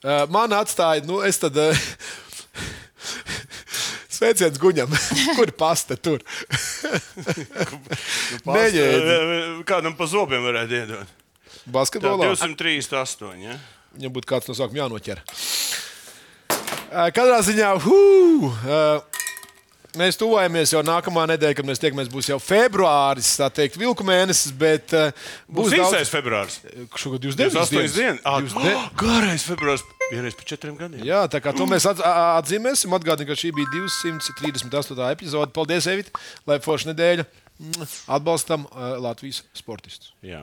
Uh, 0.00 0.24
man 0.32 0.52
atstāja, 0.58 1.06
nu, 1.06 1.22
es 1.24 1.38
tad. 1.40 1.56
Uh, 1.56 1.86
Sveiciens 4.20 4.58
guņam, 4.60 4.90
kur 5.38 5.48
pasta 5.56 5.96
tur. 5.96 6.20
Neņēdzi. 8.44 9.64
Kādam 9.68 9.94
pa 9.96 10.08
zobiem 10.10 10.44
varētu 10.44 10.76
iedot. 10.76 11.16
Tā, 11.50 11.70
Basketbolā 11.74 12.30
238. 12.32 13.42
Ja? 13.44 13.58
viņam 13.96 14.12
būtu 14.14 14.30
kāds 14.30 14.48
no 14.50 14.54
sākuma 14.54 14.84
jānoķer. 14.84 15.22
Katrā 17.14 17.38
ziņā, 17.46 17.68
hū, 17.84 17.98
uh, 18.50 19.20
mēs 19.98 20.18
tuvojamies 20.18 20.72
jau 20.74 20.80
nākamā 20.86 21.22
nedēļa, 21.30 21.56
kad 21.60 21.68
mēs 21.68 21.78
tiekamies. 21.82 22.10
Būs 22.10 22.30
jau 22.32 22.38
februāris, 22.42 23.28
tā 23.38 23.46
teikt, 23.54 23.78
vilku 23.78 24.02
mēnesis, 24.06 24.50
bet 24.58 24.94
uh, 24.98 25.12
Būs 25.46 25.70
būs 25.70 25.76
īstais 25.78 26.10
februāris. 26.10 26.58
Šogad 26.98 27.22
29 27.22 27.54
28 27.54 27.94
dienas. 27.94 28.22
Ah, 28.26 28.40
de- 28.42 28.74
oh, 28.74 28.88
Garais 29.04 29.46
februāris. 29.46 29.86
Vienreiz 30.10 30.34
pa 30.34 30.46
četriem 30.50 30.74
gadiem. 30.78 31.04
Jā, 31.06 31.22
tā 31.30 31.38
kā 31.42 31.54
to 31.54 31.66
mēs 31.70 31.86
at- 31.86 32.02
atzīmēsim. 32.42 32.90
Atgādinu, 32.98 33.30
ka 33.30 33.38
šī 33.38 33.52
bija 33.54 33.70
238. 33.78 35.06
epizode. 35.14 35.54
Paldies, 35.54 35.86
Evita, 35.90 36.10
lai 36.50 36.58
forša 36.62 36.90
nedēļa. 36.90 37.28
Atbalstam 38.10 38.66
uh, 38.72 38.96
Latvijas 38.98 39.44
sportistus. 39.54 40.10
Jā. 40.26 40.42